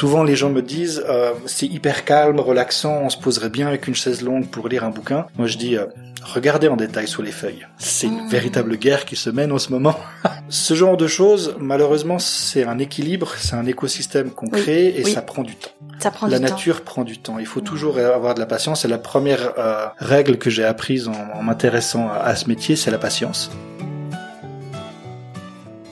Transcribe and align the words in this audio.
Souvent, 0.00 0.22
les 0.22 0.34
gens 0.34 0.48
me 0.48 0.62
disent 0.62 1.04
euh, 1.10 1.32
c'est 1.44 1.66
hyper 1.66 2.06
calme, 2.06 2.40
relaxant, 2.40 3.02
on 3.04 3.10
se 3.10 3.18
poserait 3.18 3.50
bien 3.50 3.66
avec 3.68 3.86
une 3.86 3.94
chaise 3.94 4.22
longue 4.22 4.46
pour 4.48 4.66
lire 4.68 4.82
un 4.84 4.88
bouquin. 4.88 5.26
Moi, 5.36 5.46
je 5.46 5.58
dis 5.58 5.76
euh, 5.76 5.84
regardez 6.24 6.68
en 6.68 6.76
détail 6.76 7.06
sous 7.06 7.20
les 7.20 7.32
feuilles. 7.32 7.66
C'est 7.76 8.06
une 8.06 8.24
Mmh. 8.24 8.28
véritable 8.28 8.76
guerre 8.78 9.04
qui 9.04 9.14
se 9.16 9.28
mène 9.28 9.52
en 9.52 9.58
ce 9.58 9.70
moment. 9.70 9.94
Ce 10.48 10.72
genre 10.72 10.96
de 10.96 11.06
choses, 11.06 11.54
malheureusement, 11.60 12.18
c'est 12.18 12.64
un 12.64 12.78
équilibre, 12.78 13.34
c'est 13.36 13.54
un 13.54 13.66
écosystème 13.66 14.30
qu'on 14.30 14.46
Oui, 14.46 14.62
crée 14.62 14.86
et 14.98 15.02
oui. 15.04 15.12
ça 15.12 15.20
prend 15.22 15.42
du 15.42 15.54
temps. 15.54 15.68
Ça 15.98 16.10
prend 16.10 16.26
la 16.28 16.38
du 16.38 16.44
temps. 16.46 16.50
nature 16.52 16.80
prend 16.80 17.04
du 17.04 17.18
temps. 17.18 17.38
Il 17.38 17.46
faut 17.46 17.60
toujours 17.60 17.98
avoir 17.98 18.34
de 18.34 18.40
la 18.40 18.46
patience. 18.46 18.86
Et 18.86 18.88
la 18.88 18.98
première 18.98 19.52
euh, 19.58 19.86
règle 19.98 20.38
que 20.38 20.48
j'ai 20.48 20.64
apprise 20.64 21.08
en, 21.08 21.12
en 21.38 21.42
m'intéressant 21.42 22.08
à, 22.08 22.14
à 22.24 22.34
ce 22.36 22.48
métier, 22.48 22.74
c'est 22.74 22.90
la 22.90 22.98
patience. 22.98 23.50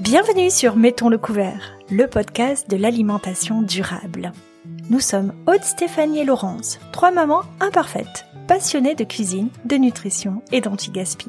Bienvenue 0.00 0.48
sur 0.48 0.76
Mettons 0.76 1.08
le 1.08 1.18
couvert, 1.18 1.76
le 1.90 2.06
podcast 2.06 2.70
de 2.70 2.76
l'alimentation 2.76 3.62
durable. 3.62 4.30
Nous 4.90 5.00
sommes 5.00 5.32
Aude, 5.48 5.64
Stéphanie 5.64 6.20
et 6.20 6.24
Laurence, 6.24 6.78
trois 6.92 7.10
mamans 7.10 7.42
imparfaites, 7.58 8.24
passionnées 8.46 8.94
de 8.94 9.02
cuisine, 9.02 9.48
de 9.64 9.74
nutrition 9.74 10.40
et 10.52 10.60
d'anti-gaspi. 10.60 11.26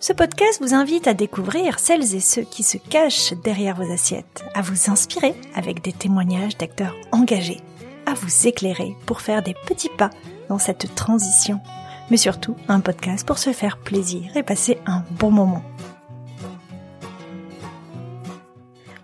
Ce 0.00 0.12
podcast 0.12 0.60
vous 0.60 0.74
invite 0.74 1.08
à 1.08 1.14
découvrir 1.14 1.78
celles 1.78 2.14
et 2.14 2.20
ceux 2.20 2.42
qui 2.42 2.62
se 2.62 2.76
cachent 2.76 3.32
derrière 3.42 3.76
vos 3.76 3.90
assiettes, 3.90 4.44
à 4.52 4.60
vous 4.60 4.90
inspirer 4.90 5.34
avec 5.54 5.82
des 5.82 5.94
témoignages 5.94 6.58
d'acteurs 6.58 6.94
engagés, 7.10 7.62
à 8.04 8.12
vous 8.12 8.46
éclairer 8.46 8.94
pour 9.06 9.22
faire 9.22 9.42
des 9.42 9.54
petits 9.66 9.88
pas 9.88 10.10
dans 10.50 10.58
cette 10.58 10.94
transition, 10.94 11.58
mais 12.10 12.18
surtout 12.18 12.54
un 12.68 12.80
podcast 12.80 13.26
pour 13.26 13.38
se 13.38 13.54
faire 13.54 13.78
plaisir 13.78 14.36
et 14.36 14.42
passer 14.42 14.76
un 14.84 15.04
bon 15.18 15.30
moment. 15.30 15.62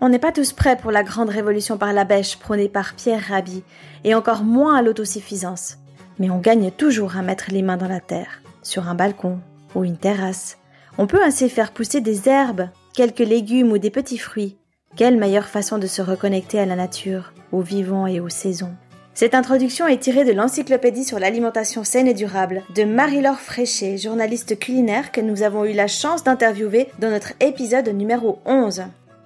On 0.03 0.09
n'est 0.09 0.17
pas 0.17 0.31
tous 0.31 0.51
prêts 0.51 0.77
pour 0.77 0.89
la 0.89 1.03
grande 1.03 1.29
révolution 1.29 1.77
par 1.77 1.93
la 1.93 2.05
bêche 2.05 2.37
prônée 2.37 2.69
par 2.69 2.95
Pierre 2.95 3.21
Rabhi, 3.29 3.61
et 4.03 4.15
encore 4.15 4.43
moins 4.43 4.75
à 4.75 4.81
l'autosuffisance. 4.81 5.77
Mais 6.17 6.31
on 6.31 6.39
gagne 6.39 6.71
toujours 6.71 7.17
à 7.17 7.21
mettre 7.21 7.51
les 7.51 7.61
mains 7.61 7.77
dans 7.77 7.87
la 7.87 7.99
terre, 7.99 8.41
sur 8.63 8.89
un 8.89 8.95
balcon 8.95 9.39
ou 9.75 9.83
une 9.83 9.97
terrasse. 9.97 10.57
On 10.97 11.05
peut 11.05 11.21
ainsi 11.23 11.49
faire 11.49 11.71
pousser 11.71 12.01
des 12.01 12.27
herbes, 12.27 12.67
quelques 12.95 13.19
légumes 13.19 13.71
ou 13.71 13.77
des 13.77 13.91
petits 13.91 14.17
fruits. 14.17 14.57
Quelle 14.95 15.17
meilleure 15.17 15.45
façon 15.45 15.77
de 15.77 15.85
se 15.85 16.01
reconnecter 16.01 16.59
à 16.59 16.65
la 16.65 16.75
nature, 16.75 17.31
aux 17.51 17.61
vivants 17.61 18.07
et 18.07 18.19
aux 18.19 18.27
saisons. 18.27 18.73
Cette 19.13 19.35
introduction 19.35 19.87
est 19.87 19.99
tirée 19.99 20.25
de 20.25 20.31
l'encyclopédie 20.31 21.03
sur 21.03 21.19
l'alimentation 21.19 21.83
saine 21.83 22.07
et 22.07 22.15
durable 22.15 22.63
de 22.73 22.85
Marie-Laure 22.85 23.39
Fréchet, 23.39 23.97
journaliste 23.97 24.57
culinaire 24.57 25.11
que 25.11 25.21
nous 25.21 25.43
avons 25.43 25.63
eu 25.63 25.73
la 25.73 25.87
chance 25.87 26.23
d'interviewer 26.23 26.87
dans 26.97 27.11
notre 27.11 27.33
épisode 27.39 27.89
numéro 27.89 28.39
11. 28.45 28.83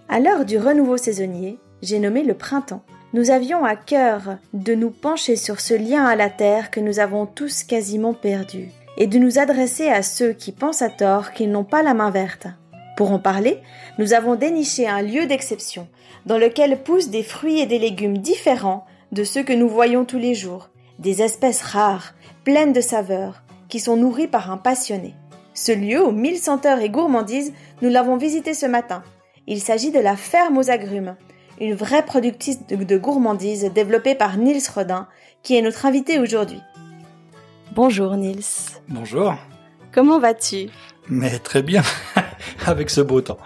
À 0.08 0.20
l'heure 0.20 0.45
du 0.45 0.59
renouveau 0.59 0.98
saisonnier, 0.98 1.58
j'ai 1.81 1.98
nommé 1.98 2.23
le 2.23 2.36
printemps. 2.36 2.84
Nous 3.14 3.31
avions 3.31 3.66
à 3.66 3.75
cœur 3.75 4.38
de 4.53 4.75
nous 4.75 4.92
pencher 4.92 5.36
sur 5.36 5.59
ce 5.59 5.73
lien 5.73 6.06
à 6.06 6.16
la 6.16 6.30
terre 6.30 6.70
que 6.70 6.80
nous 6.80 7.00
avons 7.00 7.25
tous 7.25 7.64
quasiment 7.64 8.14
perdu, 8.14 8.70
et 8.98 9.08
de 9.08 9.17
nous 9.17 9.39
adresser 9.39 9.88
à 9.88 10.03
ceux 10.03 10.33
qui 10.33 10.52
pensent 10.52 10.83
à 10.83 10.89
tort 10.89 11.31
qu'ils 11.31 11.52
n'ont 11.52 11.64
pas 11.64 11.81
la 11.81 11.95
main 11.95 12.11
verte. 12.11 12.48
Pour 12.98 13.11
en 13.11 13.20
parler, 13.20 13.59
nous 13.98 14.14
avons 14.14 14.36
déniché 14.36 14.88
un 14.88 15.02
lieu 15.02 15.26
d'exception, 15.26 15.88
dans 16.28 16.38
lequel 16.38 16.83
poussent 16.83 17.09
des 17.09 17.23
fruits 17.23 17.59
et 17.59 17.66
des 17.66 17.80
légumes 17.80 18.20
différents 18.20 18.86
de 19.11 19.23
ceux 19.23 19.44
que 19.44 19.53
nous 19.53 19.67
voyons 19.67 20.06
tous 20.06 20.20
les 20.20 20.36
jours, 20.36 20.70
des 21.00 21.23
espèces 21.23 21.64
rares, 21.64 22.14
pleines 22.44 22.73
de 22.73 22.81
saveurs, 22.81 23.42
qui 23.70 23.80
sont 23.80 23.98
nourries 23.98 24.28
par 24.28 24.52
un 24.52 24.58
passionné. 24.58 25.16
Ce 25.56 25.72
lieu 25.72 26.03
aux 26.03 26.11
mille 26.11 26.38
senteurs 26.38 26.80
et 26.80 26.89
gourmandises, 26.89 27.53
nous 27.81 27.89
l'avons 27.89 28.17
visité 28.17 28.53
ce 28.53 28.66
matin. 28.66 29.03
Il 29.47 29.61
s'agit 29.61 29.91
de 29.91 29.99
la 29.99 30.15
ferme 30.15 30.57
aux 30.57 30.71
agrumes, 30.71 31.15
une 31.61 31.75
vraie 31.75 32.03
productrice 32.03 32.65
de, 32.65 32.97
gourmandises 32.97 33.71
développée 33.73 34.15
par 34.15 34.37
Niels 34.37 34.61
Rodin, 34.73 35.08
qui 35.43 35.55
est 35.55 35.61
notre 35.61 35.86
invité 35.86 36.17
aujourd'hui. 36.20 36.59
Bonjour 37.73 38.15
Niels. 38.17 38.39
Bonjour. 38.87 39.36
Comment 39.92 40.20
vas-tu? 40.20 40.70
Mais 41.09 41.37
très 41.37 41.61
bien, 41.61 41.83
avec 42.65 42.89
ce 42.89 43.01
beau 43.01 43.21
temps. 43.21 43.37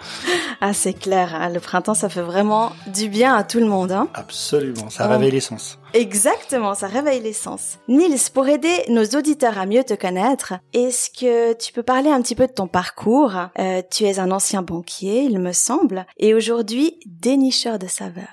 Ah 0.62 0.74
c'est 0.74 0.94
clair, 0.94 1.34
hein, 1.36 1.50
le 1.50 1.60
printemps 1.60 1.94
ça 1.94 2.10
fait 2.10 2.22
vraiment 2.22 2.72
du 2.88 3.10
bien 3.10 3.36
à 3.36 3.44
tout 3.44 3.60
le 3.60 3.66
monde. 3.66 3.92
Hein 3.92 4.08
Absolument, 4.14 4.90
ça 4.90 5.06
Oh. 5.08 5.12
réveille 5.12 5.32
l'essence. 5.32 5.78
Exactement, 5.94 6.76
ça 6.76 6.88
réveille 6.88 7.22
l'essence. 7.22 7.78
Niels, 7.88 8.20
pour 8.34 8.48
aider 8.48 8.84
nos 8.90 9.06
auditeurs 9.06 9.58
à 9.58 9.66
mieux 9.66 9.84
te 9.84 9.94
connaître, 9.96 10.54
est-ce 10.74 11.10
que 11.10 11.54
tu 11.54 11.74
peux 11.74 11.84
parler 11.84 12.10
un 12.10 12.22
petit 12.22 12.36
peu 12.36 12.46
de 12.48 12.52
ton 12.54 12.68
parcours? 12.68 13.34
Euh, 13.58 13.82
Tu 13.90 14.04
es 14.06 14.20
un 14.20 14.32
ancien 14.32 14.62
banquier, 14.62 15.22
il 15.24 15.40
me 15.40 15.52
semble, 15.54 16.06
et 16.18 16.34
aujourd'hui 16.34 17.00
dénicheur 17.06 17.80
de 17.80 17.88
saveurs. 17.88 18.28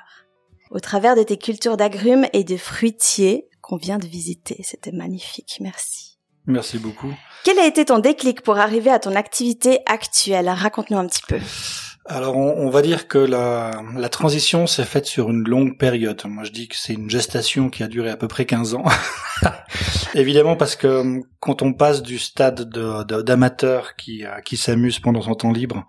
Au 0.70 0.80
travers 0.80 1.14
de 1.16 1.22
tes 1.22 1.38
cultures 1.38 1.76
d'agrumes 1.76 2.26
et 2.32 2.44
de 2.44 2.56
fruitiers 2.56 3.48
qu'on 3.62 3.76
vient 3.76 3.98
de 3.98 4.06
visiter, 4.06 4.60
c'était 4.62 4.92
magnifique, 4.92 5.58
merci. 5.60 6.05
Merci 6.46 6.78
beaucoup. 6.78 7.12
Quel 7.44 7.58
a 7.58 7.66
été 7.66 7.84
ton 7.84 7.98
déclic 7.98 8.42
pour 8.42 8.58
arriver 8.58 8.90
à 8.90 8.98
ton 8.98 9.14
activité 9.14 9.80
actuelle? 9.86 10.48
Raconte-nous 10.48 10.98
un 10.98 11.06
petit 11.06 11.22
peu. 11.28 11.38
Alors, 12.08 12.36
on, 12.36 12.54
on 12.66 12.70
va 12.70 12.82
dire 12.82 13.08
que 13.08 13.18
la, 13.18 13.82
la 13.96 14.08
transition 14.08 14.66
s'est 14.66 14.84
faite 14.84 15.06
sur 15.06 15.30
une 15.30 15.42
longue 15.48 15.76
période. 15.76 16.20
Moi, 16.26 16.44
je 16.44 16.52
dis 16.52 16.68
que 16.68 16.76
c'est 16.76 16.92
une 16.94 17.10
gestation 17.10 17.68
qui 17.68 17.82
a 17.82 17.88
duré 17.88 18.10
à 18.10 18.16
peu 18.16 18.28
près 18.28 18.44
15 18.46 18.74
ans. 18.74 18.84
Évidemment, 20.14 20.56
parce 20.56 20.76
que 20.76 20.86
hum, 20.86 21.22
quand 21.40 21.62
on 21.62 21.72
passe 21.72 22.02
du 22.02 22.18
stade 22.18 22.68
de- 22.70 23.04
de- 23.04 23.22
d'amateur 23.22 23.96
qui, 23.96 24.24
euh, 24.24 24.40
qui 24.44 24.56
s'amuse 24.56 24.98
pendant 24.98 25.20
son 25.20 25.34
temps 25.34 25.52
libre 25.52 25.86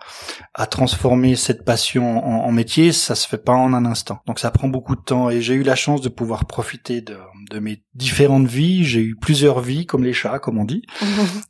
à 0.54 0.66
transformer 0.66 1.36
cette 1.36 1.64
passion 1.64 2.26
en, 2.26 2.46
en 2.48 2.52
métier, 2.52 2.92
ça 2.92 3.16
se 3.16 3.28
fait 3.28 3.38
pas 3.38 3.54
en 3.54 3.74
un 3.74 3.86
instant. 3.86 4.20
Donc, 4.28 4.40
ça 4.40 4.52
prend 4.52 4.68
beaucoup 4.68 4.96
de 4.96 5.02
temps. 5.02 5.30
Et 5.30 5.42
j'ai 5.42 5.54
eu 5.54 5.64
la 5.64 5.76
chance 5.76 6.02
de 6.02 6.10
pouvoir 6.10 6.46
profiter 6.46 7.02
de, 7.02 7.18
de 7.52 7.60
mes 7.60 7.84
différentes 7.94 8.48
vies. 8.48 8.84
J'ai 8.84 9.02
eu 9.02 9.16
plusieurs 9.16 9.60
vies, 9.62 9.86
comme 9.86 10.04
les 10.04 10.14
chats, 10.14 10.40
comme 10.40 10.58
on 10.58 10.66
dit. 10.66 10.82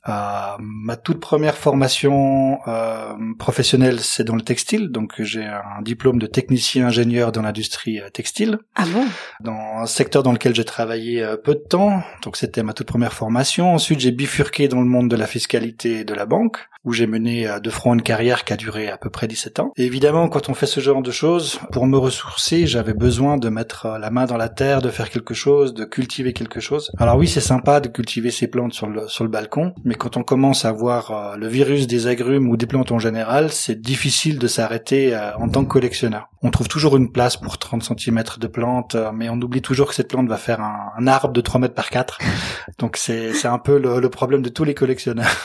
Euh, 0.10 0.56
ma 0.60 0.96
toute 0.96 1.20
première 1.20 1.58
formation 1.58 2.60
euh, 2.68 3.14
professionnelle, 3.40 4.00
c'est 4.00 4.24
dans 4.24 4.36
le 4.36 4.42
textile. 4.58 4.90
Donc 4.90 5.14
j'ai 5.20 5.46
un 5.46 5.84
diplôme 5.84 6.18
de 6.18 6.26
technicien 6.26 6.88
ingénieur 6.88 7.32
dans 7.32 7.44
l'industrie 7.44 8.00
euh, 8.00 8.10
textile, 8.10 8.58
ah 8.74 8.86
bon? 8.92 9.06
Dans 9.40 9.84
un 9.84 9.86
secteur 9.86 10.24
dans 10.24 10.32
lequel 10.32 10.56
j'ai 10.56 10.66
travaillé 10.66 11.22
euh, 11.22 11.38
peu 11.38 11.54
de 11.54 11.60
temps. 11.60 12.02
Donc 12.24 12.38
c'était 12.38 12.64
ma 12.64 12.74
toute 12.74 12.88
première 12.88 13.14
formation. 13.14 13.76
Ensuite 13.76 14.00
j'ai 14.00 14.12
bifurqué 14.12 14.68
dans 14.68 14.82
le 14.82 14.88
monde 14.88 15.12
de 15.12 15.16
la 15.16 15.28
fiscalité 15.28 16.00
et 16.00 16.04
de 16.06 16.16
la 16.16 16.26
banque, 16.26 16.58
où 16.84 16.92
j'ai 16.92 17.06
mené 17.06 17.48
euh, 17.48 17.60
de 17.60 17.70
front 17.70 17.94
une 17.94 18.02
carrière 18.02 18.46
qui 18.46 18.54
a 18.54 18.58
duré 18.58 18.90
à 18.90 18.98
peu 18.98 19.12
près 19.12 19.28
17 19.28 19.60
ans. 19.60 19.72
Et 19.78 19.86
évidemment, 19.86 20.28
quand 20.28 20.50
on 20.50 20.56
fait 20.56 20.66
ce 20.66 20.80
genre 20.80 21.04
de 21.04 21.12
choses, 21.12 21.60
pour 21.72 21.86
me 21.86 21.98
ressourcer, 22.00 22.66
j'avais 22.66 22.96
besoin 22.96 23.38
de 23.38 23.50
mettre 23.50 24.00
la 24.00 24.10
main 24.10 24.26
dans 24.26 24.38
la 24.38 24.50
terre, 24.50 24.82
de 24.82 24.90
faire 24.90 25.12
quelque 25.12 25.36
chose, 25.36 25.76
de 25.76 25.86
cultiver 25.86 26.34
quelque 26.34 26.60
chose. 26.60 26.90
Alors 26.98 27.18
oui, 27.18 27.28
c'est 27.28 27.42
sympa 27.42 27.80
de 27.80 27.90
cultiver 27.90 28.32
ses 28.32 28.48
plantes 28.48 28.74
sur 28.74 28.88
le, 28.88 29.08
sur 29.08 29.24
le 29.24 29.30
balcon, 29.30 29.76
mais 29.84 29.94
quand 29.94 30.18
on 30.18 30.24
commence 30.24 30.66
à 30.66 30.72
voir 30.72 31.38
le 31.38 31.48
virus 31.48 31.86
des 31.86 32.08
agrumes 32.08 32.50
ou 32.50 32.58
des 32.58 32.66
plantes 32.66 32.92
en 32.92 32.98
général, 32.98 33.52
c'est 33.52 33.80
difficile 33.80 34.40
de 34.40 34.47
s'arrêter 34.48 35.16
euh, 35.16 35.36
en 35.38 35.50
tant 35.50 35.64
que 35.64 35.70
collectionneur. 35.70 36.30
On 36.42 36.52
trouve 36.52 36.68
toujours 36.68 36.98
une 36.98 37.12
place 37.12 37.38
pour 37.38 37.58
30 37.58 37.84
cm 37.84 38.24
de 38.40 38.48
plantes, 38.48 38.96
euh, 38.96 39.12
mais 39.14 39.30
on 39.30 39.36
oublie 39.36 39.62
toujours 39.62 39.90
que 39.90 39.96
cette 39.96 40.10
plante 40.10 40.28
va 40.28 40.38
faire 40.38 40.62
un, 40.62 40.92
un 40.98 41.08
arbre 41.08 41.34
de 41.34 41.42
3 41.42 41.62
mètres 41.62 41.76
par 41.76 41.90
4. 41.90 42.20
Donc 42.80 42.98
c'est 42.98 43.34
c'est 43.34 43.48
un 43.48 43.60
peu 43.60 43.78
le, 43.78 44.00
le 44.00 44.10
problème 44.10 44.42
de 44.42 44.50
tous 44.50 44.64
les 44.64 44.74
collectionneurs. 44.74 45.36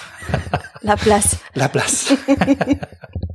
La 0.83 0.97
place. 0.97 1.39
La 1.55 1.69
place. 1.69 2.15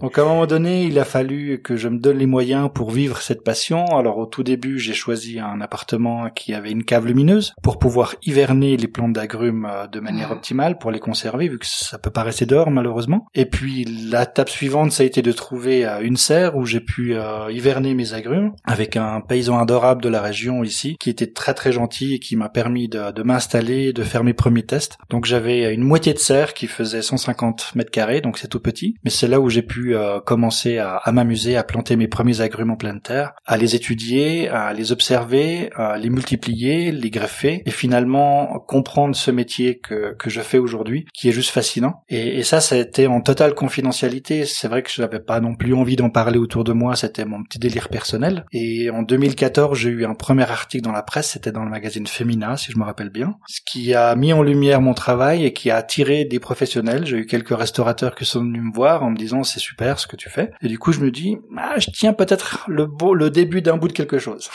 Donc 0.00 0.16
à 0.16 0.22
un 0.22 0.26
moment 0.26 0.46
donné, 0.46 0.84
il 0.84 0.98
a 0.98 1.04
fallu 1.04 1.60
que 1.62 1.76
je 1.76 1.88
me 1.88 1.98
donne 1.98 2.18
les 2.18 2.26
moyens 2.26 2.70
pour 2.72 2.90
vivre 2.90 3.20
cette 3.20 3.42
passion. 3.42 3.84
Alors 3.86 4.18
au 4.18 4.26
tout 4.26 4.44
début, 4.44 4.78
j'ai 4.78 4.94
choisi 4.94 5.40
un 5.40 5.60
appartement 5.60 6.30
qui 6.30 6.54
avait 6.54 6.70
une 6.70 6.84
cave 6.84 7.06
lumineuse 7.06 7.54
pour 7.62 7.78
pouvoir 7.78 8.14
hiverner 8.22 8.76
les 8.76 8.86
plantes 8.86 9.12
d'agrumes 9.12 9.66
euh, 9.70 9.86
de 9.86 10.00
manière 10.00 10.30
optimale 10.30 10.78
pour 10.78 10.90
les 10.90 11.00
conserver, 11.00 11.48
vu 11.48 11.58
que 11.58 11.66
ça 11.66 11.98
peut 11.98 12.10
pas 12.10 12.22
rester 12.22 12.46
dehors 12.46 12.70
malheureusement. 12.70 13.26
Et 13.34 13.46
puis 13.46 13.84
la 13.84 14.22
étape 14.22 14.50
suivante, 14.50 14.92
ça 14.92 15.02
a 15.02 15.06
été 15.06 15.22
de 15.22 15.32
trouver 15.32 15.86
euh, 15.86 16.00
une 16.00 16.16
serre 16.16 16.56
où 16.56 16.64
j'ai 16.64 16.80
pu 16.80 17.14
euh, 17.14 17.50
hiverner 17.50 17.94
mes 17.94 18.14
agrumes 18.14 18.52
avec 18.64 18.96
un 18.96 19.20
paysan 19.20 19.58
adorable 19.58 20.02
de 20.02 20.08
la 20.08 20.20
région 20.20 20.62
ici, 20.62 20.96
qui 21.00 21.10
était 21.10 21.32
très 21.32 21.54
très 21.54 21.72
gentil 21.72 22.14
et 22.14 22.18
qui 22.18 22.36
m'a 22.36 22.48
permis 22.48 22.88
de, 22.88 23.10
de 23.10 23.22
m'installer, 23.22 23.92
de 23.92 24.04
faire 24.04 24.22
mes 24.22 24.34
premiers 24.34 24.64
tests. 24.64 24.96
Donc 25.10 25.24
j'avais 25.24 25.74
une 25.74 25.82
moitié 25.82 26.14
de 26.14 26.18
serre 26.18 26.54
qui 26.54 26.66
faisait 26.68 27.02
150 27.02 27.74
mètres 27.74 27.90
carrés, 27.90 28.20
donc 28.20 28.38
c'est 28.38 28.48
tout 28.48 28.60
petit, 28.60 28.94
mais 29.02 29.10
c'est 29.10 29.26
là 29.26 29.40
où 29.40 29.48
j'ai 29.48 29.62
pu 29.62 29.87
euh, 29.94 30.20
commencer 30.20 30.78
à, 30.78 30.96
à 30.96 31.12
m'amuser, 31.12 31.56
à 31.56 31.64
planter 31.64 31.96
mes 31.96 32.08
premiers 32.08 32.40
agrumes 32.40 32.70
en 32.70 32.76
pleine 32.76 33.00
terre, 33.00 33.32
à 33.46 33.56
les 33.56 33.74
étudier, 33.74 34.48
à 34.48 34.72
les 34.72 34.92
observer, 34.92 35.70
à 35.74 35.98
les 35.98 36.10
multiplier, 36.10 36.92
les 36.92 37.10
greffer, 37.10 37.62
et 37.64 37.70
finalement 37.70 38.58
comprendre 38.66 39.14
ce 39.14 39.30
métier 39.30 39.78
que, 39.78 40.14
que 40.14 40.30
je 40.30 40.40
fais 40.40 40.58
aujourd'hui, 40.58 41.06
qui 41.14 41.28
est 41.28 41.32
juste 41.32 41.50
fascinant. 41.50 42.02
Et, 42.08 42.38
et 42.38 42.42
ça, 42.42 42.60
ça 42.60 42.74
a 42.74 42.78
été 42.78 43.06
en 43.06 43.20
totale 43.20 43.54
confidentialité. 43.54 44.44
C'est 44.44 44.68
vrai 44.68 44.82
que 44.82 44.90
je 44.90 45.00
n'avais 45.02 45.20
pas 45.20 45.40
non 45.40 45.54
plus 45.54 45.74
envie 45.74 45.96
d'en 45.96 46.10
parler 46.10 46.38
autour 46.38 46.64
de 46.64 46.72
moi, 46.72 46.96
c'était 46.96 47.24
mon 47.24 47.42
petit 47.42 47.58
délire 47.58 47.88
personnel. 47.88 48.44
Et 48.52 48.90
en 48.90 49.02
2014, 49.02 49.78
j'ai 49.78 49.90
eu 49.90 50.04
un 50.04 50.14
premier 50.14 50.50
article 50.50 50.84
dans 50.84 50.92
la 50.92 51.02
presse, 51.02 51.30
c'était 51.30 51.52
dans 51.52 51.64
le 51.64 51.70
magazine 51.70 52.06
Femina, 52.06 52.56
si 52.56 52.72
je 52.72 52.78
me 52.78 52.84
rappelle 52.84 53.10
bien, 53.10 53.36
ce 53.46 53.60
qui 53.64 53.94
a 53.94 54.14
mis 54.16 54.32
en 54.32 54.42
lumière 54.42 54.80
mon 54.80 54.94
travail 54.94 55.44
et 55.44 55.52
qui 55.52 55.70
a 55.70 55.76
attiré 55.76 56.24
des 56.24 56.40
professionnels. 56.40 57.06
J'ai 57.06 57.18
eu 57.18 57.26
quelques 57.26 57.56
restaurateurs 57.56 58.14
qui 58.14 58.24
sont 58.24 58.40
venus 58.40 58.62
me 58.62 58.72
voir 58.72 59.02
en 59.02 59.10
me 59.10 59.16
disant 59.16 59.42
c'est 59.44 59.60
super 59.60 59.77
super 59.78 59.98
ce 60.00 60.08
que 60.08 60.16
tu 60.16 60.28
fais. 60.28 60.50
Et 60.60 60.66
du 60.66 60.78
coup, 60.78 60.92
je 60.92 60.98
me 60.98 61.12
dis, 61.12 61.38
ah, 61.56 61.78
je 61.78 61.90
tiens 61.90 62.12
peut-être 62.12 62.64
le 62.66 62.86
beau, 62.86 63.14
le 63.14 63.30
début 63.30 63.62
d'un 63.62 63.76
bout 63.76 63.86
de 63.86 63.92
quelque 63.92 64.18
chose. 64.18 64.50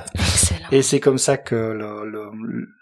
Et 0.72 0.80
c'est 0.80 1.00
comme 1.00 1.18
ça 1.18 1.36
que 1.36 1.78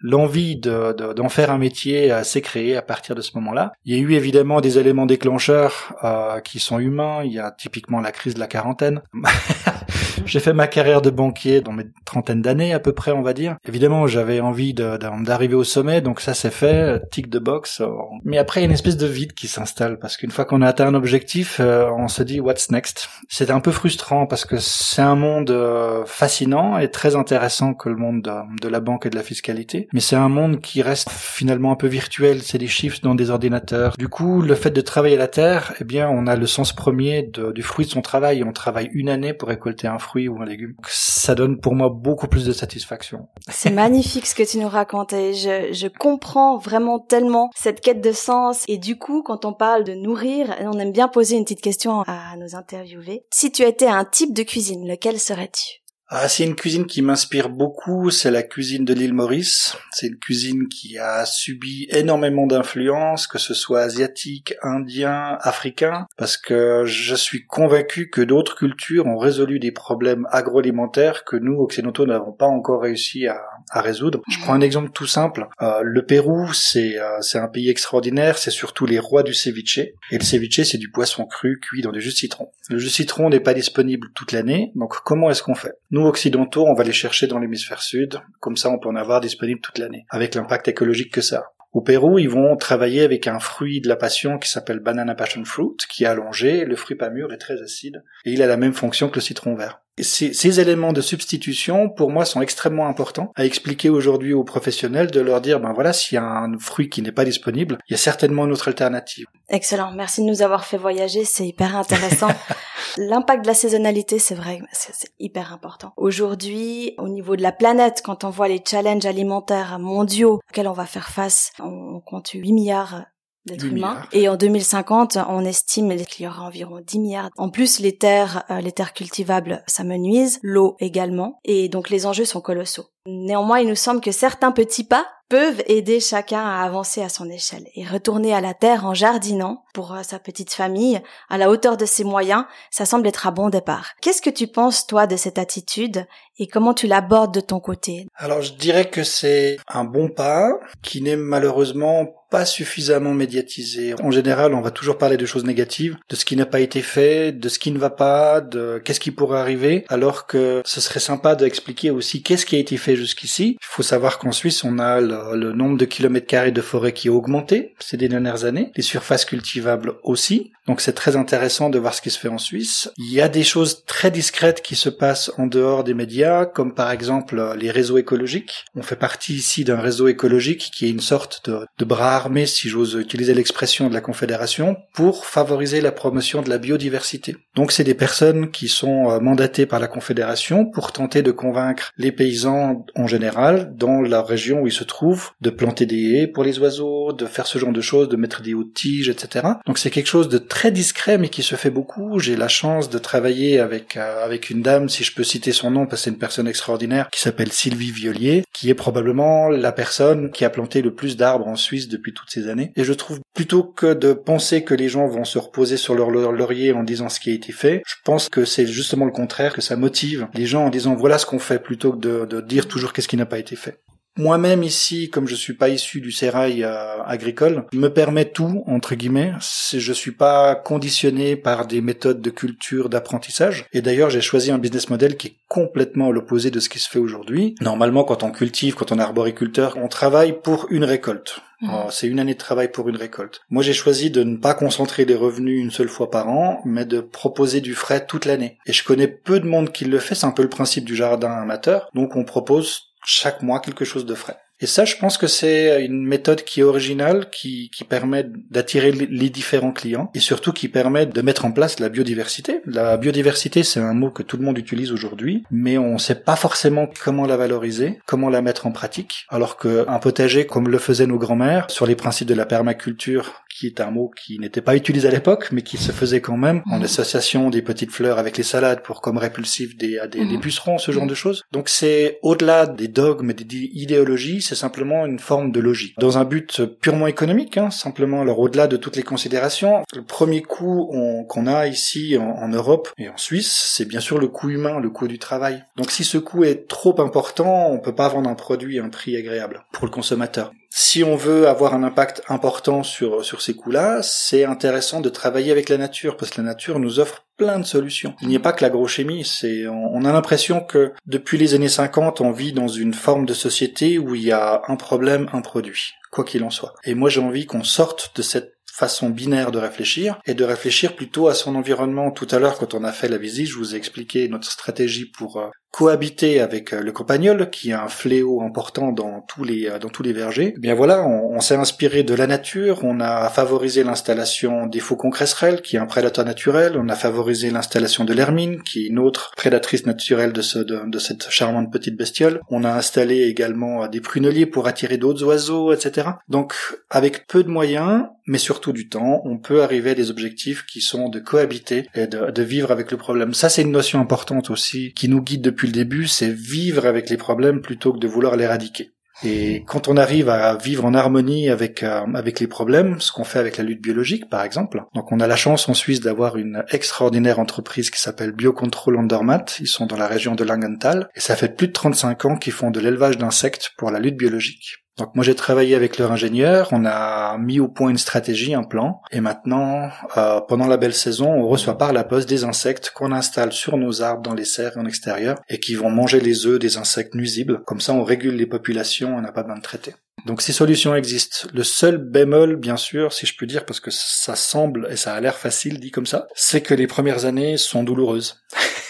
l'envie 0.00 0.60
le, 0.64 0.92
de, 0.92 1.12
d'en 1.12 1.28
faire 1.28 1.50
un 1.50 1.58
métier 1.58 2.12
s'est 2.22 2.40
créée 2.40 2.76
à 2.76 2.82
partir 2.82 3.16
de 3.16 3.20
ce 3.20 3.32
moment-là. 3.34 3.72
Il 3.84 3.94
y 3.94 3.98
a 3.98 4.00
eu 4.00 4.12
évidemment 4.12 4.60
des 4.60 4.78
éléments 4.78 5.06
déclencheurs 5.06 5.94
euh, 6.04 6.38
qui 6.40 6.60
sont 6.60 6.78
humains. 6.78 7.22
Il 7.24 7.32
y 7.32 7.40
a 7.40 7.50
typiquement 7.50 8.00
la 8.00 8.12
crise 8.12 8.34
de 8.34 8.40
la 8.40 8.46
quarantaine. 8.46 9.02
J'ai 10.26 10.40
fait 10.40 10.52
ma 10.52 10.66
carrière 10.66 11.02
de 11.02 11.10
banquier 11.10 11.60
dans 11.60 11.72
mes 11.72 11.86
trentaines 12.04 12.42
d'années 12.42 12.72
à 12.72 12.80
peu 12.80 12.92
près, 12.92 13.12
on 13.12 13.22
va 13.22 13.32
dire. 13.32 13.56
Évidemment, 13.66 14.06
j'avais 14.06 14.40
envie 14.40 14.74
d'arriver 14.74 15.54
au 15.54 15.64
sommet, 15.64 16.00
donc 16.00 16.20
ça 16.20 16.34
c'est 16.34 16.50
fait, 16.50 17.00
tic 17.10 17.28
de 17.28 17.38
box. 17.38 17.82
Mais 18.24 18.38
après, 18.38 18.60
il 18.60 18.62
y 18.64 18.66
a 18.66 18.68
une 18.68 18.74
espèce 18.74 18.96
de 18.96 19.06
vide 19.06 19.32
qui 19.34 19.48
s'installe 19.48 19.98
parce 19.98 20.16
qu'une 20.16 20.30
fois 20.30 20.44
qu'on 20.44 20.62
a 20.62 20.68
atteint 20.68 20.86
un 20.86 20.94
objectif, 20.94 21.58
euh, 21.60 21.90
on 21.96 22.08
se 22.08 22.22
dit 22.22 22.40
what's 22.40 22.70
next? 22.70 23.08
C'est 23.28 23.50
un 23.50 23.60
peu 23.60 23.72
frustrant 23.72 24.26
parce 24.26 24.44
que 24.44 24.58
c'est 24.58 25.02
un 25.02 25.16
monde 25.16 25.50
euh, 25.50 26.04
fascinant 26.06 26.78
et 26.78 26.90
très 26.90 27.16
intéressant 27.16 27.74
que 27.74 27.88
le 27.88 27.96
monde 27.96 28.22
de, 28.60 28.68
la 28.68 28.80
banque 28.80 29.06
et 29.06 29.10
de 29.10 29.16
la 29.16 29.22
fiscalité, 29.22 29.88
mais 29.92 30.00
c'est 30.00 30.16
un 30.16 30.28
monde 30.28 30.60
qui 30.60 30.82
reste 30.82 31.10
finalement 31.10 31.72
un 31.72 31.76
peu 31.76 31.86
virtuel. 31.86 32.42
C'est 32.42 32.58
des 32.58 32.66
chiffres 32.66 32.98
dans 33.02 33.14
des 33.14 33.30
ordinateurs. 33.30 33.96
Du 33.98 34.08
coup, 34.08 34.42
le 34.42 34.54
fait 34.54 34.70
de 34.70 34.80
travailler 34.80 35.16
la 35.16 35.28
terre, 35.28 35.72
eh 35.80 35.84
bien, 35.84 36.08
on 36.08 36.26
a 36.26 36.36
le 36.36 36.46
sens 36.46 36.72
premier 36.72 37.22
du 37.22 37.62
fruit 37.62 37.86
de 37.86 37.90
son 37.90 38.02
travail. 38.02 38.44
On 38.44 38.52
travaille 38.52 38.90
une 38.92 39.08
année 39.08 39.32
pour 39.32 39.48
récolter 39.48 39.88
un 39.88 39.98
fruit 39.98 40.11
ou 40.14 40.40
un 40.40 40.44
légume. 40.44 40.74
Ça 40.88 41.34
donne 41.34 41.60
pour 41.60 41.74
moi 41.74 41.88
beaucoup 41.88 42.28
plus 42.28 42.44
de 42.44 42.52
satisfaction. 42.52 43.28
C'est 43.48 43.70
magnifique 43.70 44.26
ce 44.26 44.34
que 44.34 44.42
tu 44.42 44.58
nous 44.58 44.68
racontes 44.68 45.12
et 45.12 45.34
je, 45.34 45.72
je 45.72 45.88
comprends 45.88 46.56
vraiment 46.58 46.98
tellement 46.98 47.50
cette 47.54 47.80
quête 47.80 48.00
de 48.00 48.12
sens. 48.12 48.64
Et 48.68 48.78
du 48.78 48.98
coup, 48.98 49.22
quand 49.22 49.44
on 49.44 49.52
parle 49.52 49.84
de 49.84 49.94
nourrir, 49.94 50.54
on 50.60 50.78
aime 50.78 50.92
bien 50.92 51.08
poser 51.08 51.36
une 51.36 51.44
petite 51.44 51.60
question 51.60 52.02
à 52.02 52.36
nos 52.36 52.56
interviewés. 52.56 53.24
Si 53.32 53.50
tu 53.50 53.62
étais 53.62 53.86
un 53.86 54.04
type 54.04 54.34
de 54.34 54.42
cuisine, 54.42 54.86
lequel 54.88 55.18
serais-tu? 55.18 55.81
Ah, 56.14 56.28
c'est 56.28 56.44
une 56.44 56.56
cuisine 56.56 56.84
qui 56.84 57.00
m'inspire 57.00 57.48
beaucoup, 57.48 58.10
c'est 58.10 58.30
la 58.30 58.42
cuisine 58.42 58.84
de 58.84 58.92
l'île 58.92 59.14
Maurice. 59.14 59.78
C'est 59.92 60.08
une 60.08 60.18
cuisine 60.18 60.68
qui 60.68 60.98
a 60.98 61.24
subi 61.24 61.86
énormément 61.88 62.46
d'influences, 62.46 63.26
que 63.26 63.38
ce 63.38 63.54
soit 63.54 63.80
asiatique, 63.80 64.52
indien, 64.62 65.38
africain, 65.40 66.06
parce 66.18 66.36
que 66.36 66.84
je 66.84 67.14
suis 67.14 67.46
convaincu 67.46 68.10
que 68.10 68.20
d'autres 68.20 68.56
cultures 68.56 69.06
ont 69.06 69.16
résolu 69.16 69.58
des 69.58 69.72
problèmes 69.72 70.26
agroalimentaires 70.30 71.24
que 71.24 71.36
nous, 71.36 71.54
occidentaux, 71.54 72.04
n'avons 72.04 72.32
pas 72.32 72.44
encore 72.44 72.82
réussi 72.82 73.26
à, 73.26 73.40
résoudre. 73.70 74.20
Je 74.30 74.38
prends 74.38 74.54
un 74.54 74.60
exemple 74.60 74.90
tout 74.92 75.06
simple. 75.06 75.46
Euh, 75.60 75.80
le 75.82 76.04
Pérou, 76.04 76.52
c'est 76.52 76.98
euh, 76.98 77.20
c'est 77.20 77.38
un 77.38 77.48
pays 77.48 77.70
extraordinaire, 77.70 78.38
c'est 78.38 78.50
surtout 78.50 78.86
les 78.86 78.98
rois 78.98 79.22
du 79.22 79.34
ceviche. 79.34 79.78
Et 79.78 80.18
le 80.18 80.24
ceviche, 80.24 80.62
c'est 80.62 80.78
du 80.78 80.90
poisson 80.90 81.24
cru 81.24 81.58
cuit 81.60 81.82
dans 81.82 81.92
du 81.92 82.00
jus 82.00 82.10
de 82.10 82.14
citron. 82.14 82.50
Le 82.68 82.78
jus 82.78 82.86
de 82.86 82.92
citron 82.92 83.30
n'est 83.30 83.40
pas 83.40 83.54
disponible 83.54 84.08
toute 84.14 84.32
l'année, 84.32 84.72
donc 84.74 84.94
comment 85.04 85.30
est-ce 85.30 85.42
qu'on 85.42 85.54
fait? 85.54 85.74
Nous, 85.90 86.06
occidentaux, 86.06 86.66
on 86.66 86.74
va 86.74 86.84
les 86.84 86.92
chercher 86.92 87.26
dans 87.26 87.38
l'hémisphère 87.38 87.82
sud, 87.82 88.20
comme 88.40 88.56
ça 88.56 88.70
on 88.70 88.78
peut 88.78 88.88
en 88.88 88.96
avoir 88.96 89.20
disponible 89.20 89.60
toute 89.60 89.78
l'année, 89.78 90.06
avec 90.10 90.34
l'impact 90.34 90.68
écologique 90.68 91.12
que 91.12 91.20
ça 91.20 91.38
a. 91.38 91.52
Au 91.72 91.80
Pérou, 91.80 92.18
ils 92.18 92.28
vont 92.28 92.54
travailler 92.56 93.02
avec 93.02 93.26
un 93.26 93.38
fruit 93.38 93.80
de 93.80 93.88
la 93.88 93.96
passion 93.96 94.38
qui 94.38 94.50
s'appelle 94.50 94.80
banana 94.80 95.14
passion 95.14 95.42
fruit, 95.44 95.74
qui 95.88 96.04
est 96.04 96.06
allongé, 96.06 96.66
le 96.66 96.76
fruit 96.76 96.96
pas 96.96 97.08
mûr 97.08 97.32
est 97.32 97.38
très 97.38 97.62
acide, 97.62 98.04
et 98.26 98.32
il 98.32 98.42
a 98.42 98.46
la 98.46 98.58
même 98.58 98.74
fonction 98.74 99.08
que 99.08 99.14
le 99.14 99.22
citron 99.22 99.54
vert. 99.54 99.80
Ces, 100.00 100.32
ces, 100.32 100.58
éléments 100.58 100.94
de 100.94 101.02
substitution, 101.02 101.90
pour 101.90 102.10
moi, 102.10 102.24
sont 102.24 102.40
extrêmement 102.40 102.86
importants 102.86 103.30
à 103.34 103.44
expliquer 103.44 103.90
aujourd'hui 103.90 104.32
aux 104.32 104.42
professionnels, 104.42 105.10
de 105.10 105.20
leur 105.20 105.42
dire, 105.42 105.60
ben 105.60 105.74
voilà, 105.74 105.92
s'il 105.92 106.16
y 106.16 106.18
a 106.18 106.24
un 106.24 106.58
fruit 106.58 106.88
qui 106.88 107.02
n'est 107.02 107.12
pas 107.12 107.26
disponible, 107.26 107.76
il 107.88 107.92
y 107.92 107.94
a 107.94 107.98
certainement 107.98 108.46
une 108.46 108.52
autre 108.52 108.68
alternative. 108.68 109.26
Excellent, 109.50 109.92
merci 109.92 110.22
de 110.22 110.26
nous 110.26 110.40
avoir 110.40 110.64
fait 110.64 110.78
voyager, 110.78 111.26
c'est 111.26 111.46
hyper 111.46 111.76
intéressant. 111.76 112.28
L'impact 112.96 113.42
de 113.42 113.48
la 113.48 113.54
saisonnalité, 113.54 114.18
c'est 114.18 114.34
vrai, 114.34 114.60
c'est 114.72 115.12
hyper 115.18 115.52
important. 115.52 115.92
Aujourd'hui, 115.96 116.94
au 116.98 117.08
niveau 117.08 117.36
de 117.36 117.42
la 117.42 117.52
planète, 117.52 118.02
quand 118.04 118.24
on 118.24 118.30
voit 118.30 118.48
les 118.48 118.62
challenges 118.66 119.06
alimentaires 119.06 119.78
mondiaux 119.78 120.40
auxquels 120.48 120.68
on 120.68 120.72
va 120.72 120.86
faire 120.86 121.08
face, 121.08 121.52
on 121.58 122.00
compte 122.00 122.30
8 122.30 122.52
milliards 122.52 123.04
d'êtres 123.46 123.66
humains. 123.66 124.02
Et 124.12 124.28
en 124.28 124.36
2050, 124.36 125.18
on 125.28 125.44
estime 125.44 125.94
qu'il 125.96 126.24
y 126.24 126.28
aura 126.28 126.44
environ 126.44 126.80
10 126.80 126.98
milliards. 126.98 127.30
En 127.36 127.48
plus, 127.48 127.78
les 127.78 127.96
terres, 127.96 128.44
euh, 128.50 128.60
les 128.60 128.72
terres 128.72 128.92
cultivables, 128.92 129.62
ça 129.66 129.84
menuise, 129.84 130.38
l'eau 130.42 130.76
également. 130.80 131.40
Et 131.44 131.68
donc 131.68 131.90
les 131.90 132.06
enjeux 132.06 132.24
sont 132.24 132.40
colossaux. 132.40 132.86
Néanmoins, 133.06 133.60
il 133.60 133.68
nous 133.68 133.74
semble 133.74 134.00
que 134.00 134.12
certains 134.12 134.52
petits 134.52 134.84
pas 134.84 135.06
peuvent 135.32 135.62
aider 135.66 135.98
chacun 135.98 136.44
à 136.44 136.62
avancer 136.62 137.02
à 137.02 137.08
son 137.08 137.30
échelle 137.30 137.66
et 137.74 137.86
retourner 137.86 138.34
à 138.34 138.42
la 138.42 138.52
terre 138.52 138.84
en 138.84 138.92
jardinant 138.92 139.64
pour 139.72 139.94
euh, 139.94 140.02
sa 140.02 140.18
petite 140.18 140.52
famille 140.52 141.00
à 141.30 141.38
la 141.38 141.48
hauteur 141.48 141.78
de 141.78 141.86
ses 141.86 142.04
moyens, 142.04 142.44
ça 142.70 142.84
semble 142.84 143.06
être 143.06 143.26
un 143.26 143.32
bon 143.32 143.48
départ. 143.48 143.92
Qu'est-ce 144.02 144.20
que 144.20 144.28
tu 144.28 144.46
penses 144.46 144.86
toi 144.86 145.06
de 145.06 145.16
cette 145.16 145.38
attitude 145.38 146.06
et 146.38 146.46
comment 146.46 146.74
tu 146.74 146.86
l'abordes 146.86 147.34
de 147.34 147.40
ton 147.40 147.60
côté? 147.60 148.06
Alors 148.16 148.42
je 148.42 148.52
dirais 148.52 148.90
que 148.90 149.04
c'est 149.04 149.56
un 149.68 149.84
bon 149.84 150.10
pas 150.10 150.50
qui 150.82 151.00
n'est 151.00 151.16
malheureusement 151.16 152.06
pas 152.30 152.44
suffisamment 152.46 153.12
médiatisé. 153.12 153.94
En 154.02 154.10
général, 154.10 154.54
on 154.54 154.62
va 154.62 154.70
toujours 154.70 154.96
parler 154.96 155.18
de 155.18 155.26
choses 155.26 155.44
négatives, 155.44 155.98
de 156.08 156.16
ce 156.16 156.24
qui 156.24 156.34
n'a 156.34 156.46
pas 156.46 156.60
été 156.60 156.80
fait, 156.80 157.30
de 157.30 157.48
ce 157.50 157.58
qui 157.58 157.70
ne 157.70 157.78
va 157.78 157.90
pas, 157.90 158.40
de 158.40 158.80
qu'est-ce 158.82 159.00
qui 159.00 159.10
pourrait 159.10 159.38
arriver, 159.38 159.84
alors 159.88 160.26
que 160.26 160.62
ce 160.64 160.80
serait 160.80 160.98
sympa 160.98 161.34
d'expliquer 161.34 161.90
aussi 161.90 162.22
qu'est-ce 162.22 162.46
qui 162.46 162.56
a 162.56 162.58
été 162.58 162.78
fait 162.78 162.91
jusqu'ici. 162.96 163.56
Il 163.60 163.66
faut 163.66 163.82
savoir 163.82 164.18
qu'en 164.18 164.32
Suisse, 164.32 164.64
on 164.64 164.78
a 164.78 165.00
le, 165.00 165.52
nombre 165.52 165.76
de 165.76 165.84
kilomètres 165.84 166.26
carrés 166.26 166.52
de 166.52 166.60
forêt 166.60 166.92
qui 166.92 167.08
a 167.08 167.12
augmenté 167.12 167.74
ces 167.78 167.96
dernières 167.96 168.44
années, 168.44 168.70
les 168.76 168.82
surfaces 168.82 169.24
cultivables 169.24 169.94
aussi. 170.02 170.52
Donc 170.66 170.80
c'est 170.80 170.92
très 170.92 171.16
intéressant 171.16 171.70
de 171.70 171.78
voir 171.78 171.92
ce 171.92 172.00
qui 172.00 172.10
se 172.10 172.18
fait 172.18 172.28
en 172.28 172.38
Suisse. 172.38 172.90
Il 172.96 173.12
y 173.12 173.20
a 173.20 173.28
des 173.28 173.42
choses 173.42 173.84
très 173.84 174.10
discrètes 174.10 174.62
qui 174.62 174.76
se 174.76 174.88
passent 174.88 175.32
en 175.36 175.46
dehors 175.46 175.82
des 175.82 175.94
médias, 175.94 176.46
comme 176.46 176.74
par 176.74 176.92
exemple 176.92 177.56
les 177.58 177.70
réseaux 177.70 177.98
écologiques. 177.98 178.64
On 178.76 178.82
fait 178.82 178.96
partie 178.96 179.34
ici 179.34 179.64
d'un 179.64 179.80
réseau 179.80 180.06
écologique 180.06 180.70
qui 180.72 180.86
est 180.86 180.90
une 180.90 181.00
sorte 181.00 181.50
de, 181.50 181.66
de 181.78 181.84
bras 181.84 182.14
armé, 182.14 182.46
si 182.46 182.68
j'ose 182.68 182.94
utiliser 182.94 183.34
l'expression 183.34 183.88
de 183.88 183.94
la 183.94 184.00
Confédération, 184.00 184.76
pour 184.94 185.26
favoriser 185.26 185.80
la 185.80 185.92
promotion 185.92 186.42
de 186.42 186.50
la 186.50 186.58
biodiversité. 186.58 187.36
Donc 187.54 187.72
c'est 187.72 187.84
des 187.84 187.94
personnes 187.94 188.50
qui 188.50 188.68
sont 188.68 189.10
euh, 189.10 189.20
mandatées 189.20 189.66
par 189.66 189.80
la 189.80 189.88
Confédération 189.88 190.64
pour 190.64 190.92
tenter 190.92 191.22
de 191.22 191.32
convaincre 191.32 191.90
les 191.96 192.12
paysans 192.12 192.81
en 192.94 193.06
général 193.06 193.74
dans 193.76 194.00
la 194.00 194.22
région 194.22 194.60
où 194.60 194.66
ils 194.66 194.72
se 194.72 194.84
trouvent 194.84 195.30
de 195.40 195.50
planter 195.50 195.86
des 195.86 196.14
haies 196.14 196.26
pour 196.26 196.44
les 196.44 196.58
oiseaux, 196.58 197.12
de 197.12 197.26
faire 197.26 197.46
ce 197.46 197.58
genre 197.58 197.72
de 197.72 197.80
choses, 197.80 198.08
de 198.08 198.16
mettre 198.16 198.42
des 198.42 198.54
hautes 198.54 198.74
tiges, 198.74 199.08
etc. 199.08 199.46
Donc 199.66 199.78
c'est 199.78 199.90
quelque 199.90 200.08
chose 200.08 200.28
de 200.28 200.38
très 200.38 200.70
discret 200.70 201.18
mais 201.18 201.28
qui 201.28 201.42
se 201.42 201.54
fait 201.54 201.70
beaucoup. 201.70 202.18
J'ai 202.18 202.36
la 202.36 202.48
chance 202.48 202.90
de 202.90 202.98
travailler 202.98 203.58
avec 203.58 203.96
euh, 203.96 204.24
avec 204.24 204.50
une 204.50 204.62
dame, 204.62 204.88
si 204.88 205.04
je 205.04 205.14
peux 205.14 205.24
citer 205.24 205.52
son 205.52 205.70
nom 205.70 205.86
parce 205.86 206.02
que 206.02 206.04
c'est 206.04 206.10
une 206.10 206.18
personne 206.18 206.48
extraordinaire, 206.48 207.08
qui 207.10 207.20
s'appelle 207.20 207.52
Sylvie 207.52 207.90
Violier, 207.90 208.44
qui 208.52 208.70
est 208.70 208.74
probablement 208.74 209.48
la 209.48 209.72
personne 209.72 210.30
qui 210.30 210.44
a 210.44 210.50
planté 210.50 210.82
le 210.82 210.94
plus 210.94 211.16
d'arbres 211.16 211.48
en 211.48 211.56
Suisse 211.56 211.88
depuis 211.88 212.12
toutes 212.12 212.30
ces 212.30 212.48
années. 212.48 212.72
Et 212.76 212.84
je 212.84 212.92
trouve 212.92 213.20
plutôt 213.34 213.62
que 213.62 213.94
de 213.94 214.12
penser 214.12 214.62
que 214.64 214.74
les 214.74 214.88
gens 214.88 215.06
vont 215.06 215.24
se 215.24 215.38
reposer 215.38 215.76
sur 215.76 215.94
leur 215.94 216.10
laurier 216.10 216.72
en 216.72 216.82
disant 216.82 217.08
ce 217.08 217.20
qui 217.20 217.30
a 217.30 217.34
été 217.34 217.52
fait, 217.52 217.82
je 217.86 217.94
pense 218.04 218.28
que 218.28 218.44
c'est 218.44 218.66
justement 218.66 219.04
le 219.04 219.12
contraire, 219.12 219.54
que 219.54 219.60
ça 219.60 219.76
motive 219.76 220.28
les 220.34 220.46
gens 220.46 220.66
en 220.66 220.70
disant 220.70 220.94
voilà 220.94 221.18
ce 221.18 221.26
qu'on 221.26 221.38
fait 221.38 221.58
plutôt 221.58 221.92
que 221.92 221.98
de, 221.98 222.26
de 222.26 222.40
dire 222.40 222.68
toujours 222.72 222.92
qu'est-ce 222.92 223.08
qui 223.08 223.16
n'a 223.16 223.26
pas 223.26 223.38
été 223.38 223.54
fait. 223.54 223.80
Moi-même 224.18 224.62
ici, 224.62 225.08
comme 225.08 225.26
je 225.26 225.34
suis 225.34 225.54
pas 225.54 225.70
issu 225.70 226.02
du 226.02 226.12
sérail 226.12 226.64
euh, 226.64 227.02
agricole, 227.04 227.64
me 227.72 227.88
permet 227.88 228.26
tout 228.26 228.62
entre 228.66 228.94
guillemets. 228.94 229.32
Je 229.72 229.92
suis 229.92 230.10
pas 230.10 230.54
conditionné 230.54 231.34
par 231.36 231.66
des 231.66 231.80
méthodes 231.80 232.20
de 232.20 232.28
culture, 232.28 232.90
d'apprentissage. 232.90 233.64
Et 233.72 233.80
d'ailleurs, 233.80 234.10
j'ai 234.10 234.20
choisi 234.20 234.50
un 234.50 234.58
business 234.58 234.90
model 234.90 235.16
qui 235.16 235.28
est 235.28 235.36
complètement 235.48 236.08
à 236.08 236.12
l'opposé 236.12 236.50
de 236.50 236.60
ce 236.60 236.68
qui 236.68 236.78
se 236.78 236.90
fait 236.90 236.98
aujourd'hui. 236.98 237.54
Normalement, 237.62 238.04
quand 238.04 238.22
on 238.22 238.30
cultive, 238.30 238.74
quand 238.74 238.92
on 238.92 238.98
est 238.98 239.02
arboriculteur, 239.02 239.78
on 239.78 239.88
travaille 239.88 240.38
pour 240.42 240.66
une 240.68 240.84
récolte. 240.84 241.40
Mmh. 241.62 241.70
C'est 241.90 242.08
une 242.08 242.20
année 242.20 242.34
de 242.34 242.38
travail 242.38 242.70
pour 242.70 242.88
une 242.88 242.96
récolte. 242.96 243.40
Moi, 243.48 243.62
j'ai 243.62 243.72
choisi 243.72 244.10
de 244.10 244.24
ne 244.24 244.36
pas 244.36 244.54
concentrer 244.54 245.04
des 245.04 245.14
revenus 245.14 245.62
une 245.62 245.70
seule 245.70 245.88
fois 245.88 246.10
par 246.10 246.28
an, 246.28 246.60
mais 246.64 246.84
de 246.84 247.00
proposer 247.00 247.60
du 247.60 247.74
frais 247.74 248.04
toute 248.04 248.24
l'année. 248.24 248.58
Et 248.66 248.72
je 248.72 248.84
connais 248.84 249.08
peu 249.08 249.40
de 249.40 249.46
monde 249.46 249.72
qui 249.72 249.84
le 249.84 249.98
fait. 249.98 250.14
C'est 250.14 250.26
un 250.26 250.32
peu 250.32 250.42
le 250.42 250.48
principe 250.48 250.84
du 250.84 250.96
jardin 250.96 251.30
amateur. 251.30 251.88
Donc, 251.94 252.16
on 252.16 252.24
propose 252.24 252.92
chaque 253.04 253.42
mois 253.42 253.60
quelque 253.60 253.84
chose 253.84 254.06
de 254.06 254.14
frais. 254.14 254.36
Et 254.62 254.66
ça, 254.66 254.84
je 254.84 254.96
pense 254.96 255.18
que 255.18 255.26
c'est 255.26 255.84
une 255.84 256.06
méthode 256.06 256.44
qui 256.44 256.60
est 256.60 256.62
originale, 256.62 257.28
qui, 257.30 257.68
qui 257.74 257.82
permet 257.82 258.26
d'attirer 258.50 258.92
les 258.92 259.28
différents 259.28 259.72
clients 259.72 260.10
et 260.14 260.20
surtout 260.20 260.52
qui 260.52 260.68
permet 260.68 261.04
de 261.04 261.20
mettre 261.20 261.44
en 261.44 261.52
place 261.52 261.80
la 261.80 261.88
biodiversité. 261.88 262.60
La 262.64 262.96
biodiversité, 262.96 263.64
c'est 263.64 263.80
un 263.80 263.92
mot 263.92 264.10
que 264.10 264.22
tout 264.22 264.36
le 264.36 264.44
monde 264.44 264.56
utilise 264.56 264.92
aujourd'hui, 264.92 265.42
mais 265.50 265.78
on 265.78 265.94
ne 265.94 265.98
sait 265.98 266.14
pas 266.14 266.36
forcément 266.36 266.88
comment 267.02 267.26
la 267.26 267.36
valoriser, 267.36 267.98
comment 268.06 268.28
la 268.28 268.40
mettre 268.40 268.66
en 268.66 268.72
pratique. 268.72 269.26
Alors 269.28 269.56
qu'un 269.56 269.98
potager, 269.98 270.46
comme 270.46 270.68
le 270.68 270.78
faisaient 270.78 271.06
nos 271.06 271.18
grands-mères, 271.18 271.66
sur 271.68 271.86
les 271.86 271.96
principes 271.96 272.28
de 272.28 272.34
la 272.34 272.46
permaculture, 272.46 273.42
qui 273.52 273.66
est 273.66 273.80
un 273.80 273.90
mot 273.90 274.10
qui 274.10 274.38
n'était 274.38 274.62
pas 274.62 274.76
utilisé 274.76 275.08
à 275.08 275.10
l'époque, 275.10 275.48
mais 275.52 275.62
qui 275.62 275.76
se 275.76 275.92
faisait 275.92 276.20
quand 276.20 276.36
même 276.36 276.62
en 276.70 276.78
mmh. 276.78 276.84
association 276.84 277.50
des 277.50 277.62
petites 277.62 277.90
fleurs 277.90 278.18
avec 278.18 278.36
les 278.36 278.42
salades 278.42 278.82
pour 278.82 279.00
comme 279.00 279.18
répulsif 279.18 279.76
des, 279.76 279.98
des, 280.10 280.24
des 280.24 280.36
mmh. 280.36 280.40
pucerons, 280.40 280.78
ce 280.78 280.92
genre 280.92 281.04
mmh. 281.04 281.08
de 281.08 281.14
choses. 281.14 281.42
Donc 281.52 281.68
c'est 281.68 282.18
au-delà 282.22 282.66
des 282.66 282.88
dogmes 282.88 283.32
des 283.32 283.44
idéologies, 283.74 284.40
c'est 284.52 284.60
simplement 284.60 285.06
une 285.06 285.18
forme 285.18 285.50
de 285.50 285.60
logique. 285.60 285.98
Dans 285.98 286.18
un 286.18 286.24
but 286.24 286.62
purement 286.62 287.06
économique, 287.06 287.56
hein, 287.56 287.70
simplement, 287.70 288.20
alors 288.20 288.38
au-delà 288.38 288.66
de 288.66 288.76
toutes 288.76 288.96
les 288.96 289.02
considérations, 289.02 289.82
le 289.94 290.02
premier 290.02 290.42
coût 290.42 290.92
qu'on 291.26 291.46
a 291.46 291.66
ici 291.68 292.18
en, 292.18 292.24
en, 292.24 292.48
Europe 292.48 292.90
et 292.98 293.08
en 293.08 293.16
Suisse, 293.16 293.50
c'est 293.74 293.86
bien 293.86 294.00
sûr 294.00 294.18
le 294.18 294.28
coût 294.28 294.50
humain, 294.50 294.78
le 294.78 294.90
coût 294.90 295.08
du 295.08 295.18
travail. 295.18 295.64
Donc 295.76 295.90
si 295.90 296.04
ce 296.04 296.18
coût 296.18 296.44
est 296.44 296.68
trop 296.68 297.00
important, 297.00 297.70
on 297.70 297.78
peut 297.78 297.94
pas 297.94 298.08
vendre 298.08 298.28
un 298.28 298.34
produit 298.34 298.78
à 298.78 298.84
un 298.84 298.90
prix 298.90 299.16
agréable 299.16 299.64
pour 299.72 299.86
le 299.86 299.90
consommateur 299.90 300.52
si 300.74 301.04
on 301.04 301.16
veut 301.16 301.48
avoir 301.48 301.74
un 301.74 301.82
impact 301.82 302.22
important 302.28 302.82
sur, 302.82 303.26
sur 303.26 303.42
ces 303.42 303.54
coûts-là, 303.54 304.00
c'est 304.02 304.46
intéressant 304.46 305.02
de 305.02 305.10
travailler 305.10 305.52
avec 305.52 305.68
la 305.68 305.76
nature, 305.76 306.16
parce 306.16 306.30
que 306.30 306.40
la 306.40 306.46
nature 306.46 306.78
nous 306.78 306.98
offre 306.98 307.26
plein 307.36 307.58
de 307.58 307.66
solutions. 307.66 308.14
Il 308.22 308.28
n'y 308.28 308.36
a 308.36 308.40
pas 308.40 308.54
que 308.54 308.64
l'agrochimie, 308.64 309.22
c'est, 309.26 309.66
on 309.68 310.02
a 310.06 310.12
l'impression 310.12 310.60
que 310.60 310.94
depuis 311.04 311.36
les 311.36 311.52
années 311.52 311.68
50, 311.68 312.22
on 312.22 312.32
vit 312.32 312.54
dans 312.54 312.68
une 312.68 312.94
forme 312.94 313.26
de 313.26 313.34
société 313.34 313.98
où 313.98 314.14
il 314.14 314.22
y 314.22 314.32
a 314.32 314.62
un 314.66 314.76
problème, 314.76 315.28
un 315.34 315.42
produit, 315.42 315.92
quoi 316.10 316.24
qu'il 316.24 316.42
en 316.42 316.50
soit. 316.50 316.72
Et 316.84 316.94
moi, 316.94 317.10
j'ai 317.10 317.20
envie 317.20 317.44
qu'on 317.44 317.64
sorte 317.64 318.16
de 318.16 318.22
cette 318.22 318.51
façon 318.72 319.10
binaire 319.10 319.52
de 319.52 319.58
réfléchir 319.58 320.18
et 320.24 320.32
de 320.32 320.44
réfléchir 320.44 320.96
plutôt 320.96 321.28
à 321.28 321.34
son 321.34 321.54
environnement. 321.56 322.10
Tout 322.10 322.26
à 322.30 322.38
l'heure, 322.38 322.56
quand 322.56 322.72
on 322.72 322.84
a 322.84 322.92
fait 322.92 323.08
la 323.08 323.18
visite, 323.18 323.48
je 323.48 323.58
vous 323.58 323.74
ai 323.74 323.78
expliqué 323.78 324.28
notre 324.28 324.50
stratégie 324.50 325.04
pour 325.04 325.36
euh, 325.36 325.48
cohabiter 325.72 326.40
avec 326.40 326.72
euh, 326.72 326.80
le 326.80 326.92
campagnol, 326.92 327.50
qui 327.50 327.70
est 327.70 327.74
un 327.74 327.88
fléau 327.88 328.42
important 328.42 328.92
dans 328.92 329.22
tous 329.22 329.42
les 329.42 329.68
euh, 329.68 329.78
dans 329.78 329.88
tous 329.88 330.02
les 330.02 330.12
vergers. 330.12 330.54
Eh 330.56 330.60
bien 330.60 330.74
voilà, 330.74 331.02
on, 331.04 331.40
s'est 331.40 331.56
inspiré 331.56 332.02
de 332.02 332.14
la 332.14 332.26
nature, 332.26 332.80
on 332.84 333.00
a 333.00 333.28
favorisé 333.28 333.82
l'installation 333.82 334.66
des 334.66 334.80
faucons 334.80 335.10
cresserelles, 335.10 335.60
qui 335.60 335.76
est 335.76 335.80
un 335.80 335.86
prédateur 335.86 336.24
naturel, 336.24 336.76
on 336.78 336.88
a 336.88 336.94
favorisé 336.94 337.50
l'installation 337.50 338.04
de 338.04 338.12
l'hermine, 338.12 338.62
qui 338.62 338.84
est 338.84 338.88
une 338.88 338.98
autre 338.98 339.32
prédatrice 339.36 339.86
naturelle 339.86 340.32
de, 340.32 340.42
ce, 340.42 340.58
de, 340.60 340.98
cette 340.98 341.28
charmante 341.30 341.72
petite 341.72 341.96
bestiole. 341.96 342.40
On 342.48 342.64
a 342.64 342.72
installé 342.72 343.22
également 343.22 343.88
des 343.88 344.00
pruneliers 344.00 344.46
pour 344.46 344.68
attirer 344.68 344.98
d'autres 344.98 345.24
oiseaux, 345.24 345.72
etc. 345.72 346.10
Donc 346.28 346.54
avec 346.90 347.26
peu 347.26 347.42
de 347.42 347.48
moyens, 347.48 348.04
mais 348.26 348.38
surtout 348.38 348.72
du 348.72 348.88
temps, 348.88 349.22
on 349.24 349.38
peut 349.38 349.62
arriver 349.62 349.90
à 349.90 349.94
des 349.94 350.10
objectifs 350.10 350.64
qui 350.66 350.80
sont 350.80 351.08
de 351.08 351.18
cohabiter 351.18 351.86
et 351.94 352.06
de, 352.06 352.42
vivre 352.42 352.70
avec 352.70 352.90
le 352.90 352.96
problème. 352.96 353.34
Ça, 353.34 353.48
c'est 353.48 353.62
une 353.62 353.70
notion 353.70 354.00
importante 354.00 354.50
aussi 354.50 354.92
qui 354.94 355.08
nous 355.08 355.22
guide 355.22 355.42
depuis 355.42 355.68
le 355.68 355.72
début, 355.72 356.06
c'est 356.06 356.32
vivre 356.32 356.86
avec 356.86 357.08
les 357.10 357.16
problèmes 357.16 357.60
plutôt 357.60 357.92
que 357.92 357.98
de 357.98 358.08
vouloir 358.08 358.36
l'éradiquer. 358.36 358.92
Et 359.24 359.62
quand 359.66 359.88
on 359.88 359.96
arrive 359.96 360.28
à 360.28 360.56
vivre 360.56 360.84
en 360.84 360.94
harmonie 360.94 361.48
avec 361.48 361.82
euh, 361.82 362.04
avec 362.14 362.40
les 362.40 362.48
problèmes, 362.48 363.00
ce 363.00 363.12
qu'on 363.12 363.24
fait 363.24 363.38
avec 363.38 363.56
la 363.56 363.62
lutte 363.62 363.82
biologique 363.82 364.28
par 364.28 364.42
exemple. 364.42 364.82
Donc 364.94 365.12
on 365.12 365.20
a 365.20 365.26
la 365.26 365.36
chance 365.36 365.68
en 365.68 365.74
Suisse 365.74 366.00
d'avoir 366.00 366.36
une 366.36 366.64
extraordinaire 366.70 367.38
entreprise 367.38 367.90
qui 367.90 368.00
s'appelle 368.00 368.32
Biocontrol 368.32 368.98
Andermatt. 368.98 369.58
Ils 369.60 369.68
sont 369.68 369.86
dans 369.86 369.96
la 369.96 370.08
région 370.08 370.34
de 370.34 370.42
Langenthal 370.42 371.08
et 371.14 371.20
ça 371.20 371.36
fait 371.36 371.54
plus 371.54 371.68
de 371.68 371.72
35 371.72 372.24
ans 372.24 372.36
qu'ils 372.36 372.52
font 372.52 372.70
de 372.70 372.80
l'élevage 372.80 373.18
d'insectes 373.18 373.72
pour 373.76 373.90
la 373.90 374.00
lutte 374.00 374.16
biologique. 374.16 374.82
Donc 374.98 375.14
moi 375.14 375.24
j'ai 375.24 375.34
travaillé 375.34 375.74
avec 375.74 375.96
leur 375.96 376.12
ingénieur, 376.12 376.68
on 376.72 376.84
a 376.84 377.38
mis 377.38 377.60
au 377.60 377.68
point 377.68 377.88
une 377.88 377.98
stratégie, 377.98 378.54
un 378.54 378.62
plan, 378.62 379.00
et 379.10 379.20
maintenant, 379.20 379.90
euh, 380.18 380.40
pendant 380.40 380.66
la 380.66 380.76
belle 380.76 380.94
saison, 380.94 381.30
on 381.30 381.48
reçoit 381.48 381.78
par 381.78 381.94
la 381.94 382.04
poste 382.04 382.28
des 382.28 382.44
insectes 382.44 382.90
qu'on 382.94 383.10
installe 383.10 383.52
sur 383.52 383.78
nos 383.78 384.02
arbres 384.02 384.22
dans 384.22 384.34
les 384.34 384.44
serres 384.44 384.76
en 384.76 384.84
extérieur 384.84 385.40
et 385.48 385.58
qui 385.60 385.74
vont 385.74 385.90
manger 385.90 386.20
les 386.20 386.46
œufs 386.46 386.58
des 386.58 386.76
insectes 386.76 387.14
nuisibles. 387.14 387.62
Comme 387.64 387.80
ça 387.80 387.94
on 387.94 388.04
régule 388.04 388.36
les 388.36 388.46
populations, 388.46 389.16
on 389.16 389.22
n'a 389.22 389.32
pas 389.32 389.42
besoin 389.42 389.56
de 389.56 389.62
traiter. 389.62 389.94
Donc 390.26 390.42
ces 390.42 390.52
solutions 390.52 390.94
existent. 390.94 391.48
Le 391.54 391.64
seul 391.64 391.96
bémol, 391.96 392.56
bien 392.56 392.76
sûr, 392.76 393.12
si 393.12 393.24
je 393.26 393.36
peux 393.36 393.46
dire, 393.46 393.64
parce 393.64 393.80
que 393.80 393.90
ça 393.90 394.36
semble 394.36 394.88
et 394.90 394.96
ça 394.96 395.14
a 395.14 395.20
l'air 395.20 395.36
facile 395.36 395.80
dit 395.80 395.90
comme 395.90 396.06
ça, 396.06 396.28
c'est 396.34 396.60
que 396.60 396.74
les 396.74 396.86
premières 396.86 397.24
années 397.24 397.56
sont 397.56 397.82
douloureuses. 397.82 398.42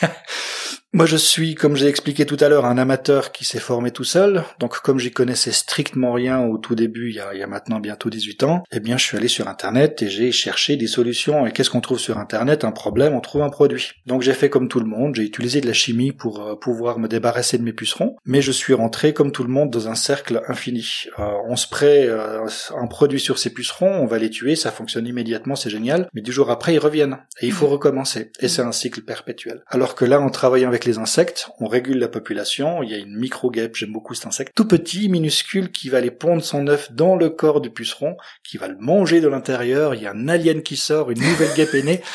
Moi, 0.94 1.06
je 1.06 1.16
suis, 1.16 1.54
comme 1.54 1.74
j'ai 1.74 1.86
expliqué 1.86 2.26
tout 2.26 2.36
à 2.40 2.50
l'heure, 2.50 2.66
un 2.66 2.76
amateur 2.76 3.32
qui 3.32 3.46
s'est 3.46 3.60
formé 3.60 3.92
tout 3.92 4.04
seul. 4.04 4.44
Donc, 4.58 4.78
comme 4.80 4.98
j'y 4.98 5.10
connaissais 5.10 5.50
strictement 5.50 6.12
rien 6.12 6.40
au 6.40 6.58
tout 6.58 6.74
début, 6.74 7.08
il 7.08 7.14
y 7.14 7.20
a, 7.20 7.32
il 7.32 7.40
y 7.40 7.42
a 7.42 7.46
maintenant 7.46 7.80
bientôt 7.80 8.10
18 8.10 8.42
ans, 8.42 8.62
eh 8.70 8.78
bien, 8.78 8.98
je 8.98 9.04
suis 9.06 9.16
allé 9.16 9.28
sur 9.28 9.48
Internet 9.48 10.02
et 10.02 10.10
j'ai 10.10 10.30
cherché 10.32 10.76
des 10.76 10.86
solutions. 10.86 11.46
Et 11.46 11.52
qu'est-ce 11.52 11.70
qu'on 11.70 11.80
trouve 11.80 11.98
sur 11.98 12.18
Internet? 12.18 12.62
Un 12.64 12.72
problème, 12.72 13.14
on 13.14 13.20
trouve 13.20 13.40
un 13.40 13.48
produit. 13.48 13.92
Donc, 14.04 14.20
j'ai 14.20 14.34
fait 14.34 14.50
comme 14.50 14.68
tout 14.68 14.80
le 14.80 14.86
monde. 14.86 15.14
J'ai 15.14 15.22
utilisé 15.22 15.62
de 15.62 15.66
la 15.66 15.72
chimie 15.72 16.12
pour 16.12 16.42
euh, 16.42 16.56
pouvoir 16.56 16.98
me 16.98 17.08
débarrasser 17.08 17.56
de 17.56 17.62
mes 17.62 17.72
pucerons. 17.72 18.16
Mais 18.26 18.42
je 18.42 18.52
suis 18.52 18.74
rentré, 18.74 19.14
comme 19.14 19.32
tout 19.32 19.44
le 19.44 19.50
monde, 19.50 19.70
dans 19.70 19.88
un 19.88 19.94
cercle 19.94 20.42
infini. 20.46 21.06
Euh, 21.18 21.24
on 21.48 21.56
spray 21.56 22.06
euh, 22.06 22.46
un 22.76 22.86
produit 22.86 23.18
sur 23.18 23.38
ces 23.38 23.48
pucerons, 23.54 24.02
on 24.02 24.04
va 24.04 24.18
les 24.18 24.28
tuer, 24.28 24.56
ça 24.56 24.70
fonctionne 24.70 25.06
immédiatement, 25.06 25.56
c'est 25.56 25.70
génial. 25.70 26.10
Mais 26.12 26.20
du 26.20 26.32
jour 26.32 26.50
après, 26.50 26.74
ils 26.74 26.78
reviennent. 26.78 27.16
Et 27.40 27.46
il 27.46 27.52
faut 27.52 27.68
recommencer. 27.68 28.30
Et 28.40 28.48
c'est 28.48 28.60
un 28.60 28.72
cycle 28.72 29.00
perpétuel. 29.00 29.62
Alors 29.68 29.94
que 29.94 30.04
là, 30.04 30.20
en 30.20 30.28
travaillant 30.28 30.68
avec 30.68 30.81
les 30.84 30.98
insectes, 30.98 31.48
on 31.60 31.66
régule 31.66 31.98
la 31.98 32.08
population, 32.08 32.82
il 32.82 32.90
y 32.90 32.94
a 32.94 32.98
une 32.98 33.16
micro-guêpe, 33.16 33.76
j'aime 33.76 33.92
beaucoup 33.92 34.14
cet 34.14 34.26
insecte, 34.26 34.52
tout 34.54 34.66
petit, 34.66 35.08
minuscule, 35.08 35.70
qui 35.70 35.88
va 35.88 35.98
aller 35.98 36.10
pondre 36.10 36.42
son 36.42 36.66
œuf 36.66 36.92
dans 36.92 37.16
le 37.16 37.30
corps 37.30 37.60
du 37.60 37.70
puceron, 37.70 38.16
qui 38.44 38.56
va 38.56 38.68
le 38.68 38.76
manger 38.78 39.20
de 39.20 39.28
l'intérieur, 39.28 39.94
il 39.94 40.02
y 40.02 40.06
a 40.06 40.12
un 40.12 40.28
alien 40.28 40.62
qui 40.62 40.76
sort, 40.76 41.10
une 41.10 41.20
nouvelle 41.20 41.54
guêpe 41.54 41.74
est 41.74 41.82
née. 41.82 42.02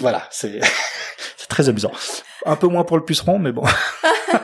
Voilà, 0.00 0.26
c'est 0.30 0.58
très 1.48 1.68
amusant. 1.68 1.92
Un 2.46 2.56
peu 2.56 2.66
moins 2.66 2.82
pour 2.82 2.96
le 2.96 3.04
puceron, 3.04 3.38
mais 3.38 3.52
bon. 3.52 3.62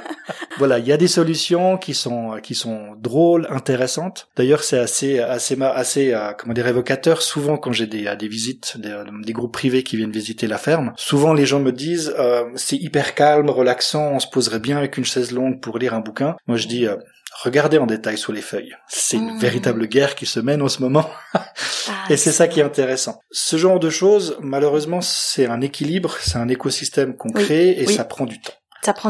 voilà, 0.59 0.79
il 0.79 0.87
y 0.87 0.93
a 0.93 0.97
des 0.97 1.09
solutions 1.09 1.79
qui 1.79 1.95
sont 1.95 2.38
qui 2.43 2.55
sont 2.55 2.95
drôles, 2.99 3.47
intéressantes. 3.50 4.29
D'ailleurs, 4.37 4.62
c'est 4.65 4.79
assez 4.79 5.21
assez 5.21 5.57
assez 5.62 6.12
euh, 6.12 6.33
comment 6.37 6.53
dire 6.53 6.67
évocateur. 6.67 7.23
Souvent, 7.23 7.57
quand 7.57 7.73
j'ai 7.73 7.87
des 7.87 8.15
des 8.17 8.29
visites, 8.29 8.77
des, 8.79 9.33
groupes 9.33 9.53
privés 9.53 9.83
qui 9.83 9.97
viennent 9.97 10.11
visiter 10.11 10.47
la 10.47 10.59
ferme, 10.59 10.93
souvent 10.97 11.33
les 11.33 11.47
gens 11.47 11.61
me 11.61 11.73
disent 11.73 12.15
euh, 12.19 12.45
c'est 12.57 12.77
hyper 12.77 13.15
calme, 13.15 13.50
relaxant, 13.50 14.12
on 14.12 14.19
se 14.19 14.27
poserait 14.27 14.59
bien 14.59 14.79
avec 14.79 14.97
une 14.99 15.05
chaise 15.05 15.33
longue 15.33 15.61
pour 15.61 15.79
lire 15.79 15.95
un 15.95 16.00
bouquin. 16.00 16.37
Moi, 16.47 16.57
je 16.57 16.67
dis 16.67 16.87
euh, 16.87 16.97
regardez 17.43 17.79
en 17.79 17.87
détail 17.87 18.19
sous 18.19 18.33
les 18.33 18.43
feuilles. 18.43 18.75
C'est 18.88 19.17
une 19.17 19.35
mmh. 19.35 19.38
véritable 19.38 19.87
guerre 19.87 20.15
qui 20.15 20.27
se 20.27 20.41
mène 20.41 20.62
en 20.62 20.69
ce 20.69 20.83
moment. 20.83 21.09
Ah, 21.35 21.47
et 22.11 22.17
c'est 22.17 22.33
ça 22.33 22.49
qui 22.49 22.61
est 22.61 22.65
intéressant. 22.65 23.21
Ce 23.31 23.57
genre 23.57 23.79
de 23.79 23.91
choses, 23.91 24.37
malheureusement, 24.41 25.00
c'est 25.00 25.47
un 25.47 25.61
équilibre, 25.61 26.17
c'est 26.21 26.38
un 26.38 26.49
écosystème 26.49 27.17
qu'on 27.17 27.31
crée 27.31 27.71
et 27.71 27.87
ça 27.87 28.05
prend 28.05 28.27
du 28.27 28.41
temps 28.41 28.53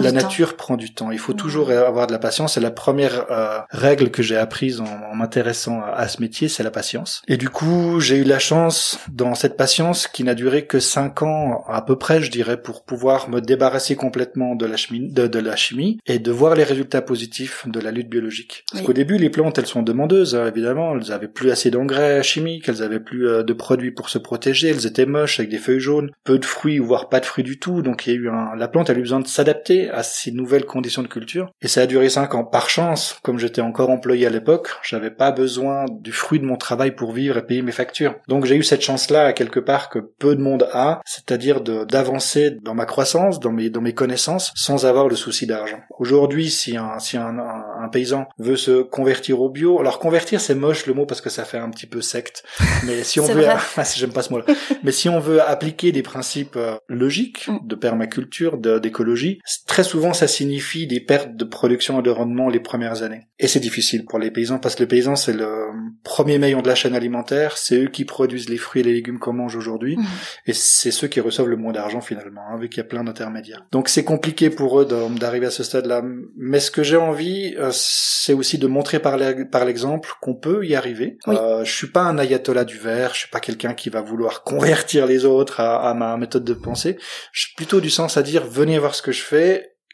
la 0.01 0.13
nature 0.13 0.57
prend 0.57 0.77
du 0.77 0.93
temps. 0.93 1.11
Il 1.11 1.19
faut 1.19 1.33
toujours 1.33 1.71
avoir 1.71 2.07
de 2.07 2.13
la 2.13 2.19
patience. 2.19 2.55
C'est 2.55 2.61
la 2.61 2.71
première 2.71 3.31
euh, 3.31 3.61
règle 3.71 4.11
que 4.11 4.23
j'ai 4.23 4.37
apprise 4.37 4.81
en, 4.81 5.15
m'intéressant 5.15 5.83
à, 5.83 6.09
ce 6.09 6.21
métier, 6.21 6.49
c'est 6.49 6.63
la 6.63 6.71
patience. 6.71 7.23
Et 7.29 7.37
du 7.37 7.49
coup, 7.49 8.01
j'ai 8.01 8.19
eu 8.19 8.25
la 8.25 8.39
chance 8.39 8.99
dans 9.11 9.35
cette 9.35 9.57
patience 9.57 10.09
qui 10.09 10.25
n'a 10.25 10.35
duré 10.35 10.67
que 10.67 10.81
cinq 10.81 11.23
ans 11.23 11.65
à 11.69 11.83
peu 11.83 11.97
près, 11.97 12.23
je 12.23 12.31
dirais, 12.31 12.61
pour 12.61 12.83
pouvoir 12.83 13.29
me 13.29 13.41
débarrasser 13.41 13.97
complètement 13.97 14.55
de 14.55 14.67
la 14.67 14.77
chimie, 14.77 15.13
de, 15.13 15.39
la 15.39 15.57
chimie 15.57 15.99
et 16.07 16.19
de 16.19 16.31
voir 16.33 16.55
les 16.55 16.65
résultats 16.65 17.03
positifs 17.03 17.65
de 17.67 17.81
la 17.81 17.91
lutte 17.91 18.09
biologique. 18.09 18.65
Parce 18.73 18.85
qu'au 18.85 18.93
début, 18.93 19.19
les 19.19 19.31
plantes, 19.31 19.59
elles 19.59 19.67
sont 19.67 19.83
demandeuses, 19.83 20.35
hein, 20.35 20.47
évidemment. 20.47 20.97
Elles 20.97 21.13
avaient 21.13 21.29
plus 21.29 21.51
assez 21.51 21.71
d'engrais 21.71 22.23
chimiques, 22.23 22.69
elles 22.69 22.83
avaient 22.83 23.01
plus 23.01 23.29
euh, 23.29 23.43
de 23.43 23.53
produits 23.53 23.91
pour 23.91 24.09
se 24.09 24.19
protéger, 24.19 24.69
elles 24.69 24.87
étaient 24.87 25.07
moches 25.07 25.41
avec 25.41 25.51
des 25.51 25.59
feuilles 25.59 25.81
jaunes, 25.81 26.11
peu 26.25 26.39
de 26.39 26.45
fruits, 26.45 26.79
voire 26.79 27.09
pas 27.09 27.21
de 27.21 27.27
fruits 27.27 27.45
du 27.45 27.59
tout. 27.59 27.83
Donc 27.83 28.07
il 28.07 28.13
y 28.13 28.17
a 28.17 28.19
eu 28.19 28.29
un, 28.29 28.55
la 28.57 28.69
plante, 28.69 28.91
elle 28.91 28.97
a 28.97 28.99
eu 28.99 29.03
besoin 29.03 29.21
de 29.21 29.27
s'adapter 29.27 29.58
à 29.93 30.03
ces 30.03 30.31
nouvelles 30.31 30.65
conditions 30.65 31.03
de 31.03 31.09
culture. 31.09 31.53
Et 31.63 31.69
ça 31.69 31.83
a 31.83 31.87
duré 31.87 32.09
cinq 32.09 32.35
ans. 32.35 32.45
Par 32.45 32.71
chance, 32.71 33.19
comme 33.23 33.39
j'étais 33.39 33.61
encore 33.61 33.91
employé 33.91 34.27
à 34.27 34.31
l'époque, 34.31 34.71
j'avais 34.83 35.11
pas 35.11 35.31
besoin 35.31 35.85
du 35.91 36.13
fruit 36.13 36.41
de 36.41 36.45
mon 36.45 36.57
travail 36.57 36.95
pour 36.95 37.13
vivre 37.13 37.37
et 37.37 37.47
payer 37.47 37.63
mes 37.63 37.73
factures. 37.73 38.15
Donc 38.29 38.45
j'ai 38.45 38.57
eu 38.57 38.63
cette 38.63 38.83
chance-là 38.83 39.27
à 39.27 39.33
quelque 39.33 39.61
part 39.61 39.89
que 39.89 39.99
peu 39.99 40.37
de 40.37 40.41
monde 40.41 40.69
a, 40.73 41.01
c'est-à-dire 41.05 41.61
d'avancer 41.61 42.51
dans 42.63 42.75
ma 42.75 42.87
croissance, 42.87 43.41
dans 43.41 43.53
mes, 43.53 43.71
dans 43.71 43.81
mes 43.81 43.95
connaissances, 43.95 44.53
sans 44.55 44.87
avoir 44.87 45.09
le 45.09 45.17
souci 45.17 45.47
d'argent. 45.47 45.81
Aujourd'hui, 45.99 46.51
si 46.51 46.77
un, 46.77 46.99
si 46.99 47.17
un, 47.17 47.39
un, 47.39 47.89
paysan 47.89 48.27
veut 48.39 48.57
se 48.57 48.83
convertir 48.83 49.41
au 49.41 49.49
bio, 49.49 49.81
alors 49.81 49.99
convertir 49.99 50.41
c'est 50.41 50.55
moche 50.55 50.87
le 50.87 50.95
mot 50.95 51.07
parce 51.07 51.21
que 51.21 51.31
ça 51.31 51.45
fait 51.45 51.59
un 51.59 51.71
petit 51.71 51.87
peu 51.87 52.01
secte, 52.01 52.45
mais 52.85 53.03
si 53.03 53.21
on 53.21 53.27
veut, 53.27 53.47
ah, 53.77 53.83
j'aime 53.97 54.13
pas 54.13 54.23
ce 54.23 54.33
mot-là, 54.33 54.45
mais 54.83 54.93
si 54.93 55.09
on 55.09 55.19
veut 55.19 55.41
appliquer 55.43 55.93
des 55.93 56.03
principes 56.03 56.57
euh, 56.57 56.77
logiques 56.89 57.49
mm. 57.49 57.67
de 57.67 57.75
permaculture, 57.75 58.59
d'écologie, 58.59 59.41
très 59.67 59.85
souvent 59.85 60.13
ça 60.13 60.29
signifie 60.29 60.87
des 60.87 61.01
pertes 61.01 61.37
de 61.37 61.45
production 61.45 62.01
et 62.01 62.03
de 62.03 62.11
rendement 62.11 62.49
les 62.49 62.61
premières 62.61 63.03
années. 63.03 63.29
Et 63.39 63.49
c'est 63.49 63.61
difficile 63.61 64.05
pour 64.05 64.19
les 64.19 64.31
paysans 64.31 64.59
parce 64.59 64.75
que 64.75 64.83
le 64.83 64.89
paysan 64.89 65.17
c'est 65.17 65.33
le 65.33 65.69
premier 66.05 66.39
maillon 66.39 66.63
de 66.63 66.69
la 66.69 66.75
chaîne 66.75 66.95
alimentaire, 66.95 67.57
c'est 67.57 67.85
eux 67.85 67.89
qui 67.89 68.05
produisent 68.05 68.49
les 68.49 68.57
fruits 68.57 68.81
et 68.81 68.85
les 68.85 68.93
légumes 68.93 69.19
qu'on 69.19 69.33
mange 69.33 69.57
aujourd'hui 69.57 69.97
mmh. 69.97 70.05
et 70.47 70.53
c'est 70.53 70.91
ceux 70.91 71.09
qui 71.09 71.21
reçoivent 71.21 71.49
le 71.49 71.57
moins 71.57 71.73
d'argent 71.73 72.01
finalement, 72.01 72.43
hein, 72.51 72.59
vu 72.59 72.69
qu'il 72.69 72.79
y 72.79 72.87
a 72.87 72.89
plein 72.89 73.05
d'intermédiaires. 73.05 73.67
Donc 73.73 73.89
c'est 73.89 74.05
compliqué 74.05 74.51
pour 74.51 74.81
eux 74.81 74.89
d'arriver 75.19 75.47
à 75.47 75.51
ce 75.51 75.63
stade-là. 75.63 76.03
Mais 76.37 76.61
ce 76.61 76.71
que 76.71 76.83
j'ai 76.83 76.97
envie, 76.97 77.55
euh, 77.59 77.71
c'est 77.73 78.33
aussi 78.33 78.59
de 78.59 78.67
montrer 78.67 78.99
par 78.99 79.17
l'exemple 79.17 80.11
qu'on 80.21 80.35
peut 80.35 80.67
y 80.67 80.75
arriver. 80.75 81.19
Euh, 81.29 81.65
je 81.65 81.73
suis 81.73 81.89
pas 81.89 82.03
un 82.03 82.19
ayatollah 82.19 82.65
du 82.65 82.79
verre, 82.79 83.15
je 83.15 83.21
suis 83.21 83.31
pas 83.31 83.41
quelqu'un 83.41 83.75
qui 83.75 83.91
va 83.91 84.01
vouloir 84.01 84.43
convertir 84.43 85.07
les 85.07 85.25
autres 85.25 85.61
à, 85.61 85.89
à 85.89 85.95
ma 85.95 86.17
méthode 86.17 86.45
de 86.45 86.55
pensée. 86.55 86.99
Je 87.33 87.47
suis 87.47 87.55
plutôt 87.55 87.81
du 87.81 87.91
sens 87.91 88.17
à 88.17 88.23
dire 88.23 88.45
venez 88.45 88.79
voir 88.79 88.95
ce 88.95 89.03
que 89.03 89.13
je 89.13 89.23
fais 89.23 89.38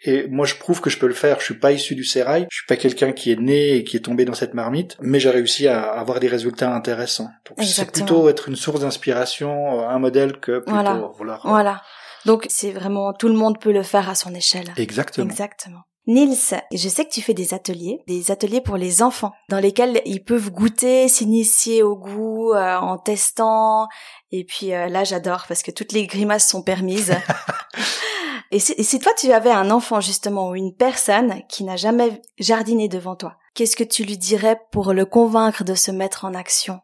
et 0.04 0.28
moi 0.28 0.46
je 0.46 0.54
prouve 0.54 0.80
que 0.80 0.90
je 0.90 0.98
peux 0.98 1.06
le 1.06 1.14
faire. 1.14 1.40
Je 1.40 1.44
suis 1.44 1.58
pas 1.58 1.72
issu 1.72 1.94
du 1.94 2.04
sérail, 2.04 2.46
je 2.50 2.56
suis 2.58 2.66
pas 2.66 2.76
quelqu'un 2.76 3.12
qui 3.12 3.32
est 3.32 3.40
né 3.40 3.76
et 3.76 3.84
qui 3.84 3.96
est 3.96 4.00
tombé 4.00 4.24
dans 4.24 4.34
cette 4.34 4.54
marmite, 4.54 4.96
mais 5.00 5.20
j'ai 5.20 5.30
réussi 5.30 5.66
à 5.66 5.82
avoir 5.82 6.20
des 6.20 6.28
résultats 6.28 6.74
intéressants. 6.74 7.28
Donc 7.48 7.66
c'est 7.66 7.90
plutôt 7.90 8.28
être 8.28 8.48
une 8.48 8.56
source 8.56 8.80
d'inspiration, 8.80 9.80
euh, 9.80 9.88
un 9.88 9.98
modèle 9.98 10.38
que 10.38 10.58
plutôt 10.58 10.72
voilà. 10.72 11.10
vouloir. 11.16 11.40
Voilà. 11.44 11.82
Donc 12.26 12.46
c'est 12.48 12.70
vraiment 12.70 13.12
tout 13.12 13.28
le 13.28 13.34
monde 13.34 13.58
peut 13.58 13.72
le 13.72 13.82
faire 13.82 14.08
à 14.08 14.14
son 14.14 14.34
échelle. 14.34 14.72
Exactement. 14.76 15.26
Exactement. 15.26 15.80
Nils, 16.06 16.54
je 16.70 16.88
sais 16.88 17.04
que 17.06 17.10
tu 17.10 17.22
fais 17.22 17.32
des 17.32 17.54
ateliers, 17.54 18.02
des 18.06 18.30
ateliers 18.30 18.60
pour 18.60 18.76
les 18.76 19.02
enfants, 19.02 19.32
dans 19.48 19.58
lesquels 19.58 20.02
ils 20.04 20.22
peuvent 20.22 20.50
goûter, 20.50 21.08
s'initier 21.08 21.82
au 21.82 21.96
goût 21.96 22.52
euh, 22.52 22.76
en 22.76 22.98
testant. 22.98 23.88
Et 24.30 24.44
puis 24.44 24.74
euh, 24.74 24.88
là, 24.88 25.04
j'adore 25.04 25.44
parce 25.48 25.62
que 25.62 25.70
toutes 25.70 25.92
les 25.92 26.06
grimaces 26.06 26.48
sont 26.48 26.62
permises. 26.62 27.14
et, 28.50 28.58
si, 28.58 28.72
et 28.76 28.82
si 28.82 28.98
toi, 28.98 29.12
tu 29.16 29.32
avais 29.32 29.50
un 29.50 29.70
enfant 29.70 30.00
justement 30.00 30.50
ou 30.50 30.54
une 30.54 30.74
personne 30.74 31.42
qui 31.48 31.64
n'a 31.64 31.76
jamais 31.76 32.20
jardiné 32.38 32.88
devant 32.88 33.16
toi, 33.16 33.38
qu'est-ce 33.54 33.76
que 33.76 33.84
tu 33.84 34.04
lui 34.04 34.18
dirais 34.18 34.60
pour 34.72 34.92
le 34.92 35.06
convaincre 35.06 35.64
de 35.64 35.74
se 35.74 35.90
mettre 35.90 36.26
en 36.26 36.34
action? 36.34 36.80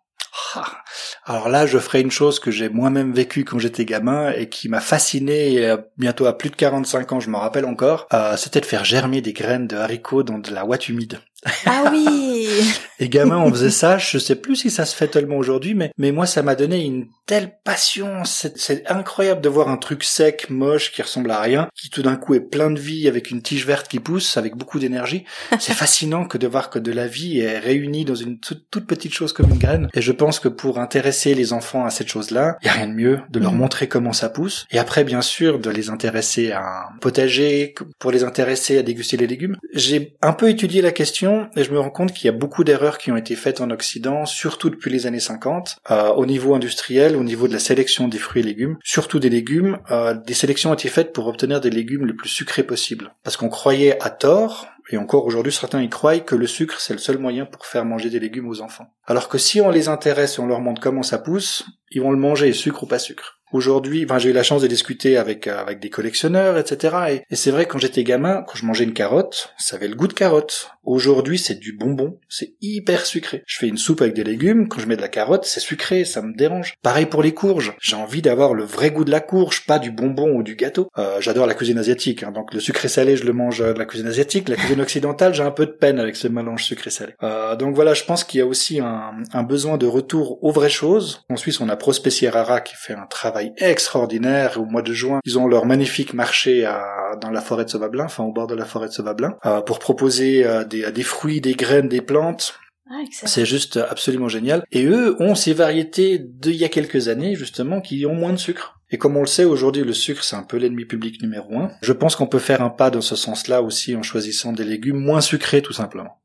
Alors 1.24 1.48
là, 1.48 1.66
je 1.66 1.78
ferai 1.78 2.00
une 2.00 2.10
chose 2.10 2.40
que 2.40 2.50
j'ai 2.50 2.68
moi-même 2.68 3.12
vécue 3.12 3.44
quand 3.44 3.58
j'étais 3.58 3.84
gamin 3.84 4.32
et 4.32 4.48
qui 4.48 4.68
m'a 4.68 4.80
fasciné 4.80 5.74
bientôt 5.96 6.26
à 6.26 6.36
plus 6.36 6.50
de 6.50 6.56
45 6.56 7.12
ans, 7.12 7.20
je 7.20 7.30
me 7.30 7.36
rappelle 7.36 7.64
encore, 7.64 8.06
euh, 8.12 8.36
c'était 8.36 8.60
de 8.60 8.66
faire 8.66 8.84
germer 8.84 9.20
des 9.20 9.32
graines 9.32 9.66
de 9.66 9.76
haricots 9.76 10.22
dans 10.22 10.38
de 10.38 10.52
la 10.52 10.64
ouate 10.64 10.88
humide. 10.88 11.20
Ah 11.66 11.90
oui 11.92 12.48
Et 13.02 13.08
gamin, 13.08 13.38
on 13.38 13.50
faisait 13.50 13.70
ça, 13.70 13.96
je 13.96 14.18
sais 14.18 14.36
plus 14.36 14.56
si 14.56 14.70
ça 14.70 14.84
se 14.84 14.94
fait 14.94 15.08
tellement 15.08 15.38
aujourd'hui, 15.38 15.74
mais, 15.74 15.90
mais 15.96 16.12
moi, 16.12 16.26
ça 16.26 16.42
m'a 16.42 16.54
donné 16.54 16.84
une 16.84 17.06
telle 17.24 17.56
passion. 17.64 18.24
C'est 18.24 18.86
incroyable 18.90 19.40
de 19.40 19.48
voir 19.48 19.70
un 19.70 19.78
truc 19.78 20.04
sec, 20.04 20.50
moche, 20.50 20.92
qui 20.92 21.00
ressemble 21.00 21.30
à 21.30 21.40
rien, 21.40 21.68
qui 21.74 21.88
tout 21.88 22.02
d'un 22.02 22.16
coup 22.16 22.34
est 22.34 22.40
plein 22.40 22.70
de 22.70 22.78
vie 22.78 23.08
avec 23.08 23.30
une 23.30 23.40
tige 23.40 23.66
verte 23.66 23.88
qui 23.88 24.00
pousse, 24.00 24.36
avec 24.36 24.54
beaucoup 24.54 24.78
d'énergie. 24.78 25.24
C'est 25.58 25.72
fascinant 25.72 26.26
que 26.26 26.36
de 26.36 26.46
voir 26.46 26.68
que 26.68 26.78
de 26.78 26.92
la 26.92 27.06
vie 27.06 27.40
est 27.40 27.58
réunie 27.58 28.04
dans 28.04 28.14
une 28.14 28.38
toute, 28.38 28.86
petite 28.86 29.14
chose 29.14 29.32
comme 29.32 29.50
une 29.50 29.58
graine. 29.58 29.88
Et 29.94 30.02
je 30.02 30.12
pense 30.12 30.40
que 30.40 30.48
pour 30.48 30.78
intéresser 30.78 31.34
les 31.34 31.54
enfants 31.54 31.86
à 31.86 31.90
cette 31.90 32.08
chose-là, 32.08 32.58
il 32.60 32.66
y 32.66 32.68
a 32.68 32.74
rien 32.74 32.88
de 32.88 32.92
mieux 32.92 33.20
de 33.30 33.38
leur 33.38 33.54
mm. 33.54 33.58
montrer 33.58 33.88
comment 33.88 34.12
ça 34.12 34.28
pousse. 34.28 34.66
Et 34.70 34.78
après, 34.78 35.04
bien 35.04 35.22
sûr, 35.22 35.58
de 35.58 35.70
les 35.70 35.88
intéresser 35.88 36.52
à 36.52 36.60
un 36.60 36.98
potager, 37.00 37.74
pour 37.98 38.10
les 38.10 38.24
intéresser 38.24 38.76
à 38.76 38.82
déguster 38.82 39.16
les 39.16 39.26
légumes. 39.26 39.56
J'ai 39.72 40.16
un 40.20 40.34
peu 40.34 40.50
étudié 40.50 40.82
la 40.82 40.92
question 40.92 41.29
et 41.56 41.64
je 41.64 41.72
me 41.72 41.78
rends 41.78 41.90
compte 41.90 42.12
qu'il 42.12 42.26
y 42.26 42.28
a 42.28 42.36
beaucoup 42.36 42.64
d'erreurs 42.64 42.98
qui 42.98 43.10
ont 43.12 43.16
été 43.16 43.34
faites 43.34 43.60
en 43.60 43.70
Occident, 43.70 44.26
surtout 44.26 44.70
depuis 44.70 44.90
les 44.90 45.06
années 45.06 45.20
50, 45.20 45.78
euh, 45.90 46.08
au 46.10 46.26
niveau 46.26 46.54
industriel, 46.54 47.16
au 47.16 47.24
niveau 47.24 47.48
de 47.48 47.52
la 47.52 47.58
sélection 47.58 48.08
des 48.08 48.18
fruits 48.18 48.42
et 48.42 48.44
légumes, 48.44 48.78
surtout 48.84 49.18
des 49.18 49.30
légumes. 49.30 49.78
Euh, 49.90 50.14
des 50.14 50.34
sélections 50.34 50.70
ont 50.70 50.74
été 50.74 50.88
faites 50.88 51.12
pour 51.12 51.26
obtenir 51.26 51.60
des 51.60 51.70
légumes 51.70 52.06
le 52.06 52.14
plus 52.14 52.28
sucrés 52.28 52.62
possible, 52.62 53.14
parce 53.24 53.36
qu'on 53.36 53.48
croyait 53.48 54.02
à 54.02 54.10
tort, 54.10 54.66
et 54.90 54.98
encore 54.98 55.26
aujourd'hui 55.26 55.52
certains 55.52 55.82
y 55.82 55.88
croient 55.88 56.18
que 56.18 56.34
le 56.34 56.46
sucre 56.46 56.80
c'est 56.80 56.92
le 56.92 56.98
seul 56.98 57.18
moyen 57.18 57.46
pour 57.46 57.66
faire 57.66 57.84
manger 57.84 58.10
des 58.10 58.20
légumes 58.20 58.48
aux 58.48 58.60
enfants. 58.60 58.92
Alors 59.06 59.28
que 59.28 59.38
si 59.38 59.60
on 59.60 59.70
les 59.70 59.88
intéresse 59.88 60.38
et 60.38 60.40
on 60.40 60.46
leur 60.46 60.60
montre 60.60 60.80
comment 60.80 61.02
ça 61.02 61.18
pousse, 61.18 61.64
ils 61.90 62.00
vont 62.00 62.12
le 62.12 62.18
manger, 62.18 62.52
sucre 62.52 62.84
ou 62.84 62.86
pas 62.86 62.98
sucre. 62.98 63.40
Aujourd'hui, 63.52 64.04
enfin, 64.04 64.18
j'ai 64.18 64.30
eu 64.30 64.32
la 64.32 64.44
chance 64.44 64.62
de 64.62 64.68
discuter 64.68 65.16
avec 65.16 65.48
euh, 65.48 65.58
avec 65.58 65.80
des 65.80 65.90
collectionneurs, 65.90 66.56
etc. 66.56 66.96
Et, 67.10 67.22
et 67.30 67.36
c'est 67.36 67.50
vrai 67.50 67.66
quand 67.66 67.78
j'étais 67.78 68.04
gamin, 68.04 68.44
quand 68.46 68.54
je 68.54 68.64
mangeais 68.64 68.84
une 68.84 68.92
carotte, 68.92 69.52
ça 69.58 69.74
avait 69.74 69.88
le 69.88 69.96
goût 69.96 70.06
de 70.06 70.12
carotte. 70.12 70.70
Aujourd'hui, 70.84 71.36
c'est 71.36 71.58
du 71.58 71.72
bonbon, 71.72 72.18
c'est 72.28 72.54
hyper 72.60 73.04
sucré. 73.04 73.42
Je 73.46 73.58
fais 73.58 73.66
une 73.66 73.76
soupe 73.76 74.02
avec 74.02 74.14
des 74.14 74.22
légumes, 74.22 74.68
quand 74.68 74.80
je 74.80 74.86
mets 74.86 74.96
de 74.96 75.00
la 75.00 75.08
carotte, 75.08 75.44
c'est 75.44 75.60
sucré, 75.60 76.04
ça 76.04 76.22
me 76.22 76.32
dérange. 76.32 76.74
Pareil 76.82 77.06
pour 77.06 77.24
les 77.24 77.34
courges, 77.34 77.74
j'ai 77.80 77.96
envie 77.96 78.22
d'avoir 78.22 78.54
le 78.54 78.62
vrai 78.62 78.92
goût 78.92 79.04
de 79.04 79.10
la 79.10 79.20
courge, 79.20 79.66
pas 79.66 79.80
du 79.80 79.90
bonbon 79.90 80.30
ou 80.36 80.44
du 80.44 80.54
gâteau. 80.54 80.88
Euh, 80.96 81.20
J'adore 81.20 81.46
la 81.46 81.54
cuisine 81.54 81.78
asiatique, 81.78 82.22
hein, 82.22 82.30
donc 82.30 82.54
le 82.54 82.60
sucré 82.60 82.86
salé, 82.86 83.16
je 83.16 83.24
le 83.24 83.32
mange 83.32 83.60
euh, 83.60 83.72
de 83.72 83.78
la 83.80 83.84
cuisine 83.84 84.06
asiatique. 84.06 84.48
La 84.48 84.56
cuisine 84.56 84.79
occidentale, 84.80 85.34
j'ai 85.34 85.42
un 85.42 85.50
peu 85.50 85.66
de 85.66 85.72
peine 85.72 85.98
avec 85.98 86.16
ce 86.16 86.28
mélange 86.28 86.64
sucré-salé. 86.64 87.14
Euh, 87.22 87.56
donc 87.56 87.74
voilà, 87.74 87.94
je 87.94 88.04
pense 88.04 88.24
qu'il 88.24 88.38
y 88.38 88.42
a 88.42 88.46
aussi 88.46 88.80
un, 88.80 89.12
un, 89.32 89.42
besoin 89.42 89.76
de 89.76 89.86
retour 89.86 90.42
aux 90.42 90.52
vraies 90.52 90.70
choses. 90.70 91.22
En 91.30 91.36
Suisse, 91.36 91.60
on 91.60 91.68
a 91.68 91.76
Prospecierara 91.76 92.60
qui 92.60 92.74
fait 92.76 92.94
un 92.94 93.06
travail 93.06 93.52
extraordinaire. 93.58 94.58
Au 94.60 94.64
mois 94.64 94.82
de 94.82 94.92
juin, 94.92 95.20
ils 95.24 95.38
ont 95.38 95.46
leur 95.46 95.66
magnifique 95.66 96.14
marché 96.14 96.64
à, 96.64 97.16
dans 97.20 97.30
la 97.30 97.40
forêt 97.40 97.64
de 97.64 97.70
Sauvablin, 97.70 98.04
enfin 98.04 98.24
au 98.24 98.32
bord 98.32 98.46
de 98.46 98.54
la 98.54 98.64
forêt 98.64 98.88
de 98.88 98.92
Sauvablin, 98.92 99.36
euh, 99.46 99.60
pour 99.60 99.78
proposer 99.78 100.46
euh, 100.46 100.64
des, 100.64 100.90
des 100.90 101.02
fruits, 101.02 101.40
des 101.40 101.54
graines, 101.54 101.88
des 101.88 102.00
plantes. 102.00 102.54
Ah, 102.90 103.04
c'est 103.12 103.46
juste 103.46 103.76
absolument 103.76 104.28
génial. 104.28 104.64
Et 104.72 104.84
eux 104.84 105.16
ont 105.22 105.36
ces 105.36 105.52
variétés 105.52 106.18
d'il 106.18 106.56
y 106.56 106.64
a 106.64 106.68
quelques 106.68 107.06
années, 107.08 107.36
justement, 107.36 107.80
qui 107.80 108.04
ont 108.04 108.14
moins 108.14 108.32
de 108.32 108.38
sucre. 108.38 108.79
Et 108.90 108.98
comme 108.98 109.16
on 109.16 109.20
le 109.20 109.26
sait 109.26 109.44
aujourd'hui, 109.44 109.84
le 109.84 109.92
sucre, 109.92 110.24
c'est 110.24 110.36
un 110.36 110.42
peu 110.42 110.56
l'ennemi 110.56 110.84
public 110.84 111.22
numéro 111.22 111.58
un. 111.58 111.70
Je 111.82 111.92
pense 111.92 112.16
qu'on 112.16 112.26
peut 112.26 112.38
faire 112.38 112.62
un 112.62 112.70
pas 112.70 112.90
dans 112.90 113.00
ce 113.00 113.16
sens-là 113.16 113.62
aussi 113.62 113.94
en 113.94 114.02
choisissant 114.02 114.52
des 114.52 114.64
légumes 114.64 114.98
moins 114.98 115.20
sucrés, 115.20 115.62
tout 115.62 115.72
simplement. 115.72 116.20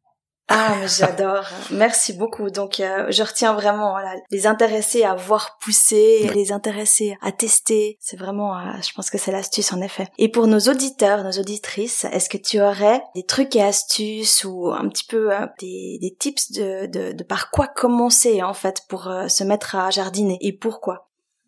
Ah, 0.47 0.75
mais 0.79 0.87
j'adore. 0.87 1.45
Merci 1.71 2.13
beaucoup. 2.13 2.51
Donc, 2.51 2.79
euh, 2.79 3.07
je 3.09 3.23
retiens 3.23 3.53
vraiment 3.53 3.91
voilà, 3.91 4.13
les 4.29 4.45
intéresser 4.45 5.03
à 5.03 5.15
voir 5.15 5.57
pousser, 5.59 6.29
les 6.35 6.51
intéresser 6.51 7.17
à 7.21 7.31
tester. 7.31 7.97
C'est 7.99 8.17
vraiment, 8.17 8.55
euh, 8.55 8.73
je 8.87 8.93
pense 8.93 9.09
que 9.09 9.17
c'est 9.17 9.31
l'astuce 9.31 9.73
en 9.73 9.81
effet. 9.81 10.07
Et 10.19 10.29
pour 10.29 10.45
nos 10.45 10.59
auditeurs, 10.59 11.23
nos 11.23 11.31
auditrices, 11.31 12.05
est-ce 12.11 12.29
que 12.29 12.37
tu 12.37 12.61
aurais 12.61 13.01
des 13.15 13.25
trucs 13.25 13.55
et 13.55 13.63
astuces 13.63 14.43
ou 14.43 14.69
un 14.71 14.87
petit 14.87 15.05
peu 15.05 15.33
euh, 15.33 15.47
des, 15.59 15.97
des, 15.99 16.15
tips 16.15 16.51
de, 16.51 16.85
de, 16.85 17.11
de, 17.13 17.23
par 17.23 17.49
quoi 17.49 17.67
commencer 17.67 18.43
en 18.43 18.53
fait 18.53 18.81
pour 18.87 19.11
se 19.27 19.43
mettre 19.43 19.75
à 19.75 19.89
jardiner 19.89 20.37
et 20.41 20.53
pourquoi? 20.53 21.04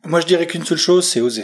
Moi, 0.08 0.22
je 0.22 0.26
dirais 0.26 0.48
qu'une 0.48 0.64
seule 0.64 0.78
chose, 0.78 1.06
c'est 1.06 1.20
oser 1.20 1.44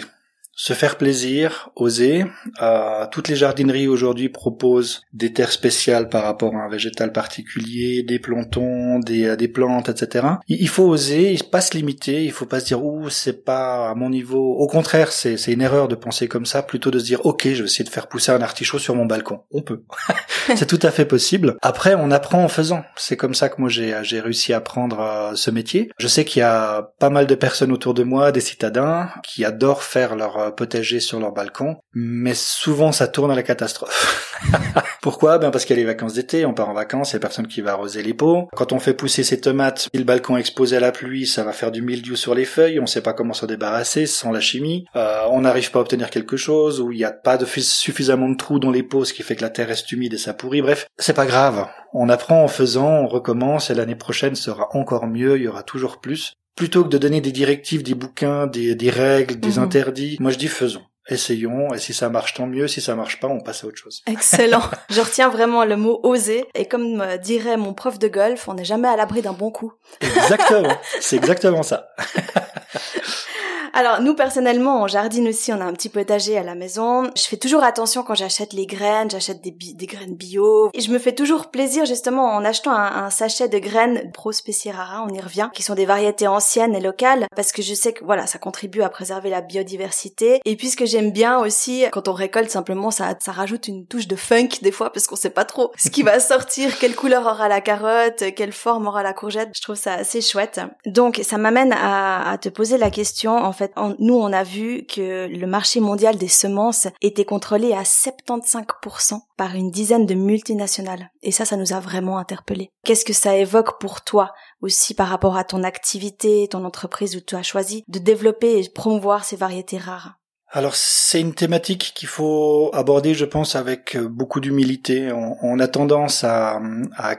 se 0.56 0.74
faire 0.74 0.98
plaisir, 0.98 1.72
oser. 1.76 2.26
Euh, 2.62 3.06
toutes 3.12 3.28
les 3.28 3.36
jardineries 3.36 3.88
aujourd'hui 3.88 4.30
proposent 4.30 5.02
des 5.12 5.34
terres 5.34 5.52
spéciales 5.52 6.10
par 6.10 6.24
rapport 6.24 6.56
à 6.56 6.66
un 6.66 6.70
végétal 6.70 7.12
particulier, 7.12 8.04
des 8.04 8.20
plantons, 8.20 9.00
des, 9.00 9.26
euh, 9.26 9.36
des 9.36 9.48
plantes, 9.48 9.90
etc. 9.90 10.28
Il 10.48 10.70
faut 10.70 10.88
oser, 10.88 11.38
pas 11.52 11.62
se 11.62 11.76
limiter, 11.76 12.24
il 12.24 12.32
faut 12.32 12.46
pas 12.46 12.60
se 12.60 12.66
dire 12.66 12.84
ouh 12.84 13.10
c'est 13.10 13.44
pas 13.44 13.90
à 13.90 13.96
mon 13.96 14.12
niveau. 14.12 14.54
Au 14.54 14.68
contraire, 14.68 15.12
c'est 15.12 15.36
une 15.48 15.62
erreur 15.62 15.88
de 15.88 15.96
penser 15.96 16.28
comme 16.28 16.46
ça, 16.46 16.62
plutôt 16.62 16.92
de 16.92 17.00
se 17.00 17.06
dire 17.06 17.26
ok 17.26 17.48
je 17.54 17.64
vais 17.64 17.66
essayer 17.66 17.86
de 17.86 17.90
faire 17.90 18.08
pousser 18.08 18.32
un 18.32 18.42
artichaut 18.42 18.80
sur 18.80 18.96
mon 18.96 19.06
balcon. 19.06 19.42
On 19.52 19.64
peut, 19.64 19.84
c'est 20.56 20.68
tout 20.68 20.80
à 20.84 20.92
fait 20.92 21.06
possible. 21.06 21.58
Après 21.62 21.96
on 21.96 22.12
apprend 22.12 22.44
en 22.44 22.48
faisant. 22.48 22.84
C'est 22.96 23.18
comme 23.18 23.34
ça 23.34 23.50
que 23.50 23.60
moi 23.60 23.70
j'ai 23.70 24.00
j'ai 24.04 24.20
réussi 24.20 24.54
à 24.54 24.58
apprendre 24.58 25.00
euh, 25.00 25.36
ce 25.36 25.50
métier. 25.50 25.90
Je 25.98 26.08
sais 26.08 26.26
qu'il 26.26 26.42
y 26.42 26.44
a 26.44 26.94
pas 27.00 27.10
mal 27.10 27.26
de 27.26 27.36
personnes 27.36 27.72
autour 27.72 27.96
de 27.96 28.04
moi, 28.04 28.32
des 28.32 28.42
citadins, 28.42 29.10
qui 29.24 29.46
adorent 29.46 29.84
faire 29.84 30.16
leur 30.16 30.43
euh, 30.48 30.52
potager 30.52 31.00
sur 31.00 31.20
leur 31.20 31.32
balcon, 31.32 31.78
mais 31.94 32.34
souvent 32.36 32.92
ça 32.92 33.08
tourne 33.08 33.32
à 33.32 33.36
la 33.36 33.44
catastrophe. 33.44 34.40
Pourquoi? 35.02 35.38
Ben 35.38 35.52
parce 35.52 35.66
qu'il 35.66 35.76
y 35.76 35.80
a 35.80 35.82
les 35.82 35.88
vacances 35.88 36.14
d'été, 36.14 36.46
on 36.46 36.54
part 36.54 36.70
en 36.70 36.74
vacances, 36.74 37.12
il 37.12 37.14
y 37.14 37.18
a 37.18 37.20
personne 37.20 37.48
qui 37.48 37.62
va 37.62 37.72
arroser 37.72 38.02
les 38.02 38.14
pots. 38.14 38.48
Quand 38.56 38.72
on 38.72 38.80
fait 38.80 38.94
pousser 38.94 39.24
ses 39.24 39.40
tomates, 39.40 39.90
si 39.92 39.98
le 39.98 40.06
balcon 40.06 40.38
exposé 40.38 40.78
à 40.78 40.80
la 40.80 40.92
pluie, 40.92 41.28
ça 41.28 41.44
va 41.44 41.52
faire 41.52 41.72
du 41.72 41.82
mildiou 41.82 42.16
sur 42.16 42.36
les 42.36 42.46
feuilles, 42.46 42.80
on 42.80 42.86
sait 42.86 43.02
pas 43.02 43.14
comment 43.14 43.34
s'en 43.34 43.48
débarrasser 43.48 44.06
sans 44.06 44.32
la 44.32 44.40
chimie. 44.40 44.86
Euh, 44.96 45.24
on 45.30 45.42
n'arrive 45.42 45.72
pas 45.72 45.80
à 45.80 45.82
obtenir 45.82 46.10
quelque 46.10 46.38
chose, 46.38 46.80
ou 46.80 46.92
il 46.92 46.98
n'y 46.98 47.04
a 47.04 47.12
pas 47.12 47.38
de 47.38 47.46
suffisamment 47.46 48.30
de 48.30 48.38
trous 48.38 48.60
dans 48.60 48.72
les 48.72 48.84
pots, 48.84 49.06
ce 49.06 49.14
qui 49.14 49.24
fait 49.24 49.36
que 49.36 49.42
la 49.42 49.50
terre 49.50 49.68
reste 49.68 49.92
humide 49.92 50.14
et 50.14 50.18
ça 50.18 50.34
pourrit. 50.34 50.62
Bref, 50.62 50.88
c'est 50.98 51.14
pas 51.14 51.26
grave. 51.26 51.68
On 51.94 52.10
apprend 52.10 52.44
en 52.44 52.48
faisant, 52.48 52.90
on 52.90 53.08
recommence, 53.08 53.70
et 53.70 53.76
l'année 53.76 53.96
prochaine 53.96 54.36
sera 54.36 54.70
encore 54.74 55.08
mieux, 55.08 55.38
il 55.38 55.44
y 55.44 55.48
aura 55.48 55.64
toujours 55.64 56.00
plus 56.00 56.34
plutôt 56.56 56.84
que 56.84 56.90
de 56.90 56.98
donner 56.98 57.22
des 57.22 57.32
directives, 57.32 57.84
des 57.84 57.96
bouquins, 57.96 58.48
des, 58.48 58.76
des 58.76 58.90
règles, 58.90 59.40
des 59.40 59.58
mhm. 59.58 59.64
interdits, 59.64 60.18
moi 60.20 60.32
je 60.32 60.38
dis 60.38 60.48
faisons. 60.48 60.84
Essayons, 61.10 61.74
et 61.74 61.80
si 61.80 61.94
ça 61.94 62.08
marche, 62.08 62.34
tant 62.34 62.48
mieux. 62.48 62.70
Si 62.70 62.80
ça 62.80 62.96
marche 62.96 63.20
pas, 63.20 63.28
on 63.28 63.42
passe 63.42 63.66
à 63.66 63.68
autre 63.68 63.78
chose. 63.78 64.02
Excellent. 64.08 64.62
je 64.90 65.02
retiens 65.02 65.28
vraiment 65.28 65.66
le 65.66 65.76
mot 65.76 66.00
oser. 66.04 66.46
Et 66.56 66.66
comme 66.66 67.04
dirait 67.22 67.58
mon 67.58 67.74
prof 67.74 68.00
de 68.00 68.08
golf, 68.08 68.48
on 68.48 68.54
n'est 68.54 68.64
jamais 68.64 68.88
à 68.88 68.96
l'abri 68.96 69.22
d'un 69.22 69.34
bon 69.34 69.52
coup. 69.52 69.74
Exactement. 70.00 70.78
C'est 71.02 71.18
exactement 71.18 71.62
ça. 71.62 71.90
Alors 73.76 74.02
nous 74.02 74.14
personnellement, 74.14 74.84
on 74.84 74.88
jardine 74.88 75.28
aussi, 75.28 75.52
on 75.52 75.60
a 75.60 75.66
un 75.66 75.74
petit 75.74 75.90
potager 75.90 76.38
à 76.38 76.44
la 76.44 76.54
maison. 76.54 77.10
Je 77.18 77.24
fais 77.24 77.38
toujours 77.38 77.64
attention 77.64 78.04
quand 78.04 78.14
j'achète 78.14 78.54
les 78.54 78.68
graines, 78.68 79.10
j'achète 79.10 79.42
des, 79.42 79.50
des, 79.50 79.88
graines 79.88 80.16
bio. 80.16 80.70
Et 80.76 80.80
je 80.80 80.92
me 80.92 81.00
fais 81.00 81.14
toujours 81.14 81.50
plaisir 81.50 81.86
justement 81.86 82.36
en 82.36 82.46
achetant 82.46 82.72
un, 82.72 83.10
sachet 83.10 83.50
de 83.50 83.58
graines 83.58 84.12
Pro 84.14 84.32
Rara, 84.72 85.04
on 85.10 85.14
y 85.14 85.20
revient, 85.20 85.50
qui 85.54 85.64
sont 85.64 85.74
des 85.74 85.88
variétés 85.88 86.28
anciennes 86.28 86.76
et 86.76 86.80
locales, 86.80 87.26
parce 87.36 87.52
que 87.52 87.64
je 87.64 87.74
sais 87.74 87.94
que 87.94 88.06
voilà, 88.06 88.28
ça 88.28 88.38
contribue 88.38 88.84
à 88.84 88.90
préserver 88.90 89.32
la 89.32 89.42
biodiversité. 89.42 90.40
Et 90.46 90.56
puis 90.56 90.70
ce 90.70 90.78
que 90.78 90.86
j'aime 90.86 91.12
bien 91.12 91.40
aussi, 91.40 91.86
quand 91.92 92.08
on 92.08 92.14
récolte 92.14 92.52
simplement, 92.52 92.92
ça, 92.92 93.16
ça 93.20 93.32
rajoute 93.32 93.68
une 93.68 93.88
touche 93.88 94.08
de 94.08 94.16
funk 94.16 94.50
des 94.62 94.72
fois, 94.72 94.92
parce 94.92 95.08
qu'on 95.08 95.16
sait 95.16 95.32
pas 95.32 95.46
trop 95.46 95.72
ce 95.78 95.90
qui 95.90 96.04
va 96.04 96.20
sortir, 96.20 96.78
quelle 96.78 96.96
couleur 96.96 97.26
aura 97.26 97.48
la 97.48 97.60
carotte, 97.60 98.24
quelle 98.36 98.54
forme 98.54 98.88
aura 98.88 99.02
la 99.02 99.14
courgette. 99.14 99.50
Je 99.56 99.62
trouve 99.62 99.76
ça 99.76 99.94
assez 99.94 100.22
chouette. 100.22 100.62
Donc 100.86 101.22
ça 101.24 101.40
m'amène 101.40 101.74
à, 101.74 102.30
à 102.30 102.38
te 102.38 102.50
poser 102.50 102.78
la 102.78 102.92
question 102.92 103.36
en 103.36 103.52
fait 103.52 103.63
nous, 104.00 104.16
on 104.16 104.34
a 104.34 104.44
vu 104.44 104.86
que 104.86 105.28
le 105.28 105.48
marché 105.48 105.80
mondial 105.80 106.18
des 106.18 106.28
semences 106.28 106.88
était 107.02 107.26
contrôlé 107.26 107.74
à 107.74 107.84
75% 107.84 109.20
par 109.38 109.56
une 109.56 109.72
dizaine 109.72 110.06
de 110.06 110.14
multinationales. 110.14 111.10
Et 111.22 111.32
ça, 111.32 111.46
ça 111.46 111.58
nous 111.58 111.74
a 111.74 111.80
vraiment 111.80 112.18
interpellés. 112.18 112.70
Qu'est-ce 112.86 113.06
que 113.06 113.14
ça 113.14 113.36
évoque 113.36 113.80
pour 113.80 114.04
toi 114.04 114.34
aussi 114.62 114.94
par 114.94 115.08
rapport 115.08 115.38
à 115.38 115.44
ton 115.44 115.64
activité, 115.64 116.48
ton 116.50 116.66
entreprise 116.66 117.16
où 117.16 117.20
tu 117.20 117.36
as 117.36 117.44
choisi 117.44 117.84
de 117.88 118.00
développer 118.00 118.60
et 118.60 118.70
promouvoir 118.70 119.26
ces 119.26 119.36
variétés 119.36 119.78
rares? 119.78 120.16
Alors 120.56 120.76
c'est 120.76 121.20
une 121.20 121.34
thématique 121.34 121.94
qu'il 121.96 122.08
faut 122.08 122.70
aborder, 122.74 123.16
je 123.16 123.26
pense, 123.26 123.56
avec 123.56 123.98
beaucoup 123.98 124.40
d'humilité. 124.40 125.12
On, 125.12 125.60
a 125.60 125.68
tendance 125.68 126.24
à, 126.24 126.62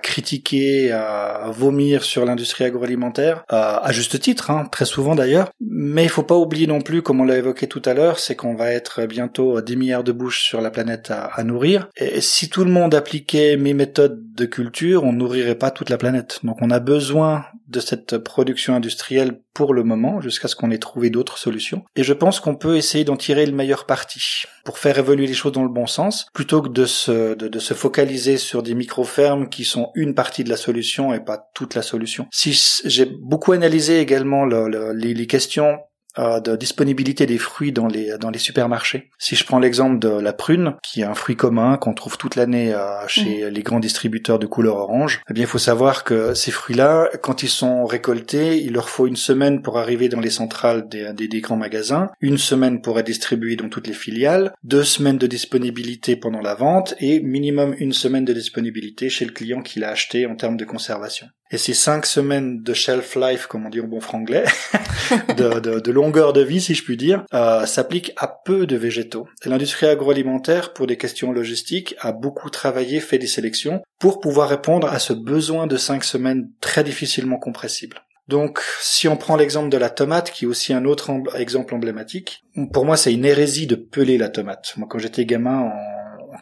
critiquer, 0.01 0.92
à 0.92 1.51
vomir 1.51 2.05
sur 2.05 2.25
l'industrie 2.25 2.64
agroalimentaire, 2.64 3.44
à, 3.49 3.90
juste 3.90 4.20
titre, 4.20 4.53
hein, 4.53 4.68
très 4.70 4.85
souvent 4.85 5.16
d'ailleurs. 5.16 5.51
Mais 5.61 6.05
il 6.05 6.09
faut 6.09 6.23
pas 6.23 6.37
oublier 6.37 6.68
non 6.68 6.81
plus, 6.81 7.03
comme 7.03 7.20
on 7.20 7.25
l'a 7.25 7.37
évoqué 7.37 7.66
tout 7.66 7.83
à 7.85 7.92
l'heure, 7.92 8.20
c'est 8.20 8.37
qu'on 8.37 8.55
va 8.55 8.70
être 8.70 9.05
bientôt 9.07 9.61
10 9.61 9.77
milliards 9.77 10.05
de 10.05 10.12
bouches 10.12 10.42
sur 10.42 10.61
la 10.61 10.70
planète 10.70 11.11
à, 11.11 11.42
nourrir. 11.42 11.88
Et 11.97 12.20
si 12.20 12.49
tout 12.49 12.64
le 12.64 12.70
monde 12.70 12.94
appliquait 12.94 13.57
mes 13.57 13.75
méthodes 13.75 14.33
de 14.35 14.44
culture, 14.44 15.03
on 15.03 15.12
nourrirait 15.12 15.57
pas 15.57 15.73
toute 15.73 15.90
la 15.90 15.99
planète. 15.99 16.38
Donc 16.44 16.59
on 16.61 16.70
a 16.70 16.79
besoin 16.79 17.47
de 17.68 17.81
cette 17.81 18.18
production 18.18 18.77
industrielle 18.77 19.40
pour 19.55 19.73
le 19.73 19.85
moment, 19.85 20.20
jusqu'à 20.20 20.49
ce 20.49 20.57
qu'on 20.57 20.70
ait 20.70 20.79
trouvé 20.79 21.11
d'autres 21.11 21.38
solutions. 21.38 21.85
Et 21.97 22.03
je 22.03 22.12
pense 22.12 22.40
qu'on 22.40 22.57
peut 22.57 22.77
essayer 22.77 23.05
d'en 23.05 23.16
tirer 23.24 23.46
le 23.46 23.52
meilleur 23.52 23.87
parti 23.87 24.44
pour 24.64 24.78
faire 24.78 24.98
évoluer 24.98 25.26
les 25.26 25.32
choses 25.32 25.52
dans 25.52 25.62
le 25.62 25.70
bon 25.70 25.87
sens, 25.87 26.26
plutôt 26.34 26.60
que 26.60 26.68
de 26.68 26.84
se, 26.84 27.34
de, 27.34 27.58
se 27.58 27.72
focaliser 27.72 28.37
sur 28.37 28.62
des 28.62 28.74
micro-fermes 28.74 29.48
qui 29.48 29.64
sont 29.64 29.90
une 29.94 30.14
partie 30.14 30.44
de 30.44 30.50
la 30.50 30.58
solution 30.58 31.14
et 31.14 31.20
pas 31.20 31.50
toute 31.54 31.74
la 31.74 31.80
solution. 31.80 32.26
Si 32.30 32.82
j'ai 32.84 33.06
beaucoup 33.06 33.52
analysé 33.52 33.98
également 34.00 34.44
les, 34.44 35.26
questions 35.26 35.78
de 36.16 36.57
disponibilité 36.57 37.27
des 37.27 37.38
fruits 37.38 37.72
dans 37.72 37.87
les 37.87 38.16
dans 38.18 38.31
les 38.31 38.38
supermarchés. 38.38 39.11
Si 39.18 39.37
je 39.37 39.44
prends 39.44 39.59
l'exemple 39.59 39.98
de 39.98 40.09
la 40.09 40.33
prune, 40.33 40.74
qui 40.83 41.00
est 41.00 41.05
un 41.05 41.14
fruit 41.14 41.37
commun 41.37 41.77
qu'on 41.77 41.94
trouve 41.94 42.18
toute 42.18 42.37
l'année 42.37 42.72
euh, 42.72 43.07
chez 43.07 43.44
mhm. 43.44 43.48
les 43.48 43.62
grands 43.62 43.81
distributeurs 43.81 44.38
de 44.38 44.46
couleur 44.46 44.77
orange, 44.77 45.22
eh 45.29 45.33
bien 45.33 45.44
il 45.44 45.48
faut 45.48 45.59
savoir 45.59 46.05
que 46.05 46.35
ces 46.35 46.50
fruits-là, 46.50 47.09
quand 47.22 47.42
ils 47.42 47.48
sont 47.48 47.85
récoltés, 47.85 48.62
il 48.62 48.72
leur 48.72 48.88
faut 48.88 49.07
une 49.07 49.16
semaine 49.16 49.62
pour 49.62 49.79
arriver 49.79 50.09
dans 50.09 50.20
les 50.20 50.31
centrales 50.31 50.88
des, 50.88 51.12
des, 51.12 51.29
des 51.29 51.40
grands 51.40 51.57
magasins, 51.57 52.11
une 52.20 52.38
semaine 52.38 52.81
pour 52.81 52.98
être 52.98 53.07
distribués 53.07 53.57
dans 53.57 53.68
toutes 53.68 53.87
les 53.87 53.94
filiales, 53.94 54.55
deux 54.62 54.85
semaines 54.85 55.18
de 55.18 55.27
disponibilité 55.27 56.16
pendant 56.16 56.40
la 56.40 56.55
vente 56.55 56.94
et 56.98 57.20
minimum 57.20 57.74
une 57.79 57.92
semaine 57.92 58.24
de 58.24 58.33
disponibilité 58.33 59.09
chez 59.09 59.24
le 59.24 59.33
client 59.33 59.62
qui 59.62 59.81
l'a 59.81 59.90
acheté 59.90 60.27
en 60.27 60.37
termes 60.37 60.57
de 60.57 60.64
conservation. 60.64 61.27
Et 61.50 61.59
ces 61.59 61.74
cinq 61.74 62.07
semaines 62.07 62.62
de 62.62 62.72
shelf 62.72 63.16
life, 63.16 63.46
comme 63.46 63.66
on 63.66 63.68
dit 63.68 63.80
en 63.80 63.87
bon 63.87 64.00
franglais, 64.00 64.44
de, 65.37 65.90
longueur 65.90 66.33
de 66.33 66.40
vie, 66.40 66.61
si 66.61 66.74
je 66.74 66.83
puis 66.83 66.96
dire, 66.96 67.24
euh, 67.35 67.66
s'applique 67.66 68.12
à 68.16 68.28
peu 68.28 68.66
de 68.66 68.76
végétaux. 68.76 69.28
L'industrie 69.44 69.87
agroalimentaire, 69.87 70.72
pour 70.72 70.87
des 70.87 70.96
questions 70.96 71.33
logistiques, 71.33 71.94
a 72.00 72.12
beaucoup 72.12 72.50
travaillé, 72.50 72.98
fait 73.00 73.18
des 73.18 73.26
sélections, 73.26 73.83
pour 74.00 74.20
pouvoir 74.20 74.48
répondre 74.48 74.88
à 74.88 74.98
ce 74.98 75.12
besoin 75.12 75.66
de 75.66 75.76
cinq 75.76 76.02
semaines 76.02 76.50
très 76.61 76.83
difficilement 76.83 77.38
compressible. 77.38 78.00
Donc, 78.26 78.61
si 78.80 79.07
on 79.07 79.18
prend 79.18 79.37
l'exemple 79.37 79.68
de 79.68 79.76
la 79.76 79.90
tomate, 79.90 80.30
qui 80.30 80.46
est 80.46 80.48
aussi 80.48 80.72
un 80.72 80.87
autre 80.87 81.11
exemple 81.37 81.74
emblématique, 81.74 82.42
pour 82.72 82.87
moi, 82.87 82.96
c'est 82.96 83.12
une 83.12 83.26
hérésie 83.26 83.66
de 83.66 83.74
peler 83.74 84.16
la 84.16 84.30
tomate. 84.30 84.72
Moi, 84.78 84.88
quand 84.90 84.98
j'étais 84.98 85.26
gamin, 85.26 85.70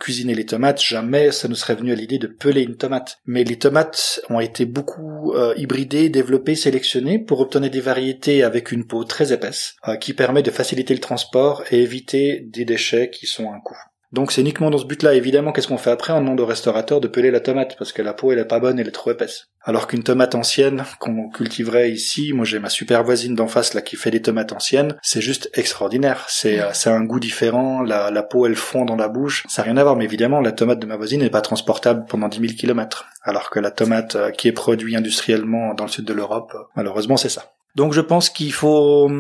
cuisiner 0.03 0.35
les 0.35 0.47
tomates, 0.47 0.83
jamais 0.83 1.31
ça 1.31 1.47
nous 1.47 1.55
serait 1.55 1.77
venu 1.77 1.93
à 1.93 1.95
l'idée 1.95 2.19
de 2.19 2.27
peler 2.27 2.63
une 2.63 2.77
tomate. 2.77 3.21
Mais 3.25 3.45
les 3.45 3.57
tomates 3.57 4.21
ont 4.31 4.41
été 4.41 4.65
beaucoup 4.67 5.33
euh, 5.35 5.55
hybridées, 5.57 6.09
développées, 6.09 6.57
sélectionnées 6.57 7.21
pour 7.21 7.39
obtenir 7.39 7.71
des 7.71 7.81
variétés 7.81 8.43
avec 8.43 8.73
une 8.73 8.85
peau 8.85 9.05
très 9.05 9.33
épaisse, 9.33 9.77
euh, 9.87 9.97
qui 9.97 10.13
permet 10.13 10.43
de 10.43 10.51
faciliter 10.51 10.93
le 10.93 11.01
transport 11.01 11.63
et 11.71 11.81
éviter 11.81 12.41
des 12.41 12.65
déchets 12.65 13.11
qui 13.11 13.27
sont 13.27 13.53
un 13.53 13.61
coût. 13.61 13.79
Donc 14.13 14.31
c'est 14.31 14.43
uniquement 14.43 14.71
dans 14.71 14.79
ce 14.79 14.85
but-là. 14.85 15.15
Évidemment, 15.15 15.53
qu'est-ce 15.53 15.69
qu'on 15.69 15.79
fait 15.79 15.91
après? 15.91 16.13
On 16.13 16.21
demande 16.21 16.41
au 16.41 16.47
restaurateur 16.47 17.01
de 17.01 17.09
peler 17.09 17.31
la 17.31 17.41
tomate 17.41 17.77
parce 17.79 17.93
que 17.93 18.03
la 18.03 18.13
peau 18.13 18.31
elle 18.31 18.39
est 18.39 18.45
pas 18.45 18.61
bonne, 18.61 18.79
elle 18.79 18.89
est 18.89 18.93
trop 18.93 19.11
épaisse. 19.11 19.49
Alors 19.65 19.87
qu'une 19.87 20.03
tomate 20.03 20.35
ancienne 20.35 20.85
qu'on 20.99 21.31
cultiverait 21.31 21.91
ici, 21.91 22.33
moi 22.35 22.45
j'ai 22.45 22.59
ma 22.59 22.69
super 22.69 23.05
voisine 23.05 23.35
d'en 23.35 23.47
face 23.47 23.75
là 23.75 23.81
qui 23.81 23.97
fait 23.97 24.11
des 24.11 24.21
tomates 24.21 24.53
anciennes, 24.53 24.97
c'est 25.03 25.23
juste 25.23 25.51
extraordinaire. 25.55 26.27
C'est 26.29 26.61
euh, 26.61 26.73
c'est 26.75 26.91
un 26.91 27.05
goût 27.05 27.21
différent, 27.21 27.81
la, 27.81 28.11
la 28.11 28.23
peau 28.23 28.47
elle 28.47 28.57
fond 28.57 28.85
dans 28.85 28.97
la 28.97 29.09
bouche, 29.09 29.45
ça 29.49 29.63
n'a 29.63 29.67
rien 29.67 29.77
à 29.79 29.83
voir. 29.83 29.97
Mais 29.97 30.05
évidemment, 30.05 30.41
la 30.41 30.53
tomate 30.53 30.79
de 30.79 30.87
ma 30.87 30.97
voisine 30.97 31.23
n'est 31.23 31.31
pas 31.31 31.41
transportable 31.41 32.05
pendant 32.07 32.29
10 32.29 32.41
000 32.41 32.53
kilomètres, 32.55 33.07
alors 33.23 33.51
que 33.51 33.61
la 33.61 33.71
tomate 33.71 34.17
euh, 34.17 34.31
qui 34.31 34.49
est 34.49 34.53
produite 34.53 34.97
industriellement 34.97 35.75
dans 35.75 35.85
le 35.85 35.91
sud 35.91 36.05
de 36.05 36.13
l'Europe, 36.13 36.53
euh, 36.55 36.63
malheureusement 36.77 37.17
c'est 37.17 37.29
ça. 37.29 37.53
Donc 37.75 37.93
je 37.93 38.01
pense 38.01 38.31
qu'il 38.31 38.53
faut 38.53 39.11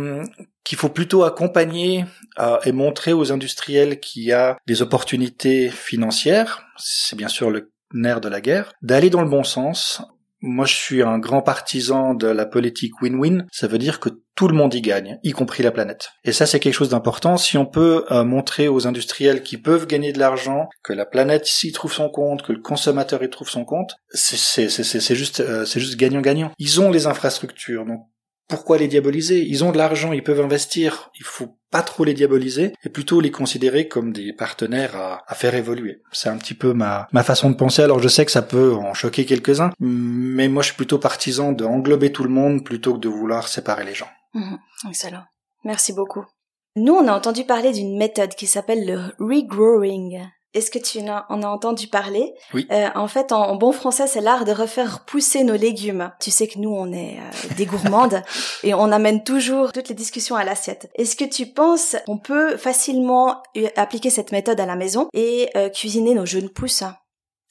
qu'il 0.65 0.79
faut 0.79 0.89
plutôt 0.89 1.25
accompagner 1.25 2.05
euh, 2.39 2.59
et 2.65 2.73
montrer 2.73 3.13
aux 3.13 3.33
industriels 3.33 4.01
qu'il 4.01 4.25
y 4.25 4.33
a 4.33 4.57
des 4.67 4.83
opportunités 4.83 5.69
financières, 5.69 6.65
c'est 6.77 7.17
bien 7.17 7.29
sûr 7.29 7.51
le 7.51 7.73
nerf 7.93 8.21
de 8.21 8.29
la 8.29 8.41
guerre, 8.41 8.73
d'aller 8.83 9.11
dans 9.11 9.23
le 9.23 9.29
bon 9.29 9.45
sens. 9.45 10.03
Moi, 10.45 10.67
je 10.67 10.75
suis 10.75 11.03
un 11.03 11.21
grand 11.21 11.43
partisan 11.43 12.15
de 12.15 12.27
la 12.27 12.47
politique 12.47 13.01
win-win. 13.01 13.47
Ça 13.53 13.69
veut 13.69 13.79
dire 13.79 14.01
que 14.01 14.09
tout 14.35 14.49
le 14.49 14.55
monde 14.55 14.75
y 14.75 14.81
gagne, 14.81 15.21
y 15.23 15.31
compris 15.31 15.63
la 15.63 15.71
planète. 15.71 16.09
Et 16.25 16.33
ça, 16.33 16.47
c'est 16.47 16.59
quelque 16.59 16.75
chose 16.75 16.89
d'important. 16.89 17.37
Si 17.37 17.57
on 17.57 17.67
peut 17.67 18.05
euh, 18.11 18.25
montrer 18.25 18.67
aux 18.67 18.89
industriels 18.89 19.45
qui 19.45 19.57
peuvent 19.57 19.87
gagner 19.87 20.13
de 20.13 20.19
l'argent, 20.19 20.69
que 20.83 20.93
la 20.93 21.07
planète 21.07 21.47
s'y 21.47 21.71
trouve 21.71 21.93
son 21.93 22.09
compte, 22.09 22.43
que 22.43 22.53
le 22.53 22.61
consommateur 22.61 23.23
y 23.23 23.31
trouve 23.31 23.51
son 23.51 23.65
compte, 23.65 23.95
c'est 24.11 24.67
juste, 25.15 25.39
euh, 25.39 25.65
c'est 25.65 25.79
juste 25.79 25.97
gagnant-gagnant. 25.97 26.51
Ils 26.59 26.81
ont 26.81 26.91
les 26.91 27.07
infrastructures, 27.07 27.85
donc 27.85 28.01
pourquoi 28.49 28.79
les 28.79 28.89
diaboliser? 28.89 29.41
Ils 29.47 29.65
ont 29.65 29.73
de 29.73 29.79
l'argent, 29.79 30.13
ils 30.13 30.23
peuvent 30.23 30.41
investir, 30.41 31.11
il 31.19 31.25
faut 31.25 31.59
pas 31.71 31.83
trop 31.83 32.05
les 32.05 32.15
diaboliser 32.15 32.75
et 32.85 32.89
plutôt 32.91 33.21
les 33.21 33.31
considérer 33.31 33.89
comme 33.89 34.13
des 34.13 34.33
partenaires 34.33 34.95
à, 35.27 35.35
faire 35.35 35.55
évoluer. 35.55 36.03
C'est 36.13 36.29
un 36.29 36.37
petit 36.37 36.55
peu 36.55 36.73
ma, 36.75 37.09
façon 37.25 37.51
de 37.51 37.57
penser. 37.57 37.83
Alors 37.83 37.99
je 37.99 38.09
sais 38.09 38.25
que 38.25 38.31
ça 38.31 38.43
peut 38.43 38.75
en 38.75 38.93
choquer 38.95 39.25
quelques-uns, 39.25 39.71
mais 39.81 40.49
moi 40.49 40.63
je 40.63 40.69
suis 40.69 40.77
plutôt 40.77 40.99
partisan 40.99 41.53
d'englober 41.53 42.13
tout 42.13 42.25
le 42.25 42.31
monde 42.31 42.65
plutôt 42.65 42.95
que 42.95 43.01
de 43.01 43.09
vouloir 43.09 43.49
séparer 43.49 43.85
les 43.85 43.95
gens. 43.95 44.11
Mmh, 44.35 44.57
excellent. 44.89 45.25
Merci 45.65 45.93
beaucoup. 45.93 46.25
Nous, 46.77 46.95
on 46.95 47.07
a 47.07 47.13
entendu 47.13 47.45
parler 47.45 47.73
d'une 47.73 47.99
méthode 47.99 48.35
qui 48.35 48.47
s'appelle 48.47 48.87
le 48.87 49.13
regrowing. 49.19 50.27
Est-ce 50.55 50.71
que 50.71 50.79
tu 50.79 50.99
en 51.01 51.43
as 51.43 51.49
entendu 51.49 51.87
parler? 51.87 52.35
Oui. 52.53 52.67
Euh, 52.71 52.89
en 52.95 53.09
fait, 53.09 53.33
en, 53.33 53.57
bon 53.57 53.73
français, 53.73 54.07
c'est 54.07 54.21
l'art 54.21 54.45
de 54.45 54.53
refaire 54.53 55.05
pousser 55.07 55.45
nos 55.45 55.57
légumes. 55.57 56.13
Tu 56.21 56.31
sais 56.31 56.47
que 56.47 56.59
nous, 56.59 56.71
on 56.71 56.93
est 56.93 57.19
euh, 57.19 57.55
des 57.57 57.65
gourmandes 57.65 58.23
et 58.63 58.75
on 58.75 58.93
amène 58.93 59.25
toujours 59.25 59.73
toutes 59.73 59.89
les 59.89 59.95
discussions 59.95 60.37
à 60.37 60.45
l'assiette. 60.45 60.91
Est-ce 60.95 61.17
que 61.17 61.25
tu 61.25 61.47
penses 61.47 61.97
qu'on 62.07 62.19
peut 62.19 62.57
facilement 62.57 63.43
appliquer 63.77 64.11
cette 64.11 64.33
méthode 64.33 64.61
à 64.61 64.67
la 64.67 64.77
maison 64.77 65.09
et 65.15 65.49
euh, 65.57 65.71
cuisiner 65.71 66.15
nos 66.15 66.27
jeunes 66.27 66.51
pousses? 66.51 66.85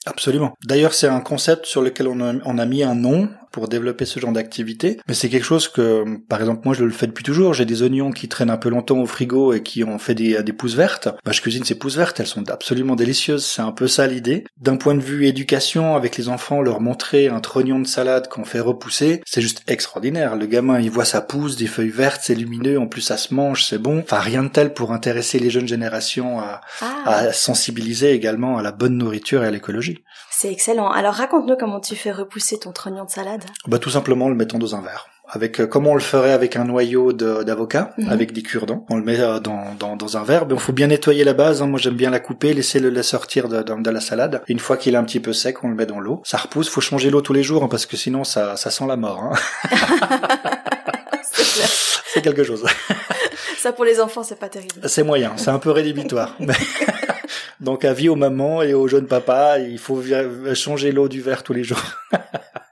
Absolument. 0.06 0.52
D'ailleurs, 0.64 0.94
c'est 0.94 1.08
un 1.08 1.20
concept 1.20 1.66
sur 1.66 1.82
lequel 1.82 2.08
on 2.08 2.20
a, 2.20 2.34
on 2.44 2.58
a 2.58 2.66
mis 2.66 2.82
un 2.82 2.94
nom 2.94 3.28
pour 3.52 3.68
développer 3.68 4.04
ce 4.04 4.18
genre 4.18 4.32
d'activité. 4.32 4.98
Mais 5.06 5.14
c'est 5.14 5.28
quelque 5.28 5.44
chose 5.44 5.68
que, 5.68 6.04
par 6.28 6.40
exemple, 6.40 6.62
moi 6.64 6.74
je 6.74 6.84
le 6.84 6.90
fais 6.90 7.06
depuis 7.06 7.24
toujours. 7.24 7.54
J'ai 7.54 7.66
des 7.66 7.82
oignons 7.82 8.10
qui 8.10 8.28
traînent 8.28 8.50
un 8.50 8.56
peu 8.56 8.68
longtemps 8.68 8.98
au 8.98 9.06
frigo 9.06 9.52
et 9.52 9.62
qui 9.62 9.84
ont 9.84 9.98
fait 9.98 10.14
des, 10.14 10.42
des 10.42 10.52
pousses 10.52 10.74
vertes. 10.74 11.08
Bah, 11.24 11.32
je 11.32 11.40
cuisine 11.40 11.64
ces 11.64 11.76
pousses 11.76 11.96
vertes, 11.96 12.18
elles 12.20 12.26
sont 12.26 12.48
absolument 12.50 12.96
délicieuses. 12.96 13.44
C'est 13.44 13.62
un 13.62 13.72
peu 13.72 13.86
ça 13.86 14.06
l'idée. 14.06 14.44
D'un 14.60 14.76
point 14.76 14.94
de 14.94 15.00
vue 15.00 15.26
éducation, 15.26 15.94
avec 15.94 16.16
les 16.16 16.28
enfants, 16.28 16.62
leur 16.62 16.80
montrer 16.80 17.28
un 17.28 17.40
trognon 17.40 17.78
de 17.78 17.86
salade 17.86 18.28
qu'on 18.28 18.44
fait 18.44 18.60
repousser, 18.60 19.22
c'est 19.26 19.42
juste 19.42 19.62
extraordinaire. 19.68 20.36
Le 20.36 20.46
gamin, 20.46 20.80
il 20.80 20.90
voit 20.90 21.04
sa 21.04 21.20
pousse, 21.20 21.56
des 21.56 21.66
feuilles 21.66 21.90
vertes, 21.90 22.22
c'est 22.24 22.34
lumineux, 22.34 22.78
en 22.78 22.86
plus 22.86 23.02
ça 23.02 23.16
se 23.16 23.34
mange, 23.34 23.64
c'est 23.64 23.78
bon. 23.78 24.00
Enfin, 24.00 24.20
rien 24.20 24.42
de 24.42 24.48
tel 24.48 24.72
pour 24.72 24.92
intéresser 24.92 25.38
les 25.38 25.50
jeunes 25.50 25.68
générations 25.68 26.40
à, 26.40 26.60
ah. 26.80 27.02
à 27.04 27.32
sensibiliser 27.32 28.12
également 28.12 28.58
à 28.58 28.62
la 28.62 28.72
bonne 28.72 28.96
nourriture 28.96 29.44
et 29.44 29.46
à 29.46 29.50
l'écologie. 29.50 30.02
C'est 30.42 30.50
excellent. 30.50 30.90
Alors 30.90 31.14
raconte-nous 31.14 31.54
comment 31.54 31.78
tu 31.78 31.94
fais 31.94 32.10
repousser 32.10 32.58
ton 32.58 32.72
trognon 32.72 33.04
de 33.04 33.10
salade. 33.10 33.44
Bah 33.68 33.78
tout 33.78 33.90
simplement 33.90 34.28
le 34.28 34.34
mettant 34.34 34.58
dans 34.58 34.74
un 34.74 34.80
verre. 34.80 35.06
Avec 35.28 35.60
euh, 35.60 35.68
comment 35.68 35.92
on 35.92 35.94
le 35.94 36.00
ferait 36.00 36.32
avec 36.32 36.56
un 36.56 36.64
noyau 36.64 37.12
d'avocat, 37.12 37.94
mhm. 37.96 38.08
avec 38.08 38.32
des 38.32 38.42
cure-dents. 38.42 38.84
On 38.90 38.96
le 38.96 39.04
met 39.04 39.20
euh, 39.20 39.38
dans, 39.38 39.76
dans, 39.78 39.94
dans, 39.94 40.16
un 40.16 40.24
verre. 40.24 40.44
Il 40.50 40.58
faut 40.58 40.72
bien 40.72 40.88
nettoyer 40.88 41.22
la 41.22 41.32
base. 41.32 41.62
Hein. 41.62 41.68
Moi 41.68 41.78
j'aime 41.78 41.94
bien 41.94 42.10
la 42.10 42.18
couper, 42.18 42.54
laisser 42.54 42.80
le 42.80 42.90
la 42.90 43.04
sortir 43.04 43.48
de, 43.48 43.62
de, 43.62 43.90
la 43.90 44.00
salade. 44.00 44.42
une 44.48 44.58
fois 44.58 44.76
qu'il 44.76 44.94
est 44.94 44.96
un 44.96 45.04
petit 45.04 45.20
peu 45.20 45.32
sec, 45.32 45.62
on 45.62 45.68
le 45.68 45.76
met 45.76 45.86
dans 45.86 46.00
l'eau. 46.00 46.22
Ça 46.24 46.38
repousse. 46.38 46.68
Faut 46.68 46.80
changer 46.80 47.10
l'eau 47.10 47.20
tous 47.20 47.34
les 47.34 47.44
jours 47.44 47.62
hein, 47.62 47.68
parce 47.70 47.86
que 47.86 47.96
sinon 47.96 48.24
ça, 48.24 48.56
ça 48.56 48.72
sent 48.72 48.88
la 48.88 48.96
mort. 48.96 49.22
Hein. 49.22 49.34
c'est 51.22 52.20
quelque 52.20 52.42
chose. 52.42 52.64
Ça 53.58 53.72
pour 53.72 53.84
les 53.84 54.00
enfants 54.00 54.24
c'est 54.24 54.40
pas 54.40 54.48
terrible. 54.48 54.80
C'est 54.86 55.04
moyen. 55.04 55.34
C'est 55.36 55.50
un 55.50 55.60
peu 55.60 55.70
rédhibitoire. 55.70 56.36
Donc 57.60 57.84
avis 57.84 58.08
aux 58.08 58.16
mamans 58.16 58.62
et 58.62 58.74
aux 58.74 58.88
jeunes 58.88 59.06
papas, 59.06 59.58
il 59.58 59.78
faut 59.78 60.02
changer 60.54 60.92
l'eau 60.92 61.08
du 61.08 61.20
verre 61.20 61.42
tous 61.42 61.52
les 61.52 61.64
jours. 61.64 61.82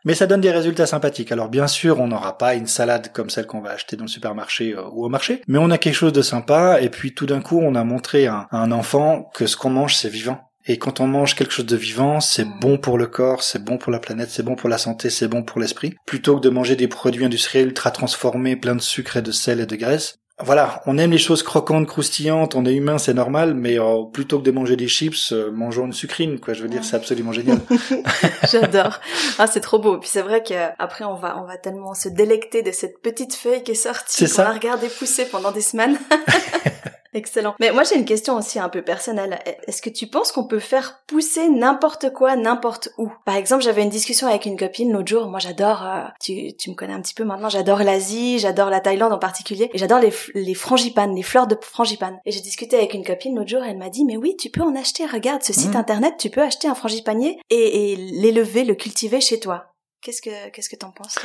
Mais 0.04 0.14
ça 0.14 0.26
donne 0.26 0.40
des 0.40 0.50
résultats 0.50 0.86
sympathiques. 0.86 1.30
Alors 1.30 1.48
bien 1.48 1.66
sûr, 1.66 2.00
on 2.00 2.08
n'aura 2.08 2.38
pas 2.38 2.54
une 2.54 2.66
salade 2.66 3.12
comme 3.12 3.28
celle 3.28 3.46
qu'on 3.46 3.60
va 3.60 3.70
acheter 3.70 3.96
dans 3.96 4.04
le 4.04 4.08
supermarché 4.08 4.74
euh, 4.74 4.84
ou 4.92 5.04
au 5.04 5.08
marché, 5.08 5.42
mais 5.46 5.58
on 5.58 5.70
a 5.70 5.78
quelque 5.78 5.94
chose 5.94 6.12
de 6.12 6.22
sympa. 6.22 6.80
Et 6.80 6.88
puis 6.88 7.12
tout 7.12 7.26
d'un 7.26 7.40
coup, 7.40 7.60
on 7.60 7.74
a 7.74 7.84
montré 7.84 8.26
à, 8.26 8.48
un 8.50 8.72
enfant 8.72 9.30
que 9.34 9.46
ce 9.46 9.56
qu'on 9.56 9.70
mange, 9.70 9.94
c'est 9.94 10.08
vivant. 10.08 10.40
Et 10.66 10.78
quand 10.78 11.00
on 11.00 11.06
mange 11.06 11.34
quelque 11.34 11.52
chose 11.52 11.66
de 11.66 11.76
vivant, 11.76 12.20
c'est 12.20 12.46
bon 12.60 12.78
pour 12.78 12.98
le 12.98 13.06
corps, 13.06 13.42
c'est 13.42 13.62
bon 13.62 13.78
pour 13.78 13.90
la 13.90 13.98
planète, 13.98 14.28
c'est 14.30 14.42
bon 14.42 14.56
pour 14.56 14.68
la 14.68 14.78
santé, 14.78 15.10
c'est 15.10 15.28
bon 15.28 15.42
pour 15.42 15.60
l'esprit. 15.60 15.94
Plutôt 16.06 16.36
que 16.36 16.42
de 16.42 16.50
manger 16.50 16.76
des 16.76 16.88
produits 16.88 17.24
industriels 17.24 17.68
ultra 17.68 17.90
transformés, 17.90 18.56
pleins 18.56 18.76
de 18.76 18.80
sucre 18.80 19.16
et 19.16 19.22
de 19.22 19.32
sel 19.32 19.60
et 19.60 19.66
de 19.66 19.76
graisse, 19.76 20.18
voilà, 20.42 20.82
on 20.86 20.98
aime 20.98 21.10
les 21.10 21.18
choses 21.18 21.42
croquantes, 21.42 21.86
croustillantes, 21.86 22.54
on 22.54 22.64
est 22.64 22.74
humain, 22.74 22.98
c'est 22.98 23.14
normal, 23.14 23.54
mais 23.54 23.78
euh, 23.78 24.04
plutôt 24.12 24.38
que 24.38 24.44
de 24.44 24.50
manger 24.50 24.76
des 24.76 24.88
chips, 24.88 25.32
euh, 25.32 25.50
mangeons 25.50 25.86
une 25.86 25.92
sucrine, 25.92 26.40
quoi. 26.40 26.54
Je 26.54 26.62
veux 26.62 26.68
dire, 26.68 26.84
c'est 26.84 26.96
absolument 26.96 27.32
génial. 27.32 27.60
J'adore. 28.50 29.00
Ah, 29.38 29.46
c'est 29.46 29.60
trop 29.60 29.78
beau. 29.78 29.98
Puis 29.98 30.08
c'est 30.10 30.22
vrai 30.22 30.42
qu'après, 30.42 31.04
on 31.04 31.14
va, 31.14 31.38
on 31.40 31.46
va 31.46 31.56
tellement 31.56 31.94
se 31.94 32.08
délecter 32.08 32.62
de 32.62 32.72
cette 32.72 33.00
petite 33.02 33.34
feuille 33.34 33.62
qui 33.62 33.72
est 33.72 33.74
sortie, 33.74 34.26
qu'on 34.26 34.42
va 34.42 34.52
regarder 34.52 34.88
pousser 34.88 35.26
pendant 35.26 35.52
des 35.52 35.60
semaines. 35.60 35.98
Excellent. 37.12 37.54
Mais 37.58 37.72
moi 37.72 37.82
j'ai 37.82 37.96
une 37.96 38.04
question 38.04 38.36
aussi 38.36 38.58
un 38.58 38.68
peu 38.68 38.82
personnelle. 38.82 39.40
Est-ce 39.66 39.82
que 39.82 39.90
tu 39.90 40.06
penses 40.06 40.30
qu'on 40.30 40.46
peut 40.46 40.60
faire 40.60 41.02
pousser 41.06 41.48
n'importe 41.48 42.12
quoi 42.12 42.36
n'importe 42.36 42.90
où? 42.98 43.10
Par 43.24 43.34
exemple, 43.34 43.64
j'avais 43.64 43.82
une 43.82 43.90
discussion 43.90 44.28
avec 44.28 44.46
une 44.46 44.56
copine 44.56 44.92
l'autre 44.92 45.08
jour. 45.08 45.28
Moi 45.28 45.40
j'adore, 45.40 45.84
euh, 45.84 46.04
tu, 46.20 46.56
tu 46.56 46.70
me 46.70 46.74
connais 46.74 46.92
un 46.92 47.00
petit 47.00 47.14
peu 47.14 47.24
maintenant, 47.24 47.48
j'adore 47.48 47.80
l'Asie, 47.80 48.38
j'adore 48.38 48.70
la 48.70 48.80
Thaïlande 48.80 49.12
en 49.12 49.18
particulier, 49.18 49.70
et 49.72 49.78
j'adore 49.78 49.98
les, 49.98 50.12
les 50.34 50.54
frangipanes, 50.54 51.14
les 51.16 51.22
fleurs 51.22 51.46
de 51.46 51.56
frangipane. 51.60 52.18
Et 52.24 52.30
j'ai 52.30 52.40
discuté 52.40 52.76
avec 52.76 52.94
une 52.94 53.04
copine 53.04 53.34
l'autre 53.34 53.50
jour, 53.50 53.62
elle 53.64 53.78
m'a 53.78 53.90
dit 53.90 54.04
mais 54.04 54.16
oui, 54.16 54.36
tu 54.38 54.50
peux 54.50 54.62
en 54.62 54.76
acheter. 54.76 55.04
Regarde 55.06 55.42
ce 55.42 55.52
site 55.52 55.74
mmh. 55.74 55.78
internet, 55.78 56.14
tu 56.18 56.30
peux 56.30 56.42
acheter 56.42 56.68
un 56.68 56.74
frangipanier 56.74 57.40
et, 57.50 57.92
et 57.92 57.96
l'élever, 57.96 58.64
le 58.64 58.74
cultiver 58.74 59.20
chez 59.20 59.40
toi. 59.40 59.70
Qu'est-ce 60.02 60.22
que 60.22 60.48
qu'est-ce 60.50 60.70
que 60.70 60.76
t'en 60.76 60.92
penses 60.92 61.18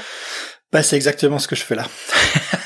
Bah 0.72 0.84
c'est 0.84 0.98
exactement 0.98 1.40
ce 1.40 1.48
que 1.48 1.56
je 1.56 1.64
fais 1.64 1.76
là. 1.76 1.88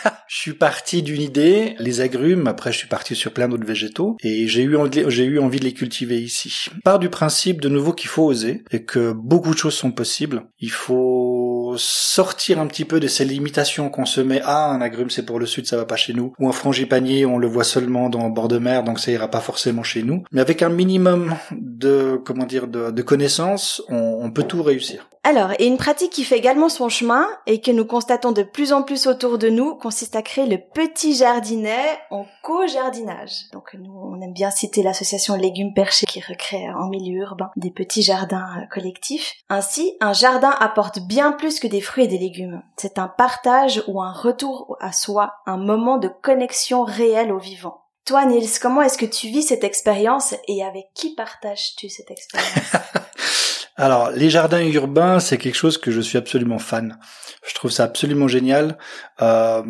je 0.40 0.44
suis 0.44 0.54
parti 0.54 1.04
d'une 1.04 1.22
idée, 1.22 1.76
les 1.80 2.00
agrumes. 2.00 2.48
Après, 2.48 2.72
je 2.72 2.78
suis 2.78 2.88
parti 2.88 3.14
sur 3.14 3.34
plein 3.34 3.50
d'autres 3.50 3.66
végétaux 3.66 4.16
et 4.24 4.48
j'ai 4.48 4.64
eu 4.64 4.70
eu 4.70 5.40
envie 5.40 5.60
de 5.60 5.66
les 5.66 5.74
cultiver 5.74 6.18
ici. 6.18 6.68
Part 6.86 7.00
du 7.00 7.10
principe 7.10 7.60
de 7.60 7.68
nouveau 7.68 7.92
qu'il 7.92 8.10
faut 8.10 8.24
oser 8.24 8.64
et 8.72 8.86
que 8.86 9.12
beaucoup 9.12 9.54
de 9.54 9.58
choses 9.58 9.74
sont 9.74 9.92
possibles. 9.92 10.46
Il 10.62 10.72
faut 10.72 11.39
sortir 11.80 12.60
un 12.60 12.68
petit 12.68 12.86
peu 12.86 13.00
de 13.00 13.08
ces 13.08 13.26
limitations 13.26 13.90
qu'on 13.90 14.06
se 14.06 14.22
met. 14.22 14.42
Ah, 14.44 14.70
un 14.70 14.82
agrume 14.82 15.10
c'est 15.10 15.26
pour 15.26 15.40
le 15.40 15.46
sud, 15.46 15.66
ça 15.66 15.78
va 15.78 15.86
pas 15.86 15.96
chez 15.96 16.14
nous. 16.14 16.34
Ou 16.40 16.48
un 16.48 16.52
frangipanier, 16.52 17.26
on 17.26 17.38
le 17.38 17.48
voit 17.48 17.64
seulement 17.64 18.10
dans 18.10 18.30
bord 18.30 18.48
de 18.48 18.60
mer, 18.60 18.84
donc 18.84 19.00
ça 19.00 19.12
ira 19.12 19.30
pas 19.30 19.42
forcément 19.42 19.84
chez 19.84 20.04
nous. 20.04 20.24
Mais 20.32 20.42
avec 20.42 20.62
un 20.62 20.70
minimum 20.70 21.36
de 21.52 22.20
comment 22.24 22.46
dire 22.46 22.68
de, 22.68 23.02
connaissances, 23.02 23.82
on 23.90 24.30
peut 24.32 24.44
tout 24.44 24.62
réussir. 24.62 25.10
Alors, 25.26 25.52
et 25.60 25.68
une 25.68 25.78
pratique 25.78 26.14
qui 26.14 26.24
fait 26.24 26.38
également 26.38 26.70
son 26.70 26.88
chemin 26.88 27.28
et 27.46 27.60
que 27.60 27.72
nous 27.72 27.86
constatons 27.86 28.32
de 28.32 28.42
plus 28.42 28.72
en 28.72 28.84
plus 28.84 29.06
autour 29.06 29.38
de 29.38 29.50
nous 29.50 29.76
consiste 29.76 30.16
à 30.16 30.22
créer 30.22 30.48
le 30.48 30.58
petit 30.58 31.14
jardinet 31.14 32.00
en 32.10 32.26
co-jardinage. 32.42 33.34
Donc 33.52 33.76
nous, 33.78 33.92
on 33.92 34.22
aime 34.22 34.32
bien 34.32 34.50
citer 34.50 34.82
l'association 34.82 35.36
Légumes 35.36 35.74
Perchés 35.76 36.06
qui 36.06 36.22
recrée 36.22 36.70
en 36.70 36.88
milieu 36.88 37.20
urbain 37.20 37.52
des 37.58 37.70
petits 37.70 38.02
jardins 38.02 38.48
euh, 38.58 38.66
collectifs. 38.74 39.34
Ainsi, 39.50 39.94
un 40.00 40.14
jardin 40.14 40.52
apporte 40.58 41.02
bien 41.02 41.34
plus 41.34 41.60
que 41.60 41.68
des 41.70 41.82
fruits 41.82 42.06
et 42.06 42.08
des 42.08 42.18
légumes. 42.18 42.62
C'est 42.78 43.00
un 43.00 43.08
partage 43.08 43.84
ou 43.88 44.02
un 44.02 44.12
retour 44.12 44.78
à 44.80 44.92
soi, 44.92 45.36
un 45.46 45.58
moment 45.58 45.98
de 45.98 46.10
connexion 46.22 46.84
réelle 46.84 47.32
au 47.32 47.40
vivant. 47.40 47.86
Toi, 48.06 48.26
Nils, 48.26 48.60
comment 48.62 48.82
est-ce 48.82 48.98
que 48.98 49.06
tu 49.06 49.28
vis 49.28 49.44
cette 49.44 49.64
expérience 49.64 50.34
et 50.48 50.64
avec 50.64 50.86
qui 50.96 51.14
partages-tu 51.14 51.90
cette 51.90 52.10
expérience? 52.12 52.76
Alors, 53.76 54.12
les 54.12 54.30
jardins 54.30 54.66
urbains, 54.66 55.20
c'est 55.20 55.38
quelque 55.38 55.56
chose 55.56 55.78
que 55.78 55.92
je 55.92 56.02
suis 56.02 56.18
absolument 56.18 56.60
fan. 56.60 57.00
Je 57.48 57.54
trouve 57.54 57.72
ça 57.72 57.84
absolument 57.84 58.28
génial. 58.28 58.78
Euh, 59.22 59.64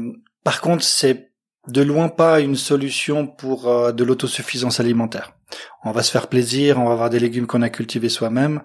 par 0.44 0.62
contre, 0.62 0.84
c'est 0.84 1.32
de 1.68 1.82
loin 1.82 2.10
pas 2.10 2.40
une 2.40 2.56
solution 2.56 3.28
pour 3.28 3.68
euh, 3.68 3.92
de 3.92 4.04
l'autosuffisance 4.04 4.80
alimentaire. 4.80 5.34
On 5.84 5.92
va 5.92 6.04
se 6.04 6.12
faire 6.12 6.28
plaisir, 6.28 6.80
on 6.80 6.86
va 6.86 6.94
avoir 6.94 7.10
des 7.10 7.20
légumes 7.20 7.48
qu'on 7.48 7.62
a 7.62 7.70
cultivés 7.70 8.10
soi-même. 8.10 8.62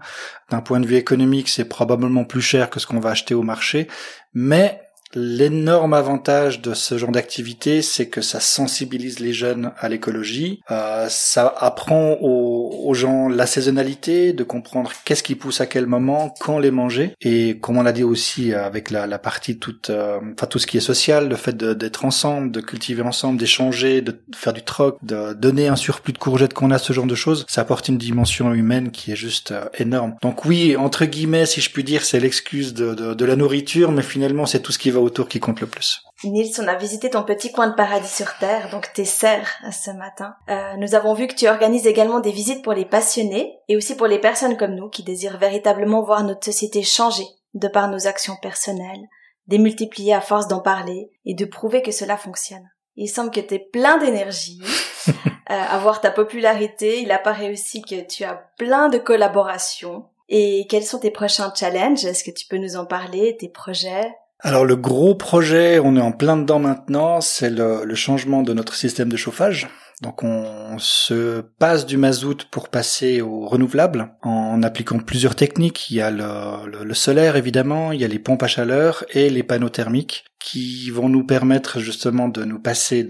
D'un 0.51 0.61
point 0.61 0.81
de 0.81 0.87
vue 0.87 0.97
économique, 0.97 1.49
c'est 1.49 1.65
probablement 1.65 2.25
plus 2.25 2.43
cher 2.43 2.71
que 2.71 2.81
ce 2.81 2.87
qu'on 2.87 3.01
va 3.01 3.11
acheter 3.11 3.35
au 3.35 3.43
marché, 3.43 3.89
mais 4.35 4.84
L'énorme 5.15 5.95
avantage 5.95 6.61
de 6.61 6.75
ce 6.75 6.99
genre 6.99 7.13
d'activité, 7.13 7.83
c'est 7.83 8.09
que 8.09 8.21
ça 8.21 8.41
sensibilise 8.41 9.21
les 9.21 9.33
jeunes 9.33 9.73
à 9.79 9.89
l'écologie, 9.89 10.61
euh, 10.71 11.07
ça 11.09 11.55
apprend 11.59 12.17
aux, 12.21 12.93
gens 12.95 13.29
la 13.29 13.47
saisonnalité, 13.47 14.33
de 14.33 14.45
comprendre 14.45 14.93
qu'est-ce 15.05 15.23
qui 15.25 15.35
pousse 15.35 15.61
à 15.61 15.67
quel 15.67 15.87
moment, 15.87 16.33
quand 16.41 16.59
les 16.59 16.71
manger, 16.71 17.15
et 17.21 17.59
comme 17.59 17.77
on 17.77 17.83
l'a 17.83 17.93
dit 17.93 18.05
aussi 18.05 18.55
avec 18.55 18.91
la, 18.91 19.07
la 19.07 19.19
partie 19.19 19.59
toute, 19.59 19.91
euh, 19.91 20.19
enfin 20.35 20.47
tout 20.47 20.59
ce 20.61 20.67
qui 20.67 20.77
est 20.77 20.81
social, 20.81 21.29
le 21.29 21.37
fait 21.37 21.57
d'être 21.57 22.05
ensemble, 22.05 22.53
de 22.53 22.61
cultiver 22.61 23.03
ensemble, 23.03 23.39
d'échanger, 23.39 24.01
de 24.01 24.17
faire 24.35 24.53
du 24.53 24.63
troc, 24.63 24.99
de 25.03 25.33
donner 25.33 25.67
un 25.67 25.77
surplus 25.77 26.13
de 26.13 26.19
courgettes 26.19 26.55
qu'on 26.55 26.71
a, 26.71 26.79
ce 26.79 26.93
genre 26.93 27.07
de 27.07 27.15
choses, 27.15 27.47
ça 27.49 27.63
apporte 27.63 27.89
une 27.89 27.99
dimension 27.99 28.53
humaine 28.55 28.91
qui 28.91 29.13
est 29.13 29.17
juste 29.17 29.53
euh, 29.53 29.65
énorme. 29.79 30.15
Donc 30.23 30.45
oui, 30.45 30.77
entre 30.77 31.05
guillemets, 31.05 31.47
si 31.47 31.61
je 31.61 31.71
puis 31.71 31.85
dire, 31.85 32.05
c'est 32.05 32.21
l'excuse 32.21 32.75
de, 32.75 32.95
de, 32.95 33.15
de 33.15 33.25
la 33.25 33.37
nourriture, 33.37 33.91
mais 33.91 34.03
finalement 34.03 34.47
c'est 34.47 34.61
tout 34.61 34.73
ce 34.73 34.79
qui 34.79 34.91
va 34.91 35.01
autour 35.05 35.29
qui 35.29 35.41
compte 35.41 35.61
le 35.61 35.67
plus. 35.67 36.03
Nils, 36.25 36.55
on 36.59 36.69
a 36.69 36.75
visité 36.75 37.11
ton 37.11 37.23
petit 37.23 37.53
coin 37.53 37.69
de 37.69 37.75
paradis 37.75 38.09
sur 38.09 38.37
Terre, 38.39 38.71
donc 38.71 38.93
tes 38.93 39.05
serres, 39.05 39.51
ce 39.71 39.91
matin. 39.91 40.35
Euh, 40.49 40.77
nous 40.79 40.95
avons 40.95 41.15
vu 41.15 41.27
que 41.27 41.35
tu 41.35 41.49
organises 41.49 41.87
également 41.87 42.21
des 42.21 42.31
visites 42.33 42.63
pour 42.63 42.73
les 42.73 42.85
passionnés 42.85 43.59
et 43.69 43.77
aussi 43.77 43.97
pour 43.97 44.07
les 44.07 44.19
personnes 44.19 44.57
comme 44.57 44.75
nous 44.75 44.89
qui 44.89 45.03
désirent 45.03 45.39
véritablement 45.39 46.03
voir 46.03 46.25
notre 46.25 46.45
société 46.45 46.83
changer 46.83 47.27
de 47.55 47.69
par 47.69 47.89
nos 47.89 48.07
actions 48.07 48.37
personnelles, 48.41 49.09
démultiplier 49.47 50.15
à 50.15 50.21
force 50.21 50.49
d'en 50.49 50.61
parler 50.61 51.11
et 51.25 51.35
de 51.35 51.45
prouver 51.45 51.83
que 51.83 51.93
cela 51.93 52.17
fonctionne. 52.17 52.69
Il 52.97 53.09
semble 53.09 53.31
que 53.31 53.41
tu 53.41 53.55
es 53.55 53.59
plein 53.59 53.99
d'énergie. 53.99 54.61
euh, 55.09 55.13
à 55.49 55.79
voir 55.79 56.01
ta 56.01 56.11
popularité, 56.11 57.01
il 57.01 57.11
apparaît 57.11 57.51
aussi 57.51 57.83
que 57.83 58.01
tu 58.07 58.25
as 58.25 58.35
plein 58.57 58.89
de 58.89 58.99
collaborations. 58.99 60.07
Et 60.29 60.67
quels 60.69 60.85
sont 60.85 61.01
tes 61.01 61.11
prochains 61.11 61.53
challenges? 61.55 62.05
Est-ce 62.05 62.25
que 62.25 62.31
tu 62.31 62.47
peux 62.47 62.57
nous 62.57 62.77
en 62.77 62.87
parler, 62.87 63.37
tes 63.37 63.49
projets? 63.49 64.15
Alors 64.41 64.67
le 64.67 64.77
gros 64.77 65.15
projet, 65.15 65.79
on 65.79 65.97
est 65.97 66.01
en 66.01 66.13
plein 66.13 66.37
dedans 66.37 66.59
maintenant, 66.59 67.21
c'est 67.23 67.51
le, 67.51 67.95
changement 67.95 68.43
de 68.43 68.53
notre 68.53 68.75
système 68.75 69.09
de 69.09 69.17
chauffage. 69.17 69.69
Donc 70.03 70.23
on 70.23 70.77
se 70.79 71.41
passe 71.59 71.87
du 71.87 71.97
mazout 71.97 72.45
pour 72.51 72.69
passer 72.69 73.23
au 73.23 73.47
renouvelable 73.47 74.13
en 74.23 74.63
appliquant 74.63 74.99
plusieurs 74.99 75.35
techniques. 75.35 75.91
Il 75.91 75.97
y 75.97 76.03
a 76.03 76.11
le, 76.11 76.95
solaire 76.95 77.37
évidemment, 77.37 77.93
il 77.93 78.01
y 78.01 78.05
a 78.05 78.09
les 78.09 78.19
pompes 78.19 78.43
à 78.43 78.47
chaleur 78.47 79.05
et 79.11 79.31
les 79.31 79.43
panneaux 79.43 79.71
thermiques 79.71 80.25
qui 80.39 80.91
vont 80.91 81.09
nous 81.09 81.25
permettre 81.25 81.81
justement 81.81 82.29
de 82.29 82.45
nous 82.45 82.59
passer 82.59 83.07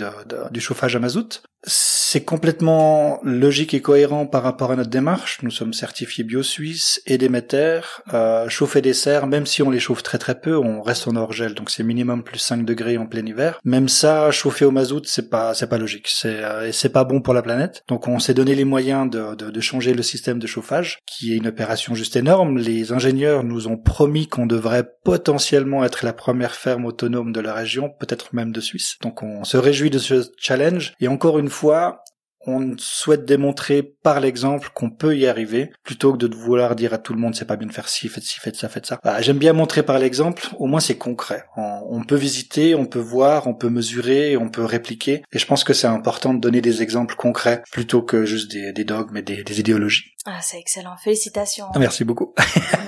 du 0.51 0.61
chauffage 0.61 0.97
à 0.97 1.01
mazout. 1.01 1.43
C'est 1.67 2.25
complètement 2.25 3.21
logique 3.23 3.73
et 3.73 3.81
cohérent 3.81 4.27
par 4.27 4.43
rapport 4.43 4.71
à 4.71 4.77
notre 4.77 4.91
démarche. 4.91 5.39
Nous 5.43 5.51
sommes 5.51 5.73
certifiés 5.73 6.23
bio-suisse 6.23 7.01
et 7.07 7.17
Déméter. 7.17 7.81
Euh, 8.13 8.51
chauffer 8.51 8.83
des 8.83 8.93
serres, 8.93 9.27
même 9.27 9.47
si 9.47 9.63
on 9.63 9.71
les 9.71 9.81
chauffe 9.81 10.03
très 10.03 10.19
très 10.19 10.39
peu, 10.39 10.59
on 10.59 10.83
reste 10.83 11.09
en 11.09 11.17
hors 11.17 11.33
gel, 11.33 11.55
donc 11.55 11.71
c'est 11.71 11.83
minimum 11.83 12.23
plus 12.23 12.39
5 12.39 12.67
degrés 12.67 12.99
en 12.99 13.07
plein 13.07 13.25
hiver. 13.25 13.61
Même 13.65 13.89
ça, 13.89 14.31
chauffer 14.31 14.67
au 14.67 14.71
mazout, 14.71 15.07
c'est 15.07 15.31
pas 15.31 15.55
c'est 15.55 15.67
pas 15.67 15.79
logique, 15.79 16.09
c'est 16.09 16.45
euh, 16.45 16.71
c'est 16.71 16.93
pas 16.93 17.05
bon 17.05 17.23
pour 17.23 17.33
la 17.33 17.41
planète. 17.41 17.83
Donc 17.89 18.09
on 18.09 18.19
s'est 18.19 18.35
donné 18.35 18.55
les 18.55 18.65
moyens 18.65 19.09
de, 19.09 19.35
de, 19.35 19.51
de 19.51 19.61
changer 19.61 19.95
le 19.95 20.03
système 20.03 20.39
de 20.39 20.47
chauffage, 20.47 20.99
qui 21.07 21.33
est 21.33 21.37
une 21.37 21.47
opération 21.47 21.95
juste 21.95 22.17
énorme. 22.17 22.59
Les 22.59 22.93
ingénieurs 22.93 23.43
nous 23.43 23.69
ont 23.69 23.79
promis 23.79 24.29
qu'on 24.29 24.47
devrait 24.47 24.87
potentiellement 25.03 25.83
être 25.83 26.05
la 26.05 26.13
première 26.13 26.55
ferme 26.55 26.85
autonome 26.85 27.14
de 27.23 27.41
la 27.41 27.55
région, 27.55 27.91
peut-être 27.99 28.35
même 28.35 28.53
de 28.53 28.61
Suisse. 28.61 28.97
Donc 29.03 29.23
on 29.23 29.45
se 29.45 29.57
réjouit 29.57 29.91
de 29.91 29.99
ce 29.99 30.31
challenge 30.39 30.95
et 31.01 31.09
encore 31.09 31.39
une 31.39 31.49
fois, 31.49 32.03
on 32.47 32.75
souhaite 32.79 33.25
démontrer 33.25 33.83
par 33.83 34.21
l'exemple 34.21 34.71
qu'on 34.75 34.91
peut 34.91 35.17
y 35.17 35.27
arriver, 35.27 35.73
plutôt 35.83 36.13
que 36.13 36.19
de 36.19 36.35
vouloir 36.35 36.77
dire 36.77 36.93
à 36.93 36.99
tout 36.99 37.13
le 37.13 37.21
monde 37.21 37.35
c'est 37.35 37.45
pas 37.45 37.57
bien 37.57 37.69
de 37.69 37.73
faire 37.73 37.89
ci, 37.89 38.09
faites 38.09 38.25
ci, 38.25 38.41
faites 38.41 38.57
ça, 38.57 38.69
faites 38.69 38.87
ça. 38.87 39.01
J'aime 39.21 39.39
bien 39.39 39.53
montrer 39.53 39.83
par 39.83 39.99
l'exemple, 39.99 40.49
au 40.59 40.67
moins 40.67 40.81
c'est 40.81 40.99
concret. 40.99 41.45
On, 41.57 42.03
peut 42.05 42.17
visiter, 42.17 42.75
on 42.75 42.87
peut 42.87 42.99
voir, 42.99 43.47
on 43.47 43.55
peut 43.55 43.69
mesurer, 43.69 44.37
on 44.37 44.49
peut 44.49 44.65
répliquer, 44.65 45.23
et 45.33 45.39
je 45.39 45.47
pense 45.47 45.65
que 45.65 45.73
c'est 45.73 45.87
important 45.87 46.35
de 46.35 46.41
donner 46.41 46.61
des 46.61 46.83
exemples 46.83 47.17
concrets 47.17 47.63
plutôt 47.71 48.03
que 48.03 48.25
juste 48.25 48.51
des, 48.51 48.85
dogmes 48.85 49.17
et 49.17 49.23
des, 49.23 49.61
idéologies. 49.61 50.15
Ah, 50.27 50.41
c'est 50.43 50.59
excellent. 50.59 50.97
Félicitations. 50.97 51.67
Merci 51.79 52.05
beaucoup. 52.05 52.35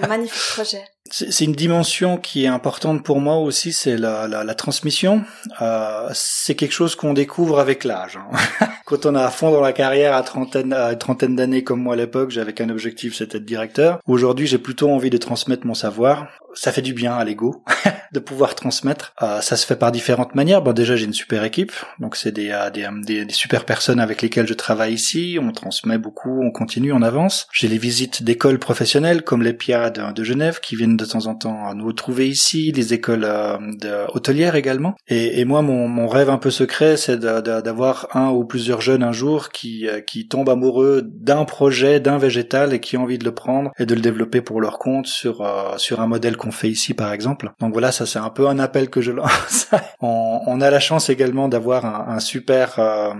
magnifique 0.09 0.55
projet. 0.55 0.83
C'est 1.09 1.45
une 1.45 1.53
dimension 1.53 2.17
qui 2.17 2.45
est 2.45 2.49
importante 2.49 3.05
pour 3.05 3.21
moi 3.21 3.37
aussi, 3.37 3.73
c'est 3.73 3.97
la, 3.97 4.27
la, 4.27 4.55
transmission. 4.57 5.23
Euh, 5.63 6.11
c'est 6.13 6.57
quelque 6.57 6.73
chose 6.73 6.97
qu'on 6.97 7.15
découvre 7.15 7.61
avec 7.61 7.85
l'âge. 7.85 8.19
Hein. 8.19 8.67
Quand 8.87 9.05
on 9.05 9.17
a 9.17 9.25
à 9.25 9.31
fond 9.31 9.51
dans 9.51 9.61
la 9.61 9.73
carrière 9.73 10.15
à 10.15 10.23
trentaine, 10.23 10.73
à 10.73 10.95
trentaine 10.95 11.35
d'années 11.35 11.65
comme 11.65 11.83
moi 11.83 11.95
à 11.95 11.97
l'époque, 11.97 12.31
j'avais 12.31 12.53
qu'un 12.53 12.69
objectif, 12.69 13.17
c'était 13.17 13.39
être 13.39 13.45
directeur. 13.45 13.99
Aujourd'hui, 14.07 14.47
j'ai 14.47 14.59
plutôt 14.59 14.89
envie 14.91 15.11
de 15.11 15.17
transmettre 15.17 15.67
mon 15.67 15.75
savoir 15.75 16.29
ça 16.57 16.73
fait 16.73 16.83
du 16.83 16.95
bien 16.95 17.15
à 17.15 17.25
l'ego 17.25 17.63
de 18.13 18.19
pouvoir 18.19 18.55
transmettre. 18.55 19.13
Euh, 19.23 19.41
ça 19.41 19.57
se 19.57 19.67
fait 19.67 19.77
par 19.77 19.93
différentes 19.93 20.35
manières. 20.35 20.63
Bon, 20.63 20.73
déjà 20.73 20.97
j'ai 20.97 21.05
une 21.05 21.13
super 21.13 21.45
équipe, 21.45 21.73
donc 22.01 22.17
c'est 22.17 22.33
des, 22.33 22.51
euh, 22.51 22.71
des, 22.71 22.89
des, 23.05 23.25
des, 23.25 23.33
super 23.33 23.65
personnes 23.65 24.01
avec 24.01 24.23
lesquelles 24.23 24.47
je 24.47 24.55
travaille 24.55 24.95
ici. 24.95 25.39
On 25.41 25.53
transmet 25.53 25.99
beaucoup, 25.99 26.43
on 26.43 26.51
continue, 26.51 26.93
on 26.93 27.03
avance. 27.03 27.47
J'ai 27.53 27.69
les 27.69 27.79
visites 27.79 28.23
d'écoles 28.23 28.59
professionnelles 28.59 29.23
comme 29.23 29.43
les 29.43 29.53
PIA 29.53 29.91
de, 29.91 30.25
Genève 30.25 30.61
qui 30.61 30.75
viennent 30.77 30.97
de 30.97 31.05
temps 31.05 31.27
en 31.27 31.35
temps 31.35 31.75
nous 31.75 31.87
retrouver 31.87 32.29
ici, 32.29 32.73
les 32.73 32.95
écoles 32.95 33.25
euh, 33.25 34.07
hôtelières 34.15 34.57
également. 34.57 34.97
Et, 35.09 35.45
moi, 35.45 35.63
mon, 35.63 35.87
mon, 35.89 36.09
rêve 36.09 36.31
un 36.31 36.39
peu 36.39 36.51
secret, 36.51 36.97
c'est 36.97 37.19
d'avoir 37.19 38.09
un 38.15 38.31
ou 38.31 38.45
plusieurs 38.45 38.81
jeunes 38.81 39.03
un 39.03 39.13
jour 39.13 39.51
qui, 39.51 39.87
euh, 39.87 40.01
qui 40.01 40.27
tombent 40.27 40.49
amoureux 40.49 41.03
d'un 41.05 41.45
projet, 41.45 42.01
d'un 42.01 42.19
végétal 42.19 42.73
et 42.73 42.81
qui 42.81 42.97
ont 42.97 43.03
envie 43.03 43.19
de 43.19 43.25
le 43.25 43.35
prendre 43.35 43.71
et 43.79 43.87
de 43.87 43.95
le 43.95 44.01
développer 44.01 44.41
pour 44.41 44.61
leur 44.61 44.79
compte 44.79 45.07
sur, 45.07 45.47
sur 45.77 46.01
un 46.01 46.07
modèle 46.07 46.37
fait 46.51 46.69
ici 46.69 46.95
par 46.95 47.13
exemple. 47.13 47.53
Donc 47.61 47.73
voilà, 47.73 47.93
ça 47.93 48.07
c'est 48.07 48.19
un 48.19 48.31
peu 48.31 48.49
un 48.49 48.59
appel 48.59 48.91
que 48.91 49.01
je 49.01 49.13
lance. 49.13 49.69
on, 50.01 50.61
a 50.61 50.71
la 50.71 50.81
chance 50.81 51.11
également 51.11 51.49
d'avoir 51.49 51.85
un, 51.85 52.21
super, 52.21 52.79
euh, 52.79 53.13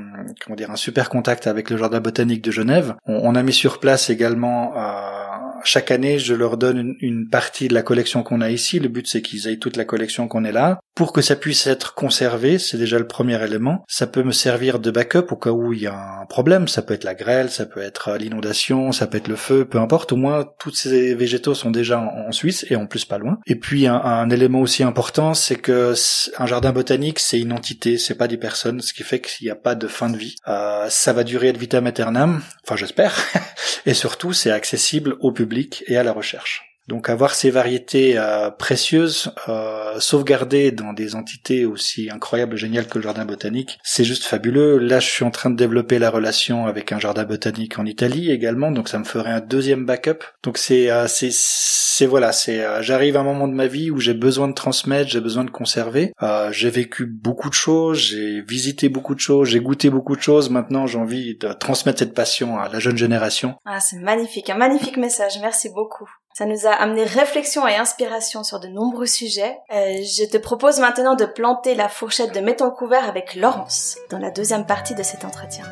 comment 0.45 0.57
dire, 0.57 0.71
un 0.71 0.77
super 0.77 1.09
contact 1.09 1.47
avec 1.47 1.71
le 1.71 1.77
jardin 1.77 2.01
botanique 2.01 2.43
de 2.43 2.51
Genève. 2.51 2.95
On, 3.07 3.35
a 3.35 3.43
mis 3.43 3.53
sur 3.53 3.81
place 3.81 4.11
également 4.11 4.73
euh, 4.77 5.26
chaque 5.65 5.91
année, 5.91 6.19
je 6.19 6.35
leur 6.35 6.57
donne 6.57 6.97
une, 7.01 7.29
partie 7.29 7.69
de 7.69 7.75
la 7.75 7.83
collection 7.83 8.23
qu'on 8.23 8.41
a 8.41 8.51
ici. 8.51 8.79
Le 8.79 8.89
but, 8.89 9.07
c'est 9.07 9.23
qu'ils 9.23 9.49
aient 9.49 9.57
toute 9.57 9.77
la 9.77 9.85
collection 9.85 10.29
qu'on 10.29 10.45
est 10.45 10.53
là. 10.53 10.79
Pour 10.95 11.13
que 11.13 11.21
ça 11.21 11.37
puisse 11.37 11.67
être 11.67 11.95
conservé, 11.95 12.59
c'est 12.59 12.79
déjà 12.79 12.99
le 12.99 13.07
premier 13.07 13.43
élément. 13.43 13.85
Ça 13.89 14.07
peut 14.07 14.23
me 14.23 14.33
servir 14.33 14.79
de 14.79 14.91
backup 14.91 15.27
au 15.31 15.37
cas 15.37 15.51
où 15.51 15.73
il 15.73 15.83
y 15.83 15.87
a 15.87 16.21
un 16.23 16.27
problème. 16.27 16.69
Ça 16.69 16.83
peut 16.83 16.95
être 16.95 17.05
la 17.05 17.15
grêle, 17.15 17.51
ça 17.51 17.67
peut 17.67 17.81
être 17.81 18.17
l'inondation, 18.17 18.93
ça 18.93 19.07
peut 19.07 19.19
être 19.19 19.29
le 19.29 19.37
feu, 19.37 19.65
peu 19.65 19.79
importe. 19.79 20.13
Au 20.13 20.17
moins, 20.17 20.45
tous 20.59 20.75
ces 20.75 21.15
végétaux 21.15 21.55
sont 21.55 21.71
déjà 21.71 22.01
en, 22.01 22.33
Suisse 22.33 22.67
et 22.71 22.77
en 22.77 22.87
plus 22.87 23.05
pas 23.05 23.19
loin. 23.19 23.39
Et 23.47 23.57
puis, 23.57 23.87
un, 23.87 24.31
élément 24.31 24.61
aussi 24.61 24.83
important, 24.83 25.35
c'est 25.35 25.57
que 25.57 25.95
un 26.39 26.47
jardin 26.47 26.73
botanique, 26.73 27.19
c'est 27.19 27.39
une 27.39 27.53
entité, 27.53 27.99
c'est 27.99 28.15
pas 28.15 28.29
des 28.29 28.37
personnes, 28.37 28.81
ce 28.81 28.93
qui 28.93 29.03
fait 29.03 29.21
qu'il 29.21 29.47
n'y 29.47 29.51
a 29.51 29.57
pas 29.57 29.75
de 29.75 29.87
fin 29.87 30.11
de 30.11 30.17
vie. 30.17 30.37
Euh, 30.49 30.87
ça 30.89 31.13
va 31.13 31.25
durer 31.25 31.49
ad 31.49 31.57
vitam 31.57 31.87
aeternam, 31.87 32.43
enfin 32.65 32.77
j'espère. 32.77 33.17
et 33.87 33.95
surtout, 33.95 34.33
c'est 34.33 34.51
accessible 34.51 35.17
au 35.21 35.33
public 35.33 35.46
et 35.87 35.97
à 35.97 36.03
la 36.03 36.13
recherche. 36.13 36.66
Donc 36.89 37.09
avoir 37.11 37.35
ces 37.35 37.51
variétés 37.51 38.17
euh, 38.17 38.51
précieuses 38.51 39.33
euh, 39.49 39.99
sauvegardées 39.99 40.71
dans 40.71 40.93
des 40.93 41.15
entités 41.15 41.65
aussi 41.65 42.11
incroyables 42.11 42.57
géniales 42.57 42.87
que 42.87 42.99
le 42.99 43.05
jardin 43.05 43.25
botanique, 43.25 43.79
c'est 43.83 44.05
juste 44.05 44.25
fabuleux. 44.25 44.79
Là, 44.79 45.01
je 45.01 45.09
suis 45.09 45.25
en 45.25 45.31
train 45.31 45.51
de 45.51 45.57
développer 45.57 45.99
la 45.99 46.11
relation 46.11 46.67
avec 46.67 46.93
un 46.93 46.99
jardin 46.99 47.25
botanique 47.25 47.79
en 47.79 47.85
Italie 47.85 48.31
également, 48.31 48.71
donc 48.71 48.89
ça 48.89 48.99
me 48.99 49.05
ferait 49.05 49.33
un 49.33 49.41
deuxième 49.41 49.85
backup. 49.85 50.25
Donc 50.43 50.59
c'est 50.59 50.91
euh, 50.91 51.07
c'est 51.09 51.31
c'est 51.33 52.07
voilà, 52.07 52.33
c'est 52.33 52.65
euh, 52.65 52.83
j'arrive 52.83 53.17
à 53.17 53.21
un 53.21 53.25
moment 53.25 53.49
de 53.49 53.55
ma 53.55 53.67
vie 53.67 53.91
où 53.91 53.99
j'ai 53.99 54.15
besoin 54.15 54.49
de 54.49 54.55
transmettre, 54.55 55.11
j'ai 55.11 55.21
besoin 55.21 55.45
de 55.45 55.51
conserver. 55.51 56.13
Euh, 56.23 56.53
j'ai 56.53 56.71
vécu 56.71 57.07
beaucoup 57.07 57.49
de 57.49 57.55
choses, 57.55 57.99
j'ai 57.99 58.43
visité 58.43 58.89
beaucoup 58.89 59.15
de 59.15 59.21
choses, 59.21 59.49
j'ai 59.49 59.61
goûté 59.61 59.91
beaucoup 59.91 60.17
de 60.17 60.23
choses. 60.23 60.51
Maintenant, 60.51 60.87
j'ai 60.87 60.99
envie 60.99 61.37
de 61.37 61.53
transmettre 61.53 61.99
cette 61.99 62.15
passion 62.15 62.59
à 62.59 62.69
la 62.69 62.79
jeune 62.79 62.97
génération. 62.97 63.55
Ah, 63.65 63.81
c'est 63.81 63.99
magnifique, 63.99 64.51
un 64.51 64.57
magnifique 64.57 64.97
message. 64.97 65.39
Merci 65.41 65.69
beaucoup. 65.75 66.09
Ça 66.37 66.45
nous 66.45 66.67
a 66.67 66.71
amené 66.71 67.05
réflexion 67.05 67.67
et 67.67 67.77
inspiration 67.77 68.45
sur 68.45 68.61
de 68.61 68.69
nombreux 68.69 69.07
sujets. 69.07 69.59
Euh, 69.73 70.03
je 70.03 70.29
te 70.31 70.37
propose 70.37 70.81
maintenant 70.81 71.15
de 71.15 71.25
planter 71.25 71.75
la 71.75 71.89
fourchette 71.89 72.35
de 72.35 72.41
Mettons 72.41 72.71
couvert 72.71 73.09
avec 73.09 73.37
Laurence 73.37 73.97
dans 74.11 74.19
la 74.19 74.31
deuxième 74.31 74.67
partie 74.67 74.95
de 74.95 75.03
cet 75.03 75.25
entretien. 75.25 75.65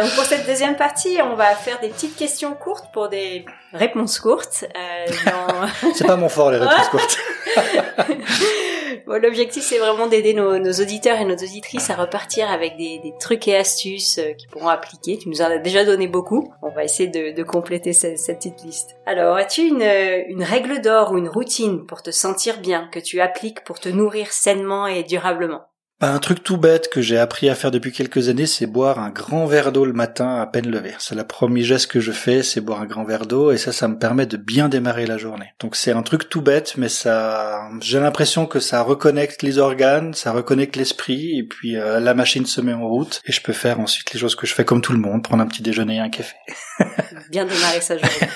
Donc 0.00 0.14
pour 0.14 0.24
cette 0.24 0.46
deuxième 0.46 0.76
partie, 0.76 1.18
on 1.22 1.34
va 1.34 1.54
faire 1.54 1.80
des 1.80 1.88
petites 1.88 2.16
questions 2.16 2.54
courtes 2.54 2.86
pour 2.92 3.08
des 3.08 3.44
réponses 3.72 4.20
courtes. 4.20 4.64
Euh, 4.76 5.06
dans... 5.26 5.90
C'est 5.94 6.06
pas 6.06 6.16
mon 6.16 6.28
fort 6.28 6.50
les 6.50 6.58
réponses 6.58 6.88
courtes. 6.88 7.18
bon, 9.06 9.20
L'objectif 9.20 9.64
c'est 9.64 9.78
vraiment 9.78 10.06
d'aider 10.06 10.34
nos, 10.34 10.58
nos, 10.58 10.72
auditeurs 10.72 11.18
et 11.18 11.24
nos 11.24 11.34
auditrices 11.34 11.90
à 11.90 11.96
repartir 11.96 12.50
avec 12.50 12.76
des, 12.76 13.00
des 13.00 13.12
trucs 13.18 13.48
et 13.48 13.56
astuces 13.56 14.18
euh, 14.18 14.34
qu'ils 14.34 14.48
pourront 14.48 14.68
appliquer. 14.68 15.18
Tu 15.18 15.28
nous 15.28 15.42
en 15.42 15.46
as 15.46 15.58
déjà 15.58 15.84
donné 15.84 16.06
beaucoup. 16.06 16.52
On 16.62 16.70
va 16.70 16.84
essayer 16.84 17.08
de, 17.08 17.34
de 17.34 17.42
compléter 17.42 17.92
cette, 17.92 18.18
cette, 18.18 18.38
petite 18.38 18.62
liste. 18.62 18.96
Alors, 19.06 19.36
as-tu 19.36 19.62
une, 19.62 19.82
une 20.28 20.44
règle 20.44 20.80
d'or 20.80 21.12
ou 21.12 21.18
une 21.18 21.28
routine 21.28 21.86
pour 21.86 22.02
te 22.02 22.10
sentir 22.10 22.60
bien 22.60 22.88
que 22.92 23.00
tu 23.00 23.20
appliques 23.20 23.64
pour 23.64 23.80
te 23.80 23.88
nourrir 23.88 24.32
sainement 24.32 24.86
et 24.86 25.02
durablement? 25.02 25.67
Bah, 26.00 26.12
un 26.12 26.18
truc 26.20 26.44
tout 26.44 26.58
bête 26.58 26.88
que 26.90 27.00
j'ai 27.00 27.18
appris 27.18 27.48
à 27.48 27.56
faire 27.56 27.72
depuis 27.72 27.90
quelques 27.90 28.28
années, 28.28 28.46
c'est 28.46 28.66
boire 28.66 29.00
un 29.00 29.10
grand 29.10 29.46
verre 29.46 29.72
d'eau 29.72 29.84
le 29.84 29.92
matin 29.92 30.36
à 30.40 30.46
peine 30.46 30.70
levé. 30.70 30.94
C'est 31.00 31.16
le 31.16 31.24
premier 31.24 31.64
geste 31.64 31.90
que 31.90 31.98
je 31.98 32.12
fais, 32.12 32.44
c'est 32.44 32.60
boire 32.60 32.82
un 32.82 32.86
grand 32.86 33.02
verre 33.02 33.26
d'eau 33.26 33.50
et 33.50 33.58
ça, 33.58 33.72
ça 33.72 33.88
me 33.88 33.98
permet 33.98 34.26
de 34.26 34.36
bien 34.36 34.68
démarrer 34.68 35.06
la 35.06 35.18
journée. 35.18 35.52
Donc 35.58 35.74
c'est 35.74 35.90
un 35.90 36.02
truc 36.02 36.28
tout 36.28 36.40
bête, 36.40 36.74
mais 36.76 36.88
ça, 36.88 37.68
j'ai 37.80 37.98
l'impression 37.98 38.46
que 38.46 38.60
ça 38.60 38.82
reconnecte 38.82 39.42
les 39.42 39.58
organes, 39.58 40.14
ça 40.14 40.30
reconnecte 40.30 40.76
l'esprit 40.76 41.36
et 41.36 41.42
puis 41.42 41.76
euh, 41.76 41.98
la 41.98 42.14
machine 42.14 42.46
se 42.46 42.60
met 42.60 42.72
en 42.72 42.86
route 42.86 43.20
et 43.24 43.32
je 43.32 43.42
peux 43.42 43.52
faire 43.52 43.80
ensuite 43.80 44.12
les 44.12 44.20
choses 44.20 44.36
que 44.36 44.46
je 44.46 44.54
fais 44.54 44.64
comme 44.64 44.82
tout 44.82 44.92
le 44.92 45.00
monde, 45.00 45.24
prendre 45.24 45.42
un 45.42 45.48
petit 45.48 45.62
déjeuner 45.62 45.96
et 45.96 46.00
un 46.00 46.10
café. 46.10 46.36
bien 47.30 47.44
démarrer 47.44 47.80
sa 47.80 47.98
journée. 47.98 48.32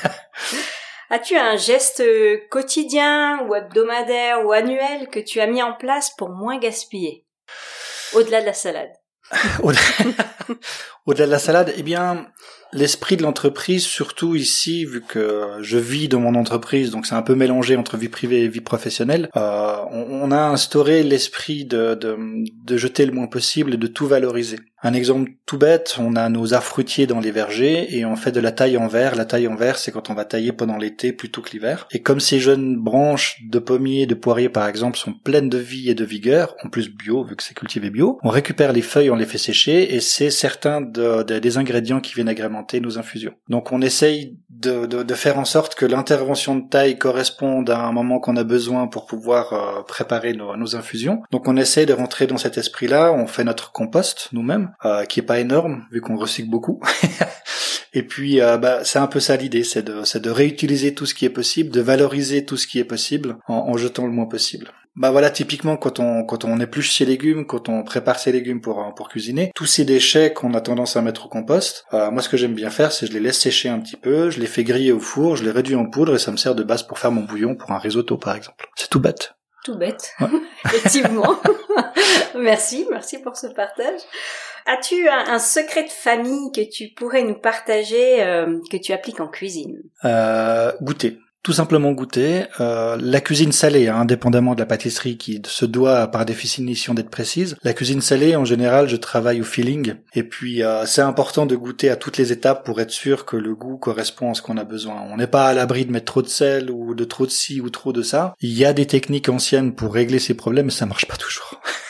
As-tu 1.11 1.37
un 1.37 1.57
geste 1.57 2.03
quotidien 2.51 3.47
ou 3.47 3.55
hebdomadaire 3.55 4.45
ou 4.45 4.51
annuel 4.51 5.09
que 5.13 5.21
tu 5.21 5.41
as 5.41 5.47
mis 5.47 5.63
en 5.63 5.75
place 5.75 6.11
pour 6.17 6.31
moins 6.31 6.59
gaspiller? 6.59 7.25
Au-delà 8.15 8.41
de 8.41 8.47
la 8.47 8.55
salade. 8.55 8.93
Au-delà 11.07 11.27
de 11.27 11.31
la 11.31 11.39
salade, 11.39 11.73
eh 11.77 11.83
bien, 11.83 12.27
l'esprit 12.73 13.17
de 13.17 13.23
l'entreprise, 13.23 13.85
surtout 13.85 14.35
ici, 14.35 14.85
vu 14.85 15.03
que 15.03 15.59
je 15.61 15.79
vis 15.79 16.09
dans 16.09 16.21
mon 16.21 16.35
entreprise, 16.35 16.91
donc 16.91 17.07
c'est 17.07 17.15
un 17.15 17.23
peu 17.23 17.35
mélangé 17.35 17.77
entre 17.77 17.97
vie 17.97 18.09
privée 18.09 18.43
et 18.43 18.49
vie 18.49 18.61
professionnelle, 18.61 19.29
euh, 19.37 19.77
on, 19.91 20.31
a 20.31 20.41
instauré 20.41 21.03
l'esprit 21.03 21.65
de, 21.65 21.95
de, 21.95 22.17
de, 22.65 22.77
jeter 22.77 23.05
le 23.07 23.13
moins 23.13 23.27
possible 23.27 23.75
et 23.75 23.77
de 23.79 23.87
tout 23.87 24.07
valoriser. 24.07 24.59
Un 24.85 24.95
exemple 24.95 25.31
tout 25.47 25.59
bête, 25.59 25.97
on 26.01 26.17
a 26.17 26.29
nos 26.29 26.55
arbres 26.55 26.67
fruitiers 26.67 27.07
dans 27.07 27.21
les 27.21 27.31
vergers 27.31 27.97
et 27.97 28.05
on 28.05 28.17
fait 28.17 28.33
de 28.33 28.41
la 28.41 28.51
taille 28.51 28.77
en 28.77 28.89
verre. 28.89 29.15
La 29.15 29.25
taille 29.25 29.47
en 29.47 29.55
verre, 29.55 29.79
c'est 29.79 29.93
quand 29.93 30.11
on 30.11 30.15
va 30.15 30.25
tailler 30.25 30.53
pendant 30.53 30.77
l'été 30.77 31.13
plutôt 31.13 31.41
que 31.41 31.51
l'hiver. 31.51 31.87
Et 31.93 32.03
comme 32.03 32.19
ces 32.19 32.41
jeunes 32.41 32.77
branches 32.77 33.41
de 33.49 33.61
pommiers, 33.61 34.07
de 34.07 34.15
poiriers 34.15 34.49
par 34.49 34.67
exemple, 34.67 34.99
sont 34.99 35.13
pleines 35.13 35.49
de 35.49 35.59
vie 35.59 35.89
et 35.89 35.95
de 35.95 36.05
vigueur, 36.05 36.57
en 36.65 36.69
plus 36.69 36.89
bio, 36.89 37.23
vu 37.23 37.37
que 37.37 37.45
c'est 37.45 37.55
cultivé 37.55 37.91
bio, 37.91 38.19
on 38.25 38.29
récupère 38.29 38.73
les 38.73 38.83
feuilles, 38.83 39.11
on 39.11 39.17
les 39.17 39.27
fait 39.27 39.39
sécher 39.39 39.95
et 39.95 40.01
c'est 40.01 40.31
certains 40.31 40.81
de, 40.81 41.23
des 41.23 41.59
ingrédients 41.59 42.01
qui 42.01 42.15
viennent 42.15 42.29
agrémenter 42.29 42.81
nos 42.81 42.99
infusions. 42.99 43.35
Donc 43.49 43.71
on 43.71 43.81
essaye 43.83 44.37
de, 44.51 44.87
de, 44.87 45.15
faire 45.15 45.39
en 45.39 45.45
sorte 45.45 45.75
que 45.75 45.87
l'intervention 45.87 46.57
de 46.57 46.69
taille 46.69 46.99
corresponde 46.99 47.71
à 47.71 47.81
un 47.81 47.93
moment 47.93 48.21
qu'on 48.21 48.37
a 48.37 48.45
besoin 48.45 48.87
pour 48.87 49.07
pouvoir 49.07 49.53
euh, 49.53 49.83
préparer 49.83 50.33
nos, 50.33 50.57
nos 50.57 50.77
infusions. 50.77 51.23
Donc 51.31 51.49
on 51.49 51.57
essaye 51.57 51.87
de 51.87 51.93
rentrer 51.93 52.27
dans 52.27 52.39
cet 52.39 52.59
esprit-là, 52.59 53.13
on 53.13 53.27
fait 53.27 53.45
notre 53.45 53.73
compost 53.73 54.29
nous-mêmes 54.33 54.72
euh, 54.85 55.05
qui 55.05 55.21
est 55.21 55.25
pas 55.25 55.41
énorme 55.41 55.87
vu 55.91 56.01
qu'on 56.01 56.17
recycle 56.17 56.51
beaucoup. 56.51 56.81
Et 57.95 58.03
puis, 58.03 58.41
euh, 58.41 58.57
bah, 58.57 58.85
c'est 58.85 58.99
un 58.99 59.07
peu 59.07 59.21
ça 59.21 59.37
l'idée, 59.37 59.65
c'est 59.65 59.83
de, 59.83 60.19
de 60.19 60.31
réutiliser 60.31 60.95
tout 60.95 61.05
ce 61.05 61.15
qui 61.15 61.27
est 61.27 61.31
possible, 61.31 61.71
de 61.71 61.81
valoriser 61.81 62.45
tout 62.45 62.57
ce 62.57 62.67
qui 62.67 62.79
est 62.79 62.85
possible 62.85 63.37
en, 63.49 63.55
en 63.55 63.77
jetant 63.77 64.07
le 64.07 64.13
moins 64.13 64.27
possible. 64.27 64.73
Bah 64.95 65.11
voilà, 65.11 65.31
typiquement 65.31 65.79
quand 65.79 66.01
on 66.01 66.23
quand 66.23 66.45
on 66.45 66.61
épluche 66.61 66.95
ses 66.95 67.07
légumes, 67.07 67.47
quand 67.47 67.71
on 67.71 67.83
prépare 67.83 68.19
ses 68.19 68.31
légumes 68.31 68.61
pour 68.61 68.93
pour 68.95 69.09
cuisiner, 69.09 69.51
tous 69.55 69.65
ces 69.65 69.87
déchets 69.87 70.35
qu'on 70.35 70.53
a 70.53 70.61
tendance 70.61 70.97
à 70.97 71.03
mettre 71.03 71.27
au 71.27 71.29
compost, 71.31 71.87
euh, 71.95 72.11
moi 72.11 72.21
ce 72.21 72.29
que 72.29 72.37
j'aime 72.37 72.55
bien 72.55 72.69
faire, 72.69 72.93
c'est 72.93 73.07
je 73.07 73.13
les 73.13 73.21
laisse 73.21 73.39
sécher 73.39 73.71
un 73.71 73.79
petit 73.79 73.97
peu, 73.97 74.29
je 74.29 74.39
les 74.39 74.47
fais 74.47 74.65
griller 74.65 74.93
au 74.93 75.01
four, 75.01 75.37
je 75.37 75.45
les 75.45 75.51
réduis 75.51 75.77
en 75.77 75.87
poudre 75.87 76.15
et 76.17 76.19
ça 76.19 76.31
me 76.31 76.37
sert 76.37 76.55
de 76.55 76.63
base 76.63 76.83
pour 76.83 76.99
faire 76.99 77.11
mon 77.11 77.23
bouillon 77.23 77.55
pour 77.55 77.71
un 77.71 77.79
risotto 77.79 78.19
par 78.19 78.37
exemple. 78.37 78.69
C'est 78.77 78.91
tout 78.91 79.01
bête. 79.01 79.35
Tout 79.65 79.77
bête, 79.77 80.13
effectivement. 80.65 81.37
merci, 82.35 82.87
merci 82.91 83.19
pour 83.19 83.37
ce 83.37 83.47
partage. 83.47 84.01
As-tu 84.67 85.09
un, 85.09 85.39
secret 85.39 85.85
de 85.85 85.91
famille 85.91 86.53
que 86.53 86.69
tu 86.69 86.89
pourrais 86.89 87.23
nous 87.23 87.39
partager, 87.39 88.23
euh, 88.23 88.59
que 88.71 88.77
tu 88.77 88.93
appliques 88.93 89.21
en 89.21 89.29
cuisine? 89.29 89.83
Euh, 90.05 90.73
Goûter 90.81 91.19
tout 91.43 91.53
simplement 91.53 91.93
goûter. 91.93 92.45
Euh, 92.61 92.97
la 93.01 93.21
cuisine 93.21 93.53
salée, 93.53 93.89
hein, 93.89 93.97
indépendamment 93.97 94.55
de 94.55 94.61
la 94.61 94.67
pâtisserie 94.67 95.17
qui 95.17 95.43
se 95.45 95.65
doit 95.65 96.07
par 96.07 96.25
définition 96.25 96.95
d'être 96.95 97.11
précise, 97.11 97.57
la 97.63 97.73
cuisine 97.73 98.01
salée, 98.01 98.37
en 98.37 98.45
général, 98.45 98.89
je 98.89 98.97
travaille 98.97 99.41
au 99.41 99.45
feeling. 99.45 99.95
Et 100.15 100.23
puis, 100.23 100.63
euh, 100.63 100.87
c'est 100.87 101.03
important 101.03 101.47
de 101.47 101.57
goûter 101.57 101.91
à 101.91 101.97
toutes 101.97 102.17
les 102.17 102.33
étapes 102.33 102.65
pour 102.65 102.81
être 102.81 102.91
sûr 102.91 103.25
que 103.25 103.37
le 103.37 103.55
goût 103.55 103.77
correspond 103.77 104.31
à 104.31 104.35
ce 104.35 104.43
qu'on 104.43 104.57
a 104.57 104.65
besoin. 104.65 105.03
On 105.11 105.17
n'est 105.17 105.27
pas 105.27 105.49
à 105.49 105.55
l'abri 105.55 105.85
de 105.85 105.91
mettre 105.91 106.07
trop 106.07 106.23
de 106.23 106.29
sel 106.29 106.71
ou 106.71 106.95
de 106.95 107.05
trop 107.05 107.27
de 107.27 107.33
ci 107.33 107.61
ou 107.61 107.71
trop 107.71 107.93
de 107.93 108.03
ça. 108.03 108.35
Il 108.41 108.53
y 108.53 108.65
a 108.65 108.73
des 108.73 108.87
techniques 108.87 109.29
anciennes 109.29 109.75
pour 109.75 109.95
régler 109.95 110.19
ces 110.19 110.35
problèmes, 110.35 110.67
mais 110.67 110.73
ça 110.73 110.87
marche 110.87 111.07
pas 111.07 111.17
toujours. 111.17 111.61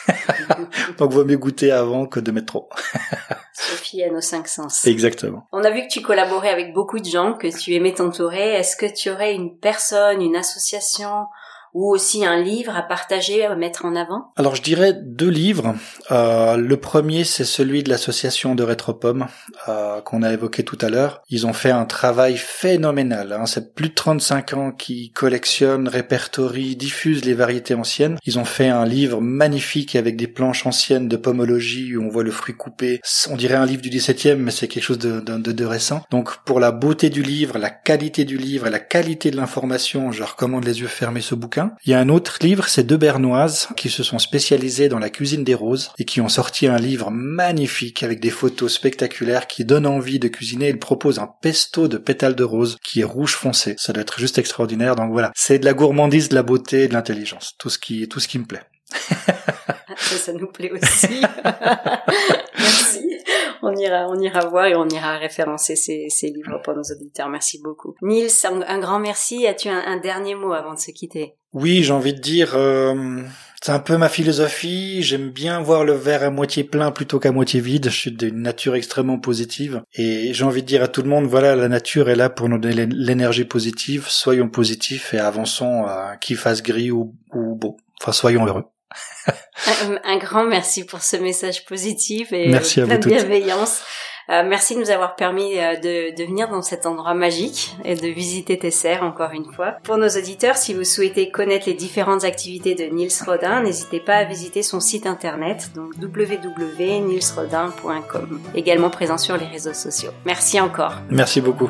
Donc, 0.97 1.11
vaut 1.11 1.25
mieux 1.25 1.37
goûter 1.37 1.71
avant 1.71 2.05
que 2.05 2.19
de 2.19 2.31
mettre 2.31 2.47
trop. 2.47 2.69
Sophie 3.53 4.03
à 4.03 4.11
nos 4.11 4.21
cinq 4.21 4.47
sens. 4.47 4.85
Exactement. 4.85 5.47
On 5.51 5.63
a 5.63 5.69
vu 5.69 5.81
que 5.81 5.91
tu 5.91 6.01
collaborais 6.01 6.49
avec 6.49 6.73
beaucoup 6.73 6.99
de 6.99 7.05
gens, 7.05 7.33
que 7.33 7.47
tu 7.47 7.73
aimais 7.73 7.93
t'entourer. 7.93 8.53
Est-ce 8.53 8.75
que 8.75 8.85
tu 8.85 9.09
aurais 9.09 9.33
une 9.33 9.57
personne, 9.57 10.21
une 10.21 10.35
association 10.35 11.27
ou 11.73 11.91
aussi 11.91 12.25
un 12.25 12.39
livre 12.39 12.75
à 12.75 12.83
partager, 12.83 13.45
à 13.45 13.55
mettre 13.55 13.85
en 13.85 13.95
avant? 13.95 14.31
Alors 14.35 14.55
je 14.55 14.61
dirais 14.61 14.93
deux 14.93 15.29
livres. 15.29 15.75
Euh, 16.11 16.57
le 16.57 16.77
premier 16.77 17.23
c'est 17.23 17.45
celui 17.45 17.83
de 17.83 17.89
l'association 17.89 18.55
de 18.55 18.63
Rétropome 18.63 19.27
euh, 19.67 20.01
qu'on 20.01 20.23
a 20.23 20.31
évoqué 20.31 20.63
tout 20.63 20.77
à 20.81 20.89
l'heure. 20.89 21.21
Ils 21.29 21.47
ont 21.47 21.53
fait 21.53 21.71
un 21.71 21.85
travail 21.85 22.37
phénoménal. 22.37 23.33
Hein. 23.33 23.45
C'est 23.45 23.73
plus 23.73 23.89
de 23.89 23.93
35 23.93 24.53
ans 24.53 24.71
qu'ils 24.71 25.11
collectionnent, 25.11 25.87
répertorient, 25.87 26.75
diffusent 26.75 27.25
les 27.25 27.33
variétés 27.33 27.75
anciennes. 27.75 28.17
Ils 28.25 28.39
ont 28.39 28.45
fait 28.45 28.69
un 28.69 28.85
livre 28.85 29.21
magnifique 29.21 29.95
avec 29.95 30.15
des 30.15 30.27
planches 30.27 30.65
anciennes 30.65 31.07
de 31.07 31.17
pomologie 31.17 31.95
où 31.95 32.03
on 32.03 32.09
voit 32.09 32.23
le 32.23 32.31
fruit 32.31 32.55
coupé. 32.55 33.01
On 33.29 33.35
dirait 33.35 33.55
un 33.55 33.65
livre 33.65 33.81
du 33.81 33.89
17e 33.89 34.35
mais 34.35 34.51
c'est 34.51 34.67
quelque 34.67 34.83
chose 34.83 34.99
de, 34.99 35.19
de, 35.19 35.51
de 35.51 35.65
récent. 35.65 36.01
Donc 36.11 36.37
pour 36.45 36.59
la 36.59 36.71
beauté 36.71 37.09
du 37.09 37.23
livre, 37.23 37.57
la 37.57 37.69
qualité 37.69 38.25
du 38.25 38.37
livre 38.37 38.67
et 38.67 38.69
la 38.69 38.79
qualité 38.79 39.31
de 39.31 39.37
l'information, 39.37 40.11
je 40.11 40.23
recommande 40.23 40.65
les 40.65 40.81
yeux 40.81 40.87
fermés 40.87 41.21
ce 41.21 41.35
bouquin. 41.35 41.62
Il 41.85 41.91
y 41.91 41.93
a 41.93 41.99
un 41.99 42.09
autre 42.09 42.37
livre, 42.41 42.67
c'est 42.67 42.83
deux 42.83 42.97
Bernoises 42.97 43.69
qui 43.75 43.89
se 43.89 44.03
sont 44.03 44.19
spécialisées 44.19 44.89
dans 44.89 44.99
la 44.99 45.09
cuisine 45.09 45.43
des 45.43 45.55
roses 45.55 45.91
et 45.99 46.05
qui 46.05 46.21
ont 46.21 46.29
sorti 46.29 46.67
un 46.67 46.77
livre 46.77 47.09
magnifique 47.11 48.03
avec 48.03 48.19
des 48.19 48.29
photos 48.29 48.73
spectaculaires 48.73 49.47
qui 49.47 49.65
donnent 49.65 49.87
envie 49.87 50.19
de 50.19 50.27
cuisiner. 50.27 50.69
Ils 50.69 50.79
proposent 50.79 51.19
un 51.19 51.29
pesto 51.41 51.87
de 51.87 51.97
pétales 51.97 52.35
de 52.35 52.43
rose 52.43 52.77
qui 52.83 53.01
est 53.01 53.05
rouge 53.05 53.35
foncé. 53.35 53.75
Ça 53.77 53.93
doit 53.93 54.01
être 54.01 54.19
juste 54.19 54.37
extraordinaire. 54.37 54.95
Donc 54.95 55.11
voilà, 55.11 55.31
c'est 55.35 55.59
de 55.59 55.65
la 55.65 55.73
gourmandise, 55.73 56.29
de 56.29 56.35
la 56.35 56.43
beauté, 56.43 56.87
de 56.87 56.93
l'intelligence. 56.93 57.53
Tout 57.57 57.69
ce 57.69 57.79
qui, 57.79 58.07
tout 58.07 58.19
ce 58.19 58.27
qui 58.27 58.39
me 58.39 58.45
plaît. 58.45 58.63
ça, 59.97 60.15
ça 60.17 60.33
nous 60.33 60.47
plaît 60.47 60.71
aussi. 60.71 61.21
Merci. 62.57 63.09
on 63.61 63.75
ira, 63.75 64.07
on 64.09 64.19
ira 64.19 64.45
voir 64.47 64.65
et 64.65 64.75
on 64.75 64.87
ira 64.87 65.17
référencer 65.17 65.75
ces, 65.75 66.27
livres 66.27 66.61
pour 66.63 66.75
nos 66.75 66.83
auditeurs. 66.83 67.29
Merci 67.29 67.61
beaucoup. 67.63 67.95
Nils, 68.01 68.29
un, 68.43 68.79
grand 68.79 68.99
merci. 68.99 69.47
As-tu 69.47 69.69
un, 69.69 69.97
dernier 69.97 70.35
mot 70.35 70.53
avant 70.53 70.73
de 70.73 70.79
se 70.79 70.91
quitter? 70.91 71.35
Oui, 71.53 71.83
j'ai 71.83 71.93
envie 71.93 72.13
de 72.13 72.19
dire, 72.19 72.53
euh, 72.55 73.21
c'est 73.61 73.71
un 73.71 73.79
peu 73.79 73.95
ma 73.95 74.09
philosophie. 74.09 75.03
J'aime 75.03 75.29
bien 75.29 75.61
voir 75.61 75.85
le 75.85 75.93
verre 75.93 76.23
à 76.23 76.31
moitié 76.31 76.63
plein 76.63 76.91
plutôt 76.91 77.19
qu'à 77.19 77.31
moitié 77.31 77.61
vide. 77.61 77.89
Je 77.89 77.95
suis 77.95 78.11
d'une 78.11 78.41
nature 78.41 78.75
extrêmement 78.75 79.19
positive 79.19 79.83
et 79.93 80.33
j'ai 80.33 80.43
envie 80.43 80.63
de 80.63 80.67
dire 80.67 80.83
à 80.83 80.87
tout 80.87 81.03
le 81.03 81.09
monde, 81.09 81.27
voilà, 81.27 81.55
la 81.55 81.67
nature 81.67 82.09
est 82.09 82.15
là 82.15 82.29
pour 82.29 82.49
nous 82.49 82.57
donner 82.57 82.87
l'énergie 82.87 83.45
positive. 83.45 84.05
Soyons 84.09 84.49
positifs 84.49 85.13
et 85.13 85.19
avançons, 85.19 85.85
euh, 85.87 86.15
qu'il 86.19 86.37
fasse 86.37 86.63
gris 86.63 86.91
ou, 86.91 87.15
ou 87.33 87.55
beau. 87.55 87.77
Enfin, 88.01 88.11
soyons 88.11 88.45
heureux. 88.45 88.65
un, 90.03 90.17
grand 90.17 90.45
merci 90.45 90.85
pour 90.85 91.01
ce 91.01 91.17
message 91.17 91.65
positif 91.65 92.33
et 92.33 92.49
merci 92.49 92.81
plein 92.81 92.97
de 92.97 93.07
bienveillance. 93.07 93.81
Euh, 94.29 94.43
merci 94.47 94.75
de 94.75 94.79
nous 94.79 94.89
avoir 94.89 95.15
permis 95.15 95.57
euh, 95.57 95.75
de, 95.75 96.15
de, 96.15 96.23
venir 96.23 96.47
dans 96.49 96.61
cet 96.61 96.85
endroit 96.85 97.13
magique 97.13 97.75
et 97.83 97.95
de 97.95 98.07
visiter 98.07 98.57
tes 98.57 98.71
serres 98.71 99.03
encore 99.03 99.31
une 99.31 99.51
fois. 99.51 99.73
Pour 99.83 99.97
nos 99.97 100.07
auditeurs, 100.07 100.55
si 100.55 100.73
vous 100.73 100.85
souhaitez 100.85 101.29
connaître 101.29 101.67
les 101.67 101.73
différentes 101.73 102.23
activités 102.23 102.73
de 102.75 102.85
Niels 102.85 103.11
Rodin, 103.25 103.61
n'hésitez 103.61 103.99
pas 103.99 104.15
à 104.15 104.23
visiter 104.23 104.63
son 104.63 104.79
site 104.79 105.07
internet, 105.07 105.71
donc 105.75 105.91
www.nilsrodin.com, 106.01 108.39
également 108.55 108.89
présent 108.89 109.17
sur 109.17 109.35
les 109.37 109.47
réseaux 109.47 109.73
sociaux. 109.73 110.11
Merci 110.25 110.61
encore. 110.61 110.93
Merci 111.09 111.41
beaucoup. 111.41 111.69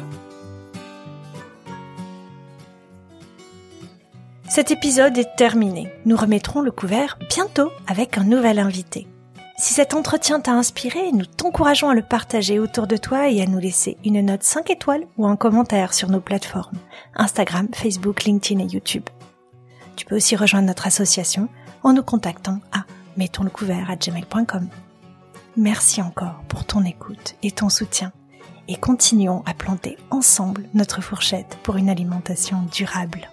Cet 4.48 4.70
épisode 4.70 5.18
est 5.18 5.36
terminé. 5.36 5.92
Nous 6.06 6.16
remettrons 6.16 6.62
le 6.62 6.70
couvert 6.70 7.18
bientôt 7.28 7.72
avec 7.88 8.20
un 8.20 8.24
nouvel 8.24 8.60
invité. 8.60 9.08
Si 9.56 9.74
cet 9.76 9.94
entretien 9.94 10.40
t'a 10.40 10.54
inspiré, 10.54 11.12
nous 11.12 11.26
t'encourageons 11.26 11.90
à 11.90 11.94
le 11.94 12.02
partager 12.02 12.60
autour 12.60 12.88
de 12.88 12.98
toi 12.98 13.30
et 13.30 13.42
à 13.42 13.46
nous 13.46 13.60
laisser 13.60 13.98
une 14.04 14.26
note 14.26 14.44
5 14.44 14.70
étoiles 14.72 15.06
ou 15.18 15.28
un 15.28 15.36
commentaire 15.36 15.94
sur 15.94 16.10
nos 16.10 16.20
plateformes 16.20 16.80
Instagram, 17.16 17.68
Facebook, 17.74 18.24
LinkedIn 18.24 18.62
et 18.62 18.68
YouTube. 18.68 19.08
Tu 19.96 20.06
peux 20.06 20.16
aussi 20.16 20.36
rejoindre 20.36 20.68
notre 20.68 20.88
association 20.88 21.50
en 21.84 21.94
nous 21.94 22.04
contactant 22.04 22.60
à 22.72 22.86
mettons. 23.16 23.46
Merci 25.56 26.02
encore 26.02 26.42
pour 26.48 26.66
ton 26.66 26.84
écoute 26.84 27.36
et 27.44 27.52
ton 27.52 27.70
soutien 27.70 28.12
et 28.68 28.76
continuons 28.76 29.44
à 29.46 29.54
planter 29.54 29.98
ensemble 30.10 30.68
notre 30.74 31.02
fourchette 31.02 31.58
pour 31.64 31.78
une 31.78 31.90
alimentation 31.90 32.64
durable. 32.72 33.30